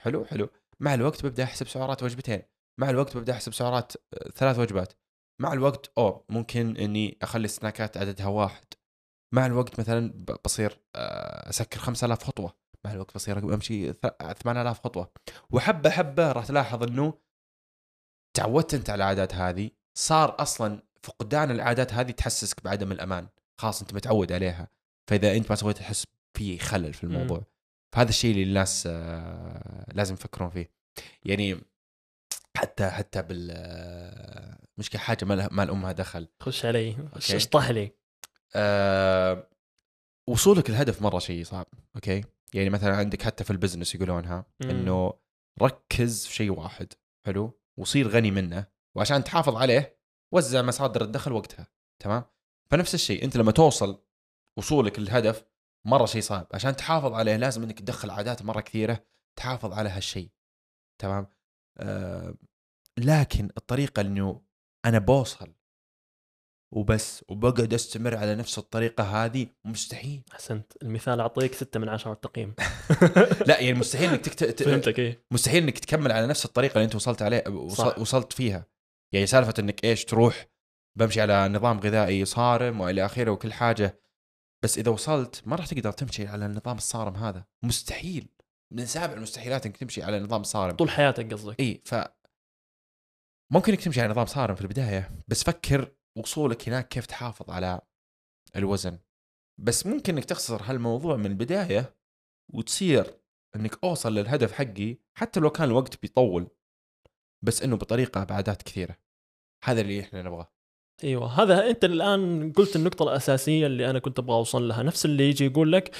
حلو 0.00 0.24
حلو. 0.24 0.48
مع 0.80 0.94
الوقت 0.94 1.26
ببدأ 1.26 1.44
أحسب 1.44 1.68
سعرات 1.68 2.02
وجبتين. 2.02 2.42
مع 2.80 2.90
الوقت 2.90 3.16
ببدأ 3.16 3.32
أحسب 3.32 3.54
سعرات 3.54 3.92
آه، 4.14 4.28
ثلاث 4.30 4.58
وجبات. 4.58 4.92
مع 5.40 5.52
الوقت 5.52 5.92
أوه 5.98 6.24
ممكن 6.28 6.76
إني 6.76 7.18
أخلي 7.22 7.44
السناكات 7.44 7.96
عددها 7.96 8.26
واحد. 8.26 8.64
مع 9.34 9.46
الوقت 9.46 9.80
مثلا 9.80 10.24
بصير 10.44 10.80
آه، 10.96 11.48
أسكر 11.50 11.78
5000 11.80 12.22
خطوة. 12.24 12.56
مع 12.84 12.92
الوقت 12.92 13.14
بصير 13.14 13.38
أمشي 13.54 13.92
ث- 13.92 14.32
8000 14.42 14.80
خطوة. 14.84 15.12
وحبة 15.50 15.90
حبة 15.90 16.32
راح 16.32 16.46
تلاحظ 16.46 16.82
إنه 16.82 17.14
تعودت 18.36 18.74
أنت 18.74 18.90
على 18.90 18.96
العادات 19.04 19.34
هذه. 19.34 19.70
صار 19.98 20.42
أصلا 20.42 20.82
فقدان 21.02 21.50
العادات 21.50 21.92
هذه 21.92 22.10
تحسسك 22.10 22.64
بعدم 22.64 22.92
الأمان. 22.92 23.28
خلاص 23.60 23.80
أنت 23.80 23.94
متعود 23.94 24.32
عليها. 24.32 24.68
فإذا 25.10 25.36
أنت 25.36 25.50
ما 25.50 25.56
سويت 25.56 25.76
تحس 25.78 26.04
في 26.34 26.58
خلل 26.58 26.92
في 26.92 27.04
الموضوع. 27.04 27.38
مم. 27.38 27.44
فهذا 27.94 28.08
الشيء 28.08 28.30
اللي 28.30 28.42
الناس 28.42 28.88
آه، 28.90 29.86
لازم 29.92 30.14
يفكرون 30.14 30.50
فيه. 30.50 30.72
يعني 31.24 31.60
حتى 32.56 32.90
حتى 32.90 33.22
بال 33.22 33.48
آه، 33.50 34.58
مشكله 34.78 35.00
حاجة 35.00 35.24
ما 35.24 35.48
ما 35.52 35.62
الامها 35.62 35.92
دخل. 35.92 36.28
خش 36.40 36.64
علي. 36.66 36.96
اشطح 37.16 37.70
لي. 37.70 37.92
آه 38.54 39.48
وصولك 40.28 40.70
الهدف 40.70 41.02
مرة 41.02 41.18
شيء 41.18 41.44
صعب 41.44 41.66
okay؟ 41.94 42.24
يعني 42.54 42.70
مثلا 42.70 42.96
عندك 42.96 43.22
حتى 43.22 43.44
في 43.44 43.50
ال 43.50 43.55
business 43.55 43.94
يقولونها. 43.94 44.46
إنه 44.62 45.12
ركز 45.62 46.26
في 46.26 46.34
شيء 46.34 46.50
واحد 46.50 46.92
حلو؟ 47.26 47.60
وصير 47.78 48.08
غني 48.08 48.30
منه 48.30 48.66
وعشان 48.96 49.24
تحافظ 49.24 49.56
عليه 49.56 50.00
وزع 50.34 50.62
مصادر 50.62 51.02
الدخل 51.02 51.32
وقتها 51.32 51.66
تمام؟ 52.02 52.24
فنفس 52.70 52.94
الشيء 52.94 53.24
أنت 53.24 53.36
لما 53.36 53.52
توصل 53.52 54.04
وصولك 54.58 54.98
للهدف 54.98 55.44
مرة 55.86 56.06
شيء 56.06 56.22
صعب. 56.22 56.46
عشان 56.54 56.76
تحافظ 56.76 57.12
عليه 57.12 57.36
لازم 57.36 57.62
إنك 57.62 57.78
تدخل 57.78 58.10
عادات 58.10 58.42
مرة 58.42 58.60
كثيرة 58.60 59.04
تحافظ 59.38 59.72
على 59.72 59.88
هالشيء 59.88 60.30
تمام؟ 61.02 61.26
آه 61.78 62.34
لكن 62.98 63.48
الطريقة 63.56 64.00
إنه 64.00 64.42
أنا 64.84 64.98
بوصل 64.98 65.54
وبس 66.74 67.24
وبقعد 67.28 67.74
أستمر 67.74 68.16
على 68.16 68.34
نفس 68.34 68.58
الطريقة 68.58 69.24
هذه 69.24 69.46
مستحيل. 69.64 70.22
أحسنت. 70.32 70.72
المثال 70.82 71.20
أعطيك 71.20 71.54
ستة 71.54 71.80
من 71.80 71.88
عشرة 71.88 72.14
تقييم. 72.14 72.54
لا 73.48 73.60
يعني 73.60 73.78
مستحيل 73.78 74.10
إنك 74.10 74.20
تكت... 74.20 74.62
فهمتك 74.62 74.98
إيه. 74.98 75.24
مستحيل 75.30 75.62
إنك 75.62 75.78
تكمل 75.78 76.12
على 76.12 76.26
نفس 76.26 76.44
الطريقة 76.44 76.74
اللي 76.74 76.84
أنت 76.84 76.94
وصلت 76.94 77.22
عليه 77.22 77.48
وص... 77.48 77.80
وصلت 77.80 78.32
فيها. 78.32 78.66
يعني 79.14 79.26
سالفة 79.26 79.54
إنك 79.58 79.84
إيش 79.84 80.04
تروح 80.04 80.46
بمشي 80.98 81.20
على 81.20 81.48
نظام 81.48 81.80
غذائي 81.80 82.24
صارم 82.24 82.80
وإلى 82.80 83.06
آخره 83.06 83.30
وكل 83.30 83.52
حاجة. 83.52 84.00
بس 84.64 84.78
إذا 84.78 84.90
وصلت 84.90 85.48
ما 85.48 85.56
راح 85.56 85.66
تقدر 85.66 85.92
تمشي 85.92 86.26
على 86.26 86.46
النظام 86.46 86.76
الصارم 86.76 87.16
هذا. 87.16 87.44
مستحيل. 87.62 88.28
من 88.72 88.86
سابع 88.86 89.12
المستحيلات 89.12 89.66
إنك 89.66 89.76
تمشي 89.76 90.02
على 90.02 90.20
نظام 90.20 90.42
صارم. 90.42 90.76
طول 90.76 90.90
حياتك 90.90 91.32
قصدك. 91.32 91.60
إي 91.60 91.82
ف 91.84 91.94
ممكن 93.52 93.72
إنك 93.72 93.82
تمشي 93.84 94.00
على 94.00 94.10
نظام 94.10 94.26
صارم 94.26 94.54
في 94.54 94.60
البداية 94.60 95.24
بس 95.28 95.44
فكر 95.44 95.96
وصولك 96.18 96.68
هناك 96.68 96.88
كيف 96.88 97.06
تحافظ 97.06 97.50
على 97.50 97.80
الوزن. 98.56 98.98
بس 99.60 99.86
ممكن 99.86 100.14
إنك 100.14 100.24
تخسر 100.24 100.62
هالموضوع 100.62 101.16
من 101.16 101.26
البداية 101.26 101.96
وتصير 102.54 103.20
إنك 103.56 103.84
أوصل 103.84 104.14
للهدف 104.14 104.52
حقي 104.52 104.98
حتى 105.14 105.40
لو 105.40 105.50
كان 105.50 105.68
الوقت 105.68 106.02
بيطول 106.02 106.50
بس 107.44 107.62
إنه 107.62 107.76
بطريقة 107.76 108.24
بعادات 108.24 108.62
كثيرة. 108.62 108.96
هذا 109.64 109.80
اللي 109.80 110.00
إحنا 110.00 110.22
نبغاه. 110.22 110.52
إيوه 111.04 111.42
هذا 111.42 111.70
أنت 111.70 111.84
الآن 111.84 112.52
قلت 112.52 112.76
النقطة 112.76 113.02
الأساسية 113.02 113.66
اللي 113.66 113.90
أنا 113.90 113.98
كنت 113.98 114.18
أبغى 114.18 114.36
أوصل 114.36 114.68
لها، 114.68 114.82
نفس 114.82 115.04
اللي 115.04 115.28
يجي 115.28 115.46
يقول 115.46 115.72
لك 115.72 115.96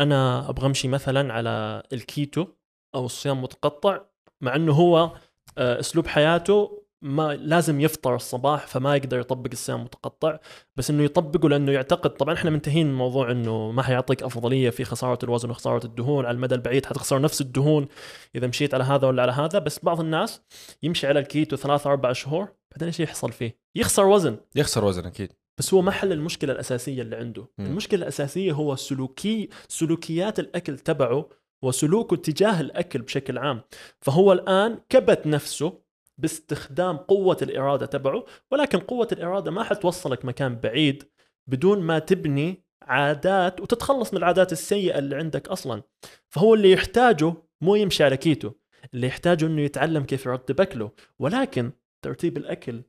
أنا 0.00 0.50
أبغى 0.50 0.66
أمشي 0.66 0.88
مثلا 0.88 1.32
على 1.32 1.82
الكيتو 1.92 2.46
أو 2.94 3.06
الصيام 3.06 3.42
متقطع 3.42 4.00
مع 4.40 4.56
إنه 4.56 4.72
هو 4.72 5.12
آه، 5.58 5.80
أسلوب 5.80 6.06
حياته 6.06 6.80
ما 7.02 7.34
لازم 7.36 7.80
يفطر 7.80 8.14
الصباح 8.14 8.66
فما 8.66 8.96
يقدر 8.96 9.20
يطبق 9.20 9.50
الصيام 9.52 9.84
متقطع 9.84 10.38
بس 10.76 10.90
إنه 10.90 11.02
يطبقه 11.02 11.48
لأنه 11.48 11.72
يعتقد 11.72 12.10
طبعا 12.10 12.34
إحنا 12.34 12.50
منتهين 12.50 12.86
من 12.86 12.94
موضوع 12.94 13.30
إنه 13.30 13.70
ما 13.70 13.82
حيعطيك 13.82 14.22
أفضلية 14.22 14.70
في 14.70 14.84
خسارة 14.84 15.18
الوزن 15.24 15.50
وخسارة 15.50 15.86
الدهون 15.86 16.26
على 16.26 16.34
المدى 16.34 16.54
البعيد 16.54 16.86
حتخسر 16.86 17.20
نفس 17.20 17.40
الدهون 17.40 17.88
إذا 18.34 18.46
مشيت 18.46 18.74
على 18.74 18.84
هذا 18.84 19.08
ولا 19.08 19.22
على 19.22 19.32
هذا 19.32 19.58
بس 19.58 19.84
بعض 19.84 20.00
الناس 20.00 20.42
يمشي 20.82 21.06
على 21.06 21.20
الكيتو 21.20 21.56
ثلاثة 21.56 21.90
أربع 21.90 22.12
شهور 22.12 22.59
بعدين 22.70 22.86
إيش 22.86 23.00
يحصل 23.00 23.32
فيه؟ 23.32 23.58
يخسر 23.74 24.06
وزن. 24.06 24.36
يخسر 24.54 24.84
وزن 24.84 25.06
أكيد. 25.06 25.32
بس 25.58 25.74
هو 25.74 25.82
ما 25.82 25.90
حل 25.90 26.12
المشكلة 26.12 26.52
الأساسية 26.52 27.02
اللي 27.02 27.16
عنده. 27.16 27.48
مم. 27.58 27.66
المشكلة 27.66 28.02
الأساسية 28.02 28.52
هو 28.52 28.76
سلوكي 28.76 29.48
سلوكيات 29.68 30.38
الأكل 30.38 30.78
تبعه 30.78 31.28
وسلوكه 31.62 32.16
تجاه 32.16 32.60
الأكل 32.60 33.02
بشكل 33.02 33.38
عام. 33.38 33.60
فهو 34.00 34.32
الآن 34.32 34.80
كبت 34.88 35.26
نفسه 35.26 35.80
باستخدام 36.18 36.96
قوة 36.96 37.36
الإرادة 37.42 37.86
تبعه 37.86 38.24
ولكن 38.50 38.78
قوة 38.78 39.08
الإرادة 39.12 39.50
ما 39.50 39.62
حتوصلك 39.62 40.24
مكان 40.24 40.56
بعيد 40.56 41.08
بدون 41.46 41.80
ما 41.80 41.98
تبني 41.98 42.64
عادات 42.82 43.60
وتتخلص 43.60 44.12
من 44.12 44.18
العادات 44.18 44.52
السيئة 44.52 44.98
اللي 44.98 45.16
عندك 45.16 45.48
أصلا. 45.48 45.82
فهو 46.28 46.54
اللي 46.54 46.72
يحتاجه 46.72 47.34
مو 47.60 47.74
يمشي 47.74 48.04
على 48.04 48.16
كيتو 48.16 48.50
اللي 48.94 49.06
يحتاجه 49.06 49.46
إنه 49.46 49.60
يتعلم 49.62 50.04
كيف 50.04 50.26
يرتب 50.26 50.60
اكله 50.60 50.90
ولكن 51.18 51.72
ترتيب 52.02 52.36
الأكل 52.36 52.82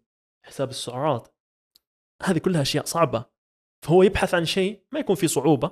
حساب 0.45 0.69
السعرات 0.69 1.27
هذه 2.23 2.37
كلها 2.37 2.61
أشياء 2.61 2.85
صعبة. 2.85 3.25
فهو 3.85 4.03
يبحث 4.03 4.33
عن 4.33 4.45
شيء 4.45 4.83
ما 4.91 4.99
يكون 4.99 5.15
فيه 5.15 5.27
صعوبة 5.27 5.71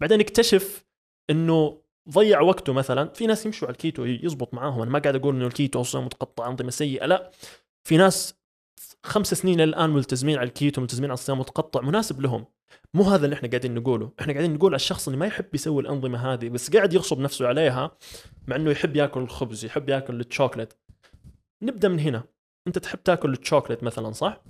بعدين 0.00 0.20
يكتشف 0.20 0.84
إنه 1.30 1.82
ضيع 2.10 2.40
وقته 2.40 2.72
مثلا. 2.72 3.08
في 3.08 3.26
ناس 3.26 3.46
يمشوا 3.46 3.68
على 3.68 3.72
الكيتو 3.72 4.04
يزبط 4.04 4.54
معاهم. 4.54 4.82
أنا 4.82 4.90
ما 4.90 4.98
قاعد 4.98 5.16
أقول 5.16 5.36
إنه 5.36 5.46
الكيتو 5.46 5.82
صيام 5.82 6.04
متقطع 6.04 6.46
أنظمة 6.48 6.70
سيئة 6.70 7.06
لا. 7.06 7.30
في 7.84 7.96
ناس 7.96 8.34
خمس 9.02 9.34
سنين 9.34 9.60
الآن 9.60 9.90
ملتزمين 9.90 10.38
على 10.38 10.46
الكيتو 10.48 10.80
ملتزمين 10.80 11.10
على 11.10 11.14
الصيام 11.14 11.36
المتقطع 11.36 11.80
مناسب 11.80 12.20
لهم. 12.20 12.46
مو 12.94 13.02
هذا 13.02 13.24
اللي 13.24 13.36
إحنا 13.36 13.48
قاعدين 13.48 13.74
نقوله. 13.74 14.12
إحنا 14.20 14.32
قاعدين 14.32 14.54
نقول 14.54 14.70
على 14.70 14.76
الشخص 14.76 15.08
اللي 15.08 15.18
ما 15.20 15.26
يحب 15.26 15.54
يسوي 15.54 15.82
الأنظمة 15.82 16.32
هذه 16.32 16.48
بس 16.48 16.70
قاعد 16.76 16.92
يغصب 16.92 17.18
نفسه 17.18 17.48
عليها 17.48 17.96
مع 18.46 18.56
إنه 18.56 18.70
يحب 18.70 18.96
ياكل 18.96 19.20
الخبز 19.20 19.64
يحب 19.64 19.88
ياكل 19.88 20.20
الشوكليت. 20.20 20.74
نبدأ 21.62 21.88
من 21.88 22.00
هنا. 22.00 22.35
أنت 22.66 22.78
تحب 22.78 23.02
تاكل 23.02 23.32
الشوكليت 23.32 23.84
مثلا 23.84 24.12
صح؟ 24.12 24.42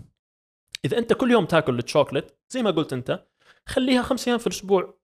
إذا 0.85 0.99
أنت 0.99 1.13
كل 1.13 1.31
يوم 1.31 1.45
تاكل 1.45 1.79
الشوكليت 1.79 2.39
زي 2.51 2.63
ما 2.63 2.71
قلت 2.71 2.93
أنت 2.93 3.27
خليها 3.67 4.03
خمس 4.03 4.29
أيام 4.29 4.39
في 4.39 4.47
الأسبوع. 4.47 4.99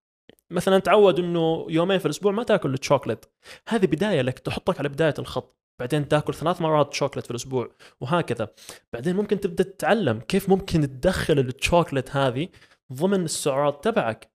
مثلا 0.51 0.79
تعود 0.79 1.19
إنه 1.19 1.67
يومين 1.69 1.99
في 1.99 2.07
الأسبوع 2.07 2.33
ما 2.33 2.43
تاكل 2.43 2.75
الشوكليت. 2.75 3.25
هذه 3.69 3.87
بداية 3.87 4.23
لك 4.23 4.39
تحطك 4.39 4.79
على 4.79 4.89
بداية 4.89 5.15
الخط. 5.19 5.57
بعدين 5.81 6.09
تاكل 6.09 6.35
ثلاث 6.35 6.61
مرات 6.61 6.95
شوكليت 6.95 7.25
في 7.25 7.31
الأسبوع 7.31 7.71
وهكذا. 8.01 8.49
بعدين 8.93 9.17
ممكن 9.17 9.41
تبدأ 9.41 9.65
تتعلم 9.65 10.21
كيف 10.21 10.49
ممكن 10.49 10.81
تدخل 10.81 11.39
الشوكليت 11.39 12.17
هذه 12.17 12.49
ضمن 12.93 13.25
السعرات 13.25 13.85
تبعك. 13.85 14.33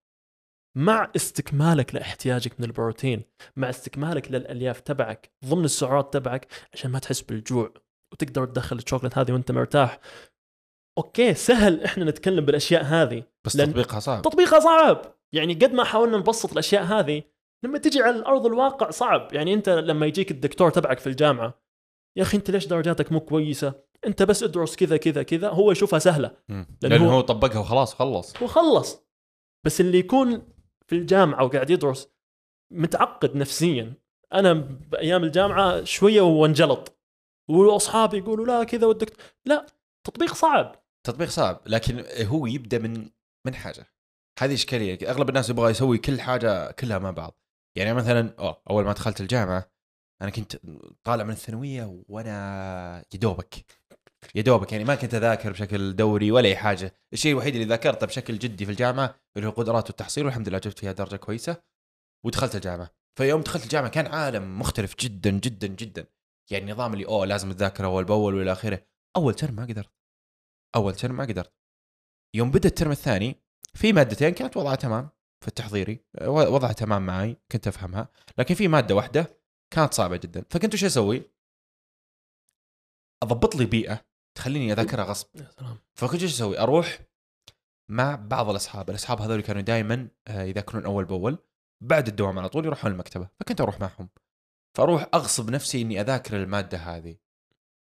مع 0.78 1.12
استكمالك 1.16 1.96
لإحتياجك 1.96 2.60
من 2.60 2.66
البروتين 2.66 3.24
مع 3.56 3.70
استكمالك 3.70 4.32
للألياف 4.32 4.80
تبعك 4.80 5.32
ضمن 5.46 5.66
السعرات 5.66 6.14
تبعك 6.14 6.48
عشان 6.74 6.92
ما 6.92 7.00
تحس 7.00 7.22
بالجوع. 7.22 7.74
وتقدر 8.22 8.46
تدخل 8.46 8.76
الشوكليت 8.78 9.18
هذه 9.18 9.32
وانت 9.32 9.52
مرتاح. 9.52 10.00
okay 10.98 11.34
سهل 11.34 11.84
إحنا 11.84 12.06
نتكلم 12.06 12.46
بالأشياء 12.46 12.84
هذه 12.84 13.24
بس 13.46 13.54
تطبيقها 13.54 14.00
صعب. 14.00 14.22
تطبيقها 14.22 14.60
صعب. 14.60 15.02
يعني 15.34 15.54
قد 15.54 15.74
ما 15.74 15.84
حاولنا 15.84 16.18
نبسط 16.18 16.52
الأشياء 16.52 16.84
هذه 16.84 17.24
لما 17.66 17.78
تجي 17.78 18.02
على 18.02 18.16
الأرض 18.16 18.46
الواقع 18.46 18.90
صعب. 18.90 19.28
يعني 19.34 19.54
أنت 19.54 19.70
لما 19.70 20.06
يجيك 20.06 20.32
الدكتور 20.32 20.70
تبعك 20.70 21.00
في 21.00 21.08
الجامعة 21.08 21.62
يا 22.18 22.22
أخي 22.24 22.38
أنت 22.38 22.52
ليش 22.52 22.66
درجاتك 22.68 23.12
مو 23.12 23.20
كويسة؟ 23.20 23.74
أنت 24.06 24.24
بس 24.24 24.44
ادرس 24.44 24.76
كذا 24.76 24.98
كذا 24.98 25.24
كذا. 25.24 25.50
هو 25.50 25.72
يشوفها 25.72 26.00
سهلة. 26.00 26.32
مم. 26.50 26.68
لأن 26.82 26.92
لأنه 26.92 27.06
هو- 27.06 27.12
هو 27.12 27.22
طبقها 27.22 27.60
وخلاص 27.60 27.94
خلص. 27.94 28.42
وخلص 28.42 29.04
بس 29.66 29.82
اللي 29.82 29.98
يكون 30.00 30.48
في 30.88 30.96
الجامعة 30.96 31.44
وقاعد 31.44 31.70
يدرس 31.70 32.10
متعقد 32.74 33.36
نفسيا. 33.36 33.94
أنا 34.34 34.54
بايام 34.92 35.24
الجامعة 35.24 35.84
شوية 35.84 36.22
وانجلط. 36.22 36.97
واصحابي 37.48 38.18
يقولوا 38.18 38.46
لا 38.46 38.64
كذا 38.64 38.88
والدكتور 38.88 39.18
لا 39.46 39.66
تطبيق 40.04 40.34
صعب. 40.34 40.76
تطبيق 41.04 41.30
صعب 41.30 41.62
لكن 41.66 42.06
هو 42.26 42.46
يبدأ 42.46 42.80
من 42.80 43.10
من 43.48 43.56
حاجة. 43.56 43.86
هذه 44.40 44.54
إشكالية. 44.54 45.10
أغلب 45.10 45.30
الناس 45.30 45.50
يبغى 45.50 45.72
يسوي 45.72 45.98
كل 45.98 46.22
حاجة 46.22 46.72
كلها 46.72 47.00
مع 47.00 47.12
بعض. 47.12 47.40
يعني 47.78 47.94
مثلا 47.94 48.34
أوه 48.40 48.62
أول 48.70 48.86
ما 48.86 48.94
دخلت 48.94 49.22
الجامعة 49.22 49.72
أنا 50.22 50.30
كنت 50.30 50.60
طالع 51.04 51.24
من 51.24 51.32
الثانوية 51.32 52.04
وأنا 52.10 53.06
يدوبك 53.14 53.66
يدوبك 54.36 54.72
يعني 54.72 54.84
ما 54.84 54.96
كنت 54.96 55.14
أذاكر 55.14 55.52
بشكل 55.52 55.96
دوري 55.96 56.32
ولا 56.32 56.48
أي 56.48 56.56
حاجة. 56.56 56.94
الشيء 57.14 57.32
الوحيد 57.32 57.56
اللي 57.56 57.68
ذاكرته 57.68 58.08
بشكل 58.08 58.40
جدي 58.40 58.66
في 58.66 58.72
الجامعة 58.72 59.16
اللي 59.38 59.48
هو 59.48 59.52
القدرات 59.52 59.88
والتحصيل 59.88 60.26
والحمد 60.26 60.50
لله 60.50 60.58
جبت 60.58 60.80
فيها 60.80 60.92
درجة 60.92 61.16
كويسة 61.16 61.62
ودخلت 62.26 62.56
الجامعة. 62.56 62.90
فيوم 63.18 63.42
دخلت 63.42 63.64
الجامعة 63.64 63.90
كان 63.90 64.06
عالم 64.08 64.60
مختلف 64.60 64.96
جدا 65.00 65.30
جدا 65.30 65.68
جدا. 65.68 66.06
يعني 66.52 66.72
النظام 66.72 66.94
اللي 66.94 67.06
أوه 67.06 67.26
لازم 67.26 67.52
تذاكر 67.52 67.86
أول 67.86 68.06
بأول 68.06 68.36
وإلى 68.36 68.52
آخره. 68.52 68.88
أول 69.16 69.34
ترم 69.34 69.56
ما 69.56 69.64
قدرت. 69.64 69.92
أول 70.76 70.96
ترم 70.96 71.16
ما 71.16 71.24
قدرت. 71.24 71.54
يوم 72.36 72.52
بدأ 72.52 72.70
الترم 72.70 72.92
الثاني 72.92 73.36
في 73.74 73.94
مادتين 73.94 74.30
كانت 74.30 74.58
وضعها 74.58 74.76
تمام 74.76 75.10
في 75.42 75.48
التحضيري 75.48 76.06
وضعها 76.28 76.74
تمام 76.74 77.06
معي 77.06 77.38
كنت 77.52 77.68
أفهمها. 77.68 78.10
لكن 78.38 78.56
في 78.56 78.68
مادة 78.68 78.96
واحدة 78.96 79.38
كانت 79.74 79.94
صعبة 79.94 80.18
جدا. 80.18 80.46
فكنت 80.50 80.74
وش 80.74 80.84
أسوي؟ 80.84 81.32
أضبط 83.24 83.56
لي 83.56 83.66
بيئة 83.66 84.06
تخليني 84.38 84.74
أذاكرها 84.74 85.06
غصب. 85.06 85.28
فكنت 85.96 86.22
إيش 86.22 86.34
أسوي؟ 86.34 86.60
أروح 86.60 87.00
مع 87.90 88.16
بعض 88.16 88.50
الأصحاب، 88.50 88.90
الأصحاب 88.90 89.22
هذول 89.22 89.42
كانوا 89.42 89.62
دائما 89.62 90.08
يذاكرون 90.30 90.86
أول 90.86 91.06
بأول. 91.06 91.38
بعد 91.82 92.08
الدوام 92.08 92.40
على 92.40 92.50
طول 92.50 92.66
يروحون 92.66 92.92
المكتبة، 92.92 93.30
فكنت 93.40 93.62
أروح 93.62 93.80
معهم. 93.80 94.10
فاروح 94.78 95.10
أغصب 95.14 95.50
نفسي 95.50 95.82
إني 95.82 96.02
أذاكر 96.02 96.44
المادة 96.44 96.78
هذه. 96.78 97.18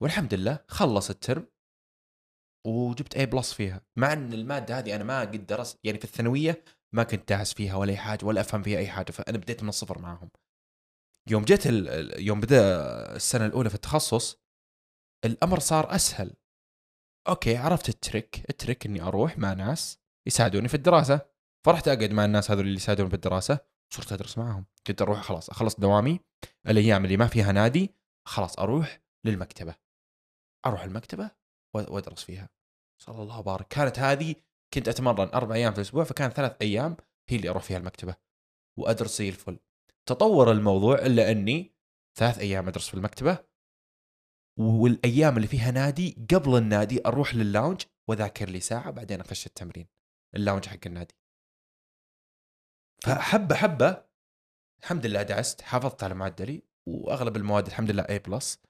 والحمد 0.02 0.34
لله 0.34 0.58
خلص 0.68 1.10
الترم 1.10 1.46
وجبت 2.66 3.16
A 3.16 3.26
plus 3.26 3.52
فيها، 3.52 3.80
مع 3.96 4.12
إن 4.12 4.32
المادة 4.32 4.78
هذه 4.78 4.96
أنا 4.96 5.04
ما 5.04 5.20
قد 5.20 5.46
درست 5.46 5.78
يعني 5.84 5.98
في 5.98 6.04
الثانوية 6.04 6.64
ما 6.92 7.02
كنت 7.02 7.28
داعس 7.28 7.54
فيها 7.54 7.76
ولا 7.76 7.90
أي 7.92 7.96
حاجة 7.96 8.24
ولا 8.24 8.40
أفهم 8.40 8.62
فيها 8.62 8.78
أي 8.78 8.88
حاجة، 8.88 9.10
فأنا 9.12 9.38
بديت 9.38 9.62
من 9.62 9.68
الصفر 9.68 9.98
معهم. 9.98 10.30
يوم 11.30 11.44
جت 11.44 11.66
يوم 12.18 12.40
بدأ 12.40 12.60
السنة 13.16 13.46
الأولى 13.46 13.68
في 13.68 13.74
التخصص 13.74 14.38
الأمر 15.24 15.58
صار 15.58 15.94
أسهل 15.94 16.34
okay 17.28 17.56
عرفت 17.56 17.88
ال 17.88 17.99
trick 17.99 18.50
ال 18.50 18.56
trick 18.56 18.86
إني 18.86 19.02
أروح 19.02 19.38
مع 19.38 19.52
ناس 19.52 19.98
يساعدوني 20.26 20.68
في 20.68 20.74
الدراسة 20.74 21.20
فرحت 21.64 21.88
أقعد 21.88 22.10
مع 22.12 22.24
الناس 22.24 22.50
هذول 22.50 22.64
اللي 22.64 22.76
يساعدوني 22.76 23.08
في 23.08 23.16
الدراسة 23.16 23.58
صرت 23.94 24.12
أدرس 24.12 24.38
معهم 24.38 24.66
كنت 24.86 25.02
أروح 25.02 25.20
خلاص 25.20 25.50
أخلص 25.50 25.80
دوامي 25.80 26.20
الأيام 26.68 27.04
اللي 27.04 27.16
ما 27.16 27.26
فيها 27.26 27.52
نادي 27.52 27.94
خلاص 28.28 28.58
أروح 28.58 29.00
للمكتبة. 29.24 29.74
أروح 30.66 30.82
المكتبة 30.82 31.30
وأدرس 31.74 32.24
فيها. 32.24 32.48
صلى 33.02 33.22
الله 33.22 33.38
وبارك 33.38 33.68
كانت 33.68 33.98
هذه 33.98 34.34
كنت 34.74 34.88
أتمرن 34.88 35.28
أربع 35.28 35.54
أيام 35.54 35.72
في 35.72 35.78
الأسبوع 35.78 36.04
فكان 36.04 36.30
ثلاث 36.30 36.56
أيام 36.62 36.96
هي 37.28 37.36
اللي 37.36 37.48
أروح 37.48 37.62
فيها 37.62 37.78
المكتبة. 37.78 38.16
وأدرس 38.78 39.18
زي 39.18 39.28
الفل. 39.28 39.58
تطور 40.06 40.52
الموضوع 40.52 40.98
إلا 40.98 41.30
أني 41.30 41.74
ثلاث 42.18 42.38
أيام 42.38 42.68
أدرس 42.68 42.88
في 42.88 42.94
المكتبة. 42.94 43.38
والأيام 44.58 45.36
اللي 45.36 45.48
فيها 45.48 45.70
نادي 45.70 46.26
قبل 46.34 46.56
النادي 46.56 47.06
أروح 47.06 47.34
لل 47.34 47.46
lounge 47.46 47.82
وأذاكر 48.08 48.48
لي 48.48 48.60
ساعة 48.60 48.90
بعدين 48.90 49.20
أخش 49.20 49.46
التمرين. 49.46 49.86
ال 50.34 50.39
lounge 50.39 50.66
حق 50.66 50.78
النادي. 50.86 51.14
فحبة 53.06 53.54
حبة 53.54 54.04
الحمد 54.82 55.06
لله 55.06 55.22
دعست 55.22 55.60
حافظت 55.60 56.04
على 56.04 56.14
معدلي 56.14 56.62
وأغلب 56.88 57.36
المواد 57.36 57.66
الحمد 57.66 57.90
لله 57.90 58.02
اي 58.02 58.18
بلس 58.18 58.62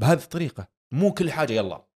بهذه 0.00 0.22
الطريقة 0.22 0.68
مو 0.92 1.14
كل 1.14 1.32
حاجة 1.32 1.52
يلا 1.52 1.86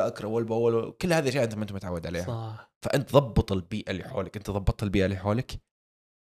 اول 0.00 0.44
باول 0.44 0.92
كل 0.92 1.12
هذه 1.12 1.22
الاشياء 1.22 1.44
أنت 1.44 1.54
ما 1.54 1.62
أنت 1.62 1.72
متعود 1.72 2.06
عليها. 2.06 2.24
صح. 2.24 2.72
فأنت 2.82 3.12
ضبط 3.12 3.52
البيئة 3.52 3.90
اللي 3.90 4.04
حولك 4.04 4.36
أنت 4.36 4.50
ضبطت 4.50 4.82
البيئة 4.82 5.04
اللي 5.04 5.16
حولك 5.16 5.60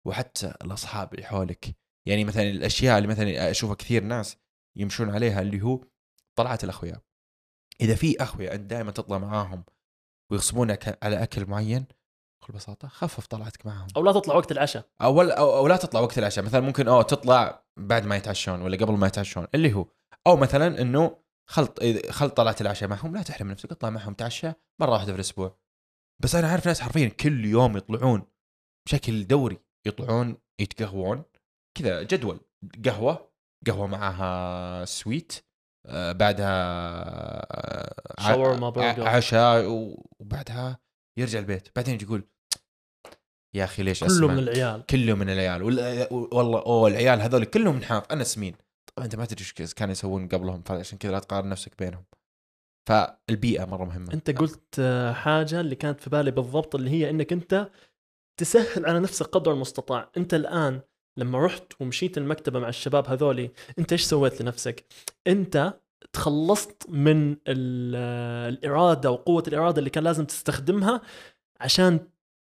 وحتى 0.08 0.54
الأصحاب 0.62 1.14
اللي 1.14 1.26
حولك. 1.26 1.76
يعني 2.08 2.26
مثلا 2.26 2.44
الأشياء 2.44 2.98
اللي 2.98 3.08
مثلا 3.08 3.52
أشوفها 3.52 3.76
كثير 3.76 4.04
ناس 4.04 4.38
يمشون 4.78 5.10
عليها 5.10 5.42
اللي 5.42 5.62
هو 5.62 5.84
طلعات 6.36 6.64
الأخويا. 6.64 7.02
إذا 7.82 7.96
في 7.96 8.24
أخويا 8.24 8.56
أنت 8.56 8.70
دائما 8.70 8.92
تطلع 8.92 9.18
معاهم 9.18 9.64
ويغصبونك 10.32 11.04
على 11.04 11.24
أكل 11.24 11.46
معين 11.46 11.86
بكل 12.42 12.54
بساطة 12.54 12.88
خفف 12.88 13.28
طلعتك 13.28 13.66
معاهم 13.66 13.88
أو 13.98 14.04
لا 14.04 14.12
تطلع 14.12 14.36
وقت 14.36 14.52
العشاء. 14.52 14.86
أو 15.02 15.22
أو, 15.22 15.58
أو 15.58 15.68
لا 15.68 15.78
تطلع 15.78 16.00
وقت 16.02 16.18
العشاء. 16.18 16.46
مثلا 16.46 16.62
ممكن 16.62 16.88
أو 16.88 17.02
تطلع 17.02 17.64
بعد 17.78 18.06
ما 18.06 18.16
يتعشون 18.16 18.62
ولا 18.62 18.78
قبل 18.78 18.94
ما 18.94 19.08
يتعشون 19.08 19.48
اللي 19.56 19.74
هو. 19.74 19.86
أو 20.28 20.38
مثلا 20.38 20.82
إنه 20.82 21.18
خلط 21.50 21.80
خل 22.10 22.30
طلعت 22.30 22.62
العشاء 22.62 22.90
معهم 22.90 23.16
لا 23.16 23.22
تحرم 23.24 23.52
نفسك 23.52 23.72
اطلع 23.72 23.90
معهم 23.90 24.14
تعشى 24.14 24.52
مرة 24.82 24.92
واحدة 24.92 25.12
في 25.12 25.16
الأسبوع. 25.16 25.58
بس 26.24 26.36
أنا 26.36 26.48
عارف 26.52 26.68
ناس 26.68 26.82
حرفيا 26.82 27.08
كل 27.10 27.46
يوم 27.46 27.78
يطلعون 27.78 28.24
بشكل 28.88 29.28
دوري. 29.28 29.58
يطلعون 29.88 30.38
يتقهوون. 30.62 31.24
كذا 31.78 32.04
جدول. 32.04 32.40
قهوة 32.86 33.32
قهوة 33.68 33.88
معها 33.88 34.86
سويت 34.86 35.34
آه 35.86 36.12
بعدها 36.12 36.52
آه، 37.52 38.28
شاورما، 38.28 38.70
برجر. 38.70 39.08
ع- 39.08 39.16
عشاء 39.16 39.66
وبعدها 40.20 40.80
يرجع 41.18 41.40
البيت. 41.40 41.68
بعدين 41.76 41.94
يجي 41.94 42.06
يقول 42.06 42.24
يا 43.54 43.64
أخي 43.64 43.84
ليش 43.84 44.04
كله؟ 44.04 44.28
من 44.28 44.40
العيال. 44.40 44.86
كله 44.86 45.14
من 45.14 45.30
العيال. 45.30 45.64
والله 46.12 46.60
أوه 46.60 46.88
العيال 46.88 47.22
هذول 47.22 47.46
كلهم 47.46 47.78
نحاف. 47.78 48.12
أنا 48.12 48.24
سمين 48.24 48.56
طبعا 48.96 49.06
أنت 49.06 49.16
ما 49.16 49.26
تدري 49.26 49.46
إيش 49.60 49.74
كانوا 49.74 49.92
يسوون 49.92 50.28
قبلهم 50.28 50.62
فعشان 50.62 50.98
كذا 50.98 51.12
لا 51.12 51.20
تقارن 51.20 51.50
نفسك 51.50 51.80
بينهم. 51.80 52.04
فالبيئة 52.90 53.66
مرة 53.66 53.86
مهمة. 53.86 54.14
أنت 54.14 54.38
قلت 54.38 54.76
آه، 54.80 55.14
حاجة 55.14 55.62
اللي 55.62 55.76
كانت 55.76 56.02
في 56.02 56.10
بالي 56.10 56.32
بالضبط 56.32 56.76
اللي 56.76 56.90
هي 56.90 57.10
إنك 57.10 57.34
أنت 57.34 57.70
تسهل 58.40 58.86
على 58.86 59.00
نفسك 59.00 59.26
قدر 59.26 59.54
المستطاع. 59.54 60.12
أنت 60.18 60.34
الآن 60.34 60.82
لما 61.18 61.46
رحت 61.46 61.74
ومشيت 61.80 62.18
المكتبة 62.18 62.60
مع 62.60 62.70
الشباب 62.70 63.08
هذولي 63.08 63.52
أنت 63.80 63.92
إيش 63.92 64.04
سويت 64.04 64.42
لنفسك؟ 64.42 64.86
أنت 65.28 65.74
تخلصت 66.14 66.86
من 66.90 67.32
ال- 67.32 67.96
الإرادة 68.54 69.12
وقوة 69.12 69.44
الإرادة 69.48 69.80
اللي 69.80 69.90
كان 69.90 70.04
لازم 70.04 70.26
تستخدمها 70.26 71.02
عشان 71.60 72.00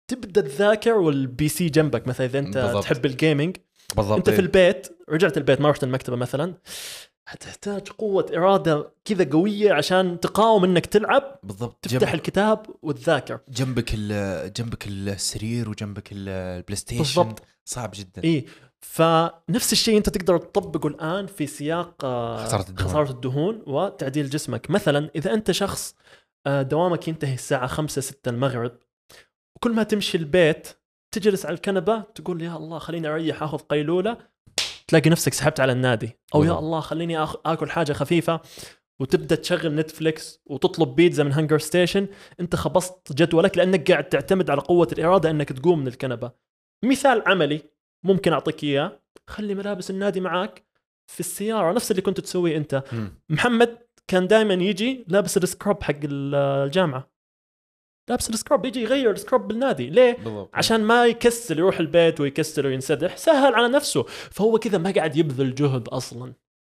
تبدأ 0.08 0.41
تذاكر 0.41 0.91
وال 0.93 1.47
PC 1.49 1.69
جنبك. 1.70 2.08
مثلا 2.08 2.26
إذا 2.26 2.39
أنت 2.39 2.58
بالضبط. 2.58 2.84
تحب 2.84 3.06
ال 3.05 3.13
gaming 3.13 3.57
بالضبط 3.95 4.18
أنت 4.18 4.30
في 4.30 4.41
البيت 4.41 4.88
رجعت 5.10 5.38
البيت 5.38 5.62
ما 5.62 5.70
رحت 5.70 5.84
المكتبة 5.84 6.16
مثلا. 6.16 6.54
حتحتاج 7.26 7.88
قوة 7.88 8.26
إرادة 8.36 8.91
كذا 9.06 9.30
قوية 9.32 9.74
عشان 9.74 10.20
تقاوم 10.20 10.64
إنك 10.64 10.86
تلعب 10.86 11.39
بالضبط. 11.43 11.78
تفتح 11.84 11.97
جنب 12.10 12.14
الكتاب 12.16 12.66
وتذاكر. 12.82 13.39
جنبك 13.49 13.91
ال- 13.93 14.54
جنبك 14.54 14.88
السرير 14.88 15.70
وجنبك 15.70 16.12
ال- 16.12 16.30
ال 16.30 16.76
PlayStation 16.76 17.01
بالضبط. 17.04 17.41
صعب 17.66 17.91
جدا. 17.95 18.24
اي 18.24 18.45
فنفس 18.84 19.71
الشيء 19.73 19.97
انت 19.97 20.09
تقدر 20.09 20.38
تطبقه 20.38 20.88
الآن 20.88 21.27
في 21.27 21.47
سياق 21.47 22.05
آه، 22.05 22.45
خسارة 22.45 22.69
الدهون. 22.69 22.89
خسارة 22.89 23.11
الدهون 23.11 23.63
وتعديل 23.67 24.29
جسمك. 24.29 24.69
مثلا 24.69 25.09
إذا 25.15 25.34
أنت 25.34 25.51
شخص 25.51 25.95
آه، 26.47 26.61
دوامك 26.61 27.07
ينتهي 27.07 27.34
الساعة 27.34 27.67
5 27.67 28.01
6 28.01 28.29
المغرب 28.29 28.77
وكل 29.55 29.73
ما 29.73 29.84
تمشي 29.84 30.17
البيت 30.17 30.67
تجلس 31.15 31.45
على 31.45 31.55
الكنبة 31.55 31.99
تقول 32.15 32.41
يا 32.41 32.57
الله 32.57 32.79
خليني 32.79 33.07
أريح 33.07 33.43
آخذ 33.43 33.57
قيلولة 33.57 34.17
تلاقي 34.88 35.09
نفسك 35.09 35.34
سحبت 35.34 35.59
على 35.59 35.71
النادي. 35.71 36.17
أو 36.36 36.43
يا. 36.43 36.59
الله 36.59 36.79
خليني 36.79 37.23
آكل 37.23 37.69
حاجة 37.69 37.93
خفيفة 37.93 38.39
وتبدأ 39.01 39.36
تشغل 39.36 39.75
Netflix 39.76 40.41
وتطلب 40.45 40.95
بيتزا 40.95 41.23
من 41.23 41.34
HungerStation 41.34 42.07
أنت 42.39 42.55
خبصت 42.55 43.13
جدولك 43.13 43.57
لأنك 43.57 43.91
قاعد 43.91 44.09
تعتمد 44.09 44.49
على 44.49 44.61
قوة 44.61 44.88
الإرادة 44.91 45.29
أنك 45.29 45.49
تقوم 45.49 45.79
من 45.79 45.88
الكنبة. 45.88 46.31
مثال 46.86 47.23
عملي. 47.27 47.72
ممكن 48.04 48.34
أعطيك 48.34 48.64
إياه. 48.64 48.99
خلي 49.28 49.56
ملابس 49.56 49.89
النادي 49.89 50.20
معك 50.20 50.64
في 51.08 51.20
السيارة 51.20 51.74
نفس 51.74 51.91
اللي 51.91 52.01
كنت 52.01 52.20
تسويه 52.20 52.58
أنت. 52.58 52.84
مم. 52.91 53.22
محمد 53.30 53.78
كان 54.08 54.28
دائما 54.28 54.54
يجي 54.54 55.06
لابس 55.08 55.38
ال 55.38 55.45
scrub 55.45 55.84
حق 55.84 55.95
الجامعة. 56.04 57.14
لابس 58.10 58.30
ال 58.30 58.36
scrub 58.36 58.65
يجي 58.66 58.82
يغير 58.82 59.12
ال 59.11 59.17
scrub 59.17 59.47
بالنادي. 59.47 59.89
ليه؟ 59.89 60.14
بالضبط. 60.14 60.49
عشان 60.54 60.84
ما 60.84 61.06
يكسل 61.06 61.60
يروح 61.60 61.80
البيت 61.80 62.20
ويكسل 62.20 62.66
وينسدح. 62.66 63.18
سهل 63.18 63.56
على 63.56 63.68
نفسه. 63.68 64.04
فهو 64.04 64.60
كذا 64.60 64.78
ما 64.78 64.91
قاعد 64.91 65.16
يبذل 65.16 65.56
جهد 65.56 65.88
أصلا. 65.88 66.34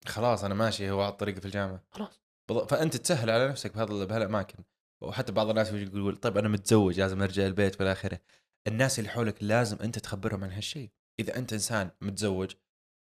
خلاص 0.07 0.45
أنا 0.45 0.55
ماشي 0.55 0.91
هو 0.91 1.01
على 1.01 1.13
الطريق 1.13 1.39
في 1.39 1.45
الجامعة. 1.45 1.85
خلاص. 1.91 2.21
بالضبط 2.49 2.71
فأنت 2.71 2.97
تسهل 2.97 3.31
على 3.31 3.49
نفسك 3.49 3.75
بهذا 3.75 4.05
بهالاماكن 4.05 4.59
وحتى 5.03 5.33
بعض 5.33 5.49
الناس 5.49 5.73
يقول 5.73 6.17
طيب 6.17 6.39
أنا 6.39 6.49
متزوج 6.49 7.01
لازم 7.01 7.23
أرجع 7.23 7.47
البيت 7.47 7.81
والى 7.81 7.93
آخره. 7.93 8.19
الناس 8.69 8.99
اللي 8.99 9.11
حولك 9.11 9.37
لازم 9.41 9.77
أنت 9.83 9.99
تخبرهم 9.99 10.45
عن 10.45 10.51
هالشيء. 10.51 10.91
إذا 11.21 11.39
أنت 11.39 11.53
إنسان 11.53 11.91
متزوج 12.01 12.55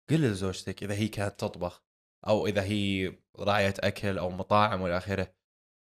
قل 0.10 0.22
لزوجتك 0.22 0.84
إذا 0.84 0.94
هي 0.94 1.08
كانت 1.08 1.40
تطبخ 1.40 1.84
أو 2.28 2.48
إذا 2.48 2.64
هي 2.64 3.14
راعية 3.40 3.74
أكل 3.80 4.18
أو 4.18 4.30
مطاعم 4.30 4.82
وإلى 4.82 4.98
آخره 4.98 5.34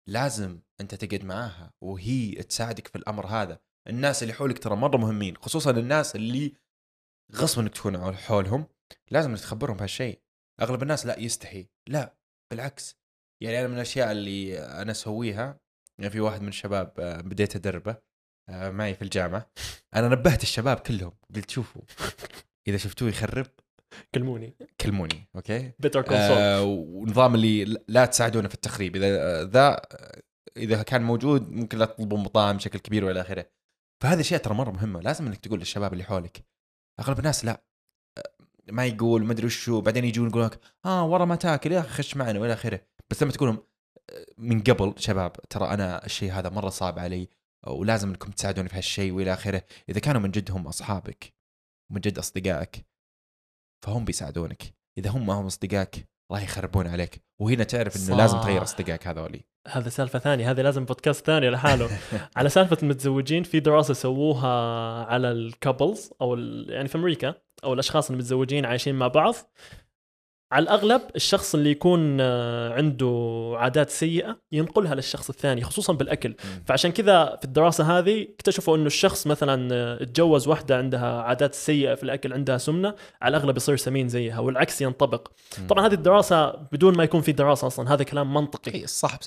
لازم 0.09 0.59
أنت 0.81 0.95
تقعد 0.95 1.23
معاها 1.23 1.73
وهي 1.81 2.31
تساعدك 2.31 2.87
في 2.87 2.97
الأمر 2.97 3.27
هذا. 3.27 3.59
الناس 3.87 4.23
اللي 4.23 4.33
حولك 4.33 4.59
ترى 4.59 4.75
مرة 4.75 4.97
مهمين 4.97 5.37
خصوصا 5.37 5.71
الناس 5.71 6.15
اللي 6.15 6.53
غصب 7.35 7.59
انك 7.59 7.73
تكون 7.73 8.15
حولهم 8.15 8.67
لازم 9.11 9.35
تخبرهم 9.35 9.77
بهالشيء 9.77 10.21
أغلب 10.61 10.81
الناس 10.81 11.05
لا 11.05 11.19
يستحي 11.19 11.69
لا 11.87 12.17
بالعكس. 12.51 12.97
يعني 13.43 13.59
أنا 13.59 13.67
من 13.67 13.75
الأشياء 13.75 14.11
اللي 14.11 14.59
أنا 14.59 14.91
أسويها 14.91 15.59
يعني 15.99 16.11
في 16.11 16.19
واحد 16.19 16.41
من 16.41 16.47
الشباب 16.47 16.99
آه، 16.99 17.21
بديت 17.21 17.55
أدربه. 17.55 17.97
معي 18.49 18.95
في 18.95 19.01
الجامعة. 19.01 19.51
أنا 19.95 20.09
نبهت 20.09 20.43
الشباب 20.43 20.77
كلهم. 20.77 21.11
قلت 21.35 21.49
شوفوا 21.49 21.81
إذا 22.67 22.77
شفتوه 22.77 23.09
يخرب 23.09 23.47
كلموني. 24.15 24.55
كلموني 24.81 25.29
okay؟ 25.35 25.71
بيتر 25.79 26.05
آه 26.11 26.63
ونظام 26.63 27.35
اللي 27.35 27.77
لا 27.87 28.05
تساعدونه 28.05 28.47
في 28.47 28.55
التخريب. 28.55 28.95
إذا 28.95 29.07
آه، 29.07 29.43
ذا 29.43 29.81
إذا 30.57 30.83
كان 30.83 31.03
موجود 31.03 31.51
ممكن 31.51 31.77
لا 31.77 31.85
تطلبوا 31.85 32.17
مطاعم 32.17 32.57
بشكل 32.57 32.79
كبير 32.79 33.05
وإلى 33.05 33.21
آخره. 33.21 33.45
فهذه 34.03 34.13
الاشياء 34.13 34.41
ترى 34.41 34.53
مرة 34.53 34.71
مهمة. 34.71 35.01
لازم 35.01 35.27
إنك 35.27 35.37
تقول 35.37 35.59
للشباب 35.59 35.93
اللي 35.93 36.03
حولك. 36.03 36.45
أغلب 36.99 37.19
الناس 37.19 37.45
لا. 37.45 37.63
آه، 38.17 38.31
ما 38.71 38.85
يقول 38.85 39.25
ما 39.25 39.31
أدري 39.31 39.45
وشو 39.45 39.81
بعدين 39.81 40.05
يجون 40.05 40.29
يقول 40.29 40.43
لك 40.43 40.59
آه 40.85 41.05
ورا 41.05 41.25
ما 41.25 41.35
تاكل. 41.35 41.71
يا 41.71 41.79
أخي 41.79 41.89
خش 41.89 42.17
معنا. 42.17 42.39
وإلى 42.39 42.53
آخره. 42.53 42.81
بس 43.09 43.23
لما 43.23 43.31
تقول 43.31 43.49
لهم 43.49 43.63
آه، 44.09 44.25
من 44.37 44.61
قبل 44.61 44.93
شباب 44.97 45.31
ترى 45.31 45.73
أنا 45.73 46.05
الشيء 46.05 46.31
هذا 46.31 46.49
مرة 46.49 46.69
صعب 46.69 46.99
علي. 46.99 47.29
ولازم 47.67 48.09
انكم 48.09 48.31
تساعدوني 48.31 48.69
في 48.69 48.77
هالشيء 48.77 49.11
والى 49.11 49.33
آخره. 49.33 49.63
إذا 49.89 49.99
كانوا 49.99 50.21
من 50.21 50.31
جد 50.31 50.51
هم 50.51 50.67
أصحابك 50.67 51.33
ومن 51.91 52.01
جد 52.01 52.17
أصدقائك 52.17 52.85
فهم 53.85 54.05
بيساعدونك. 54.05 54.63
إذا 54.97 55.09
هم 55.09 55.25
ما 55.25 55.33
هم 55.33 55.45
أصدقائك 55.45 56.09
راح 56.31 56.43
يخربون 56.43 56.87
عليك. 56.87 57.23
وهنا 57.41 57.63
تعرف 57.63 57.95
إنه 57.95 58.05
صح. 58.05 58.13
لازم 58.13 58.37
تغير 58.37 58.63
أصدقائك 58.63 59.07
هذولي. 59.07 59.41
هذا 59.67 59.89
سالفة 59.89 60.19
ثانية. 60.19 60.51
هذه 60.51 60.61
لازم 60.61 60.85
بودكاست 60.85 61.25
ثاني 61.25 61.49
لحاله. 61.49 61.89
على 62.37 62.49
سالفة 62.49 62.77
المتزوجين 62.83 63.43
في 63.43 63.59
دراسة 63.59 63.93
سووها 63.93 64.49
على 65.05 65.31
الكابلز 65.31 66.13
أو 66.21 66.35
يعني 66.67 66.87
في 66.87 66.97
أمريكا 66.97 67.35
أو 67.63 67.73
الأشخاص 67.73 68.11
المتزوجين 68.11 68.65
عايشين 68.65 68.95
مع 68.95 69.07
بعض. 69.07 69.35
على 70.51 70.63
الأغلب 70.63 71.01
الشخص 71.15 71.55
اللي 71.55 71.71
يكون 71.71 72.17
آه، 72.21 72.73
عنده 72.73 73.53
عادات 73.57 73.89
سيئة 73.89 74.37
ينقلها 74.51 74.95
للشخص 74.95 75.29
الثاني 75.29 75.63
خصوصا 75.63 75.93
بالأكل. 75.93 76.35
فعشان 76.65 76.91
كذا 76.91 77.35
في 77.35 77.45
الدراسة 77.45 77.97
هذه 77.97 78.27
اكتشفوا 78.35 78.77
إنه 78.77 78.85
الشخص 78.85 79.27
مثلا 79.27 79.75
آه، 79.75 80.03
اتجوز 80.03 80.47
واحدة 80.47 80.77
عندها 80.77 81.21
عادات 81.21 81.55
سيئة 81.55 81.95
في 81.95 82.03
الأكل 82.03 82.33
عندها 82.33 82.57
سمنة 82.57 82.95
على 83.21 83.37
الأغلب 83.37 83.57
يصير 83.57 83.77
سمين 83.77 84.09
زيها 84.09 84.39
والعكس 84.39 84.81
ينطبق. 84.81 85.27
طبعا 85.69 85.87
هذه 85.87 85.93
الدراسة 85.93 86.51
بدون 86.51 86.97
ما 86.97 87.03
يكون 87.03 87.21
في 87.21 87.31
دراسة 87.31 87.67
أصلا 87.67 87.93
هذا 87.93 88.03
كلام 88.03 88.33
منطقي. 88.33 88.73
اي 88.73 88.83
الصاحب 88.83 89.21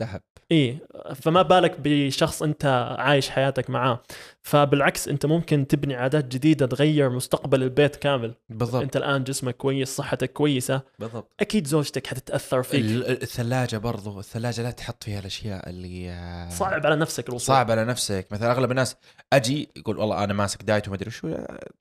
إيه 0.51 0.79
فما 1.15 1.43
بالك 1.43 1.77
بشخص 1.79 2.43
أنت 2.43 2.95
عايش 2.99 3.31
حياتك 3.31 3.71
معاه. 3.71 4.03
فبالعكس 4.43 5.09
أنت 5.09 5.27
ممكن 5.27 5.67
تبني 5.67 5.95
عادات 5.95 6.25
جديدة 6.25 6.67
تغير 6.67 7.11
مستقبل 7.11 7.63
البيت 7.63 7.97
كامل. 7.97 8.35
بالضبط. 8.49 8.83
أنت 8.83 8.97
الآن 8.97 9.25
جسمك 9.25 9.57
كويس 9.57 9.97
صحتك 9.97 10.33
كويسة. 10.33 10.83
بالضبط. 10.99 11.33
أكيد 11.41 11.67
زوجتك 11.67 12.07
حتتأثر 12.07 12.63
فيك. 12.63 12.81
ال- 12.81 13.23
الثلاجة 13.23 13.77
برضو 13.77 14.21
الثلاجة 14.21 14.63
لا 14.63 14.71
تحط 14.71 15.05
فيها 15.05 15.21
الأشياء 15.21 15.71
اللي 15.71 16.11
آه، 16.11 16.49
صعب 16.49 16.87
على 16.87 16.97
نفسك 16.97 17.29
الوصول. 17.29 17.47
صعب 17.47 17.71
على 17.71 17.85
نفسك. 17.85 18.27
مثلا 18.31 18.51
أغلب 18.53 18.71
الناس 18.71 18.97
أجي 19.33 19.69
يقول 19.77 19.99
والله 19.99 20.25
أنا 20.25 20.35
ماسك 20.35 20.63
diet 20.63 20.87
وما 20.89 20.97
أدري 20.97 21.11
شو 21.11 21.37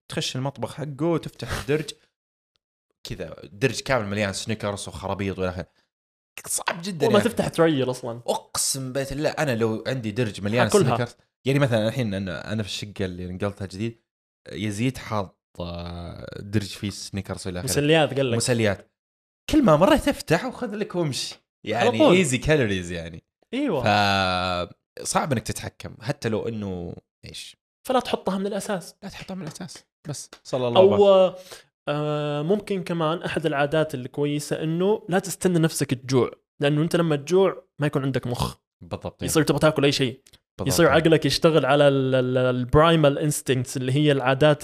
تخش 0.10 0.36
المطبخ 0.36 0.74
حقه 0.74 1.06
وتفتح 1.06 1.60
الدرج. 1.62 1.90
كذا 3.04 3.36
درج 3.52 3.80
كامل 3.80 4.08
مليان 4.08 4.34
Snickers 4.34 4.88
وخرابيط 4.88 5.40
وإلى 5.40 5.50
آخره. 5.50 5.66
صعب 6.48 6.82
جدا 6.84 7.08
وما 7.08 7.18
يعني. 7.18 7.30
تفتح 7.30 7.48
تريل 7.48 7.90
أصلا. 7.90 8.22
أقسم 8.28 8.94
بيت 8.94 9.12
الله 9.12 9.30
أنا 9.30 9.56
لو 9.56 9.84
عندي 9.88 10.12
درج 10.12 10.42
مليان. 10.42 10.70
Snickers 10.70 11.16
يعني 11.46 11.60
مثلا 11.60 11.88
الحين 11.88 12.14
أنا 12.14 12.54
أنا 12.54 12.64
في 12.64 12.70
الشقة 12.70 13.06
اللي 13.06 13.32
نقلتها 13.32 13.66
جديد 13.66 14.02
يزيد 14.52 14.98
حاط 14.98 15.40
آه، 15.60 16.40
درج 16.40 16.68
فيه 16.68 16.90
Snickers 16.90 17.48
وإلى 17.48 17.60
آخره. 17.60 17.70
مسليات 17.70 18.14
قال 18.14 18.32
لك. 18.32 18.38
مسليات. 18.38 18.92
كل 19.50 19.64
ما 19.64 19.76
مرة 19.76 19.96
تفتح 19.96 20.46
وخذ 20.46 20.76
لك 20.76 20.96
وامشي. 20.96 21.36
يعني. 21.66 22.10
easy 22.12 22.38
calories 22.38 22.92
يعني. 22.92 23.24
إيوه. 23.54 23.84
ف 23.84 23.88
صعب 25.04 25.32
إنك 25.32 25.44
تتحكم 25.44 25.96
حتى 26.02 26.30
لو 26.30 26.48
إنه 26.48 26.96
إيش؟ 27.26 27.58
فلا 27.88 28.00
تحطها 28.00 28.38
من 28.38 28.48
الأساس. 28.48 28.96
لا 29.04 29.10
تحطها 29.10 29.36
من 29.36 29.42
الأساس 29.42 29.78
بس. 30.10 30.30
صلى 30.44 30.68
الله 30.68 30.80
عليه 30.80 31.28
أو 31.28 31.36
آه 31.88 32.42
ممكن 32.42 32.84
كمان 32.84 33.22
أحد 33.24 33.46
العادات 33.46 33.96
الكويسة 33.96 34.64
إنه 34.64 35.06
لا 35.10 35.20
تستنى 35.20 35.60
نفسك 35.60 35.94
تجوع 35.94 36.32
لأنه 36.60 36.82
أنت 36.82 36.96
لما 36.96 37.16
تجوع 37.16 37.64
ما 37.80 37.88
يكون 37.88 38.04
عندك 38.04 38.28
مخ. 38.28 38.56
بالضبط. 38.82 39.24
يصير 39.24 39.44
تبغى 39.44 39.60
تاكل 39.60 39.86
أي 39.86 39.92
شيء. 39.92 40.22
بالضبط. 40.58 40.74
يصير 40.74 40.88
عقلك 40.90 41.26
يشتغل 41.26 41.66
على 41.66 41.88
ال 41.88 42.07
primal 42.07 43.20
instincts 43.20 43.78
اللي 43.78 43.92
هي 43.92 44.12
العادات 44.12 44.64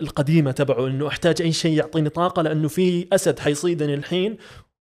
القديمة 0.00 0.50
تبعه 0.52 0.86
إنه 0.86 1.08
أحتاج 1.08 1.42
أي 1.42 1.52
شيء 1.52 1.76
يعطيني 1.76 2.08
طاقة 2.08 2.42
لأنه 2.42 2.68
في 2.68 3.08
أسد 3.12 3.38
حيصيدني 3.38 3.94
الحين 3.94 4.36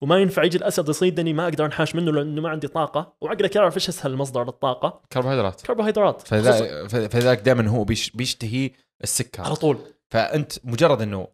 وما 0.02 0.18
ينفع 0.18 0.44
يجي 0.44 0.58
الأسد 0.58 0.88
يصيدني 0.88 1.32
ما 1.32 1.44
أقدر 1.44 1.64
أنحاش 1.66 1.94
منه 1.94 2.12
لأنه 2.12 2.42
ما 2.42 2.48
عندي 2.48 2.68
طاقة 2.68 3.16
وعقلك 3.20 3.56
يعرف 3.56 3.74
إيش 3.76 3.88
أسهل 3.88 4.16
مصدر 4.16 4.44
للطاقه 4.44 5.02
كربوهيدرات. 5.12 5.60
كربوهيدرات. 5.60 6.22
خصوصاً- 6.22 6.28
فذا- 6.28 6.86
ف- 6.88 6.96
فذاك 6.96 7.40
دائما 7.40 7.68
هو 7.68 7.84
بيش 7.84 8.10
بيشتهي 8.10 8.70
السكر. 9.02 9.42
على 9.42 9.54
طول. 9.54 9.78
فأنت 10.10 10.52
مجرد 10.64 11.02
إنه 11.02 11.28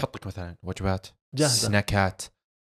تحط 0.00 0.16
لك 0.16 0.26
مثلا 0.26 0.56
وجبات 0.62 1.06
جاهزة. 1.34 1.68
سناكات. 1.68 2.22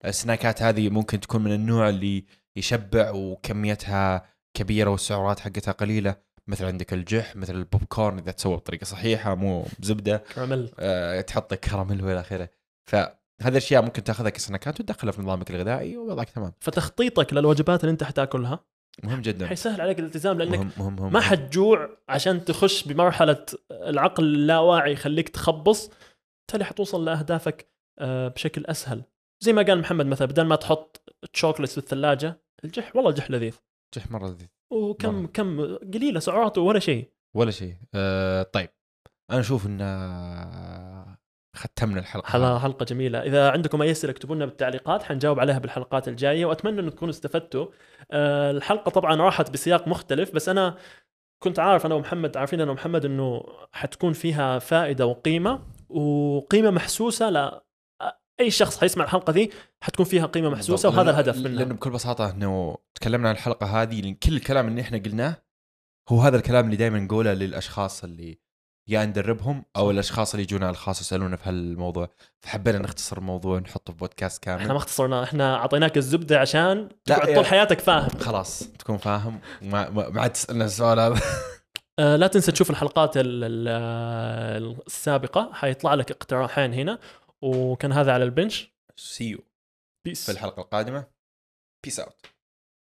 السناكات 0.06 0.62
هذه 0.62 0.90
ممكن 0.90 1.20
تكون 1.20 1.44
من 1.44 1.54
النوع 1.54 1.90
اللي 1.90 2.26
يشبع 2.56 3.12
وكميتها 3.12 4.26
كبيرة 4.58 4.90
والسعرات 4.90 5.40
حقتها 5.40 5.72
قليلة. 5.72 6.16
مثل 6.48 6.66
عندك 6.66 6.94
الجح 6.94 7.36
مثل 7.36 7.56
البوب 7.56 7.84
كورن 7.84 8.20
إذا 8.20 8.32
تسوى 8.32 8.56
بطريقة 8.56 8.86
صحيحة 8.86 9.36
مو 9.36 9.66
بزبدة. 9.80 10.18
كراميل. 10.18 10.72
أه 10.80 11.22
تحط 11.22 11.54
لك 11.54 11.60
كراميل 11.60 12.04
وإلى 12.04 12.20
آخره. 12.20 12.50
فهذه 12.90 13.14
الأشياء 13.46 13.82
ممكن 13.82 14.04
تاخذها 14.04 14.30
كسناكات 14.30 14.80
وتدخلها 14.80 15.12
في 15.12 15.22
نظامك 15.22 15.52
الغذائي 15.52 15.98
ووضعك 15.98 16.30
تمام. 16.30 16.54
فتخطيطك 16.60 17.34
للوجبات 17.34 17.84
اللي 17.84 17.92
أنت 17.92 18.04
حتأكلها 18.04 18.60
مهم 19.04 19.22
جدا. 19.22 19.48
حيسهل 19.48 19.82
عليك 19.82 20.00
الالتزام 20.00 20.38
لأنك 20.38 20.60
مهم 20.60 20.72
مهم, 20.78 20.96
مهم 20.96 21.14
ما 21.14 21.20
حتجوع 21.20 21.90
عشان 22.10 22.46
تخش 22.46 22.84
بمرحلة 22.84 23.46
العقل 23.72 24.24
اللاواعي 24.24 24.92
يخليك 24.92 25.30
تخبص. 25.30 25.92
بالتالي 26.44 26.66
حتوصل 26.66 27.06
لأهدافك 27.06 27.68
آه، 28.00 28.28
بشكل 28.28 28.66
أسهل. 28.66 29.04
زي 29.42 29.54
ما 29.54 29.62
قال 29.62 29.80
محمد 29.80 30.06
مثلا 30.06 30.28
بدل 30.28 30.44
ما 30.44 30.56
تحط 30.56 31.14
تشوكلت 31.34 31.70
في 31.70 31.78
الثلاجة 31.78 32.42
الجح 32.64 32.96
والله 32.96 33.10
الجح 33.10 33.32
لذيذ. 33.32 33.56
جح 33.96 34.12
مرة 34.12 34.28
لذيذ. 34.28 34.48
وكم 34.72 35.16
مرة. 35.16 35.28
كم 35.28 35.76
قليلة 35.76 36.20
سعراته 36.20 36.62
ولا 36.62 36.80
شيء. 36.80 37.10
ولا 37.36 37.52
شيء. 37.52 37.76
أه 37.96 38.44
طيب. 38.44 38.70
أنا 39.32 39.40
أشوف 39.40 39.66
إن 39.66 39.82
آه، 39.82 41.18
ختمنا 41.56 42.00
الحلقة. 42.00 42.28
حلقة, 42.28 42.60
حلقة 42.60 42.84
جميلة. 42.86 43.20
إذا 43.22 43.50
عندكم 43.52 43.82
أي 43.82 43.92
أسئلة 43.92 44.12
اكتبوا 44.12 44.36
لنا 44.36 44.46
بالتعليقات 44.46 45.04
حنجاوب 45.04 45.40
عليها 45.40 45.60
بالحلقات 45.60 46.08
الجاية 46.08 46.46
وأتمنى 46.46 46.80
أن 46.82 46.90
تكونوا 46.92 47.14
استفدتوا. 47.14 47.68
آه، 48.12 48.52
الحلقة 48.52 48.90
طبعا 48.90 49.16
راحت 49.16 49.52
بسياق 49.52 49.88
مختلف 49.88 50.32
بس 50.32 50.50
أنا 50.50 50.78
كنت 51.44 51.60
عارف 51.60 51.86
أنا 51.86 51.96
ومحمد 51.96 52.38
عارفين 52.38 52.62
أنا 52.62 52.72
ومحمد 52.72 53.06
أنه 53.06 53.44
حتكون 53.72 54.14
فيها 54.14 54.60
فائدة 54.60 55.06
وقيمة. 55.06 55.60
وقيمة 55.94 56.72
محسوسة 56.72 57.30
لا 57.30 57.64
أي 58.40 58.52
شخص 58.52 58.78
حيسمع 58.80 59.04
الحلقة 59.04 59.34
دي 59.34 59.52
حتكون 59.84 60.06
فيها 60.06 60.26
قيمة 60.26 60.50
محسوسة 60.50 60.90
بالضبط. 60.90 61.06
وهذا 61.06 61.12
الهدف 61.12 61.38
لأنه 61.38 61.64
منها. 61.66 61.74
بكل 61.74 61.90
بساطة 61.90 62.30
إنه 62.30 62.78
تكلمنا 62.96 63.30
عن 63.30 63.36
الحلقة 63.36 63.82
هذه 63.82 64.02
لأن 64.02 64.14
كل 64.16 64.36
الكلام 64.36 64.68
اللي 64.68 64.82
إحنا 64.82 64.98
قلناه 64.98 65.44
هو 66.10 66.22
هذا 66.22 66.38
الكلام 66.38 66.66
اللي 66.66 66.76
دائما 66.76 67.00
نقوله 67.00 67.34
للأشخاص 67.34 68.04
اللي 68.04 68.40
يا 68.90 69.06
ندربهم 69.06 69.66
أو 69.76 69.92
الأشخاص 69.92 70.34
اللي 70.34 70.44
يجونا 70.44 70.66
على 70.66 70.74
الخاص 70.74 71.02
يسالونا 71.02 71.36
في 71.36 71.50
هالموضوع. 71.50 72.10
فحبينا 72.42 72.80
نختصر 72.80 73.18
الموضوع 73.18 73.60
نحطه 73.60 73.94
في 73.94 74.00
بودكاست 74.00 74.48
إحنا 74.48 74.58
ما 74.62 74.68
كامل 74.68 74.76
اختصرنا 74.76 75.24
إحنا 75.24 75.56
أعطيناك 75.56 75.98
الزبدة 75.98 76.40
عشان 76.40 76.90
تقعد 77.06 77.36
طول 77.36 77.46
حياتك 77.46 77.80
فاهم. 77.80 78.10
خلاص 78.20 78.68
تكون 78.80 78.98
فاهم. 78.98 79.40
ما 79.62 79.90
ما 79.90 80.22
عاد 80.22 80.32
تسألنا 80.32 80.66
السؤال 80.66 81.00
هذا. 81.00 81.22
لا 82.00 82.28
تنسى 82.28 82.52
تشوف 82.52 82.70
الحلقات 82.70 83.18
ال- 83.18 83.44
ال- 83.44 83.68
آه، 83.70 84.58
السابقة. 84.88 85.54
حيطلع 85.54 85.94
لك 85.94 86.12
اقتراحين 86.12 86.74
هنا. 86.74 87.00
وكان 87.42 87.92
هذا 87.92 88.14
على 88.14 88.24
البنش. 88.24 88.74
see 88.96 89.30
you, 89.30 89.40
peace 90.06 90.26
في 90.26 90.32
الحلقة 90.32 90.62
القادمة. 90.62 91.08
بيس 91.86 92.00
اوت 92.00 92.26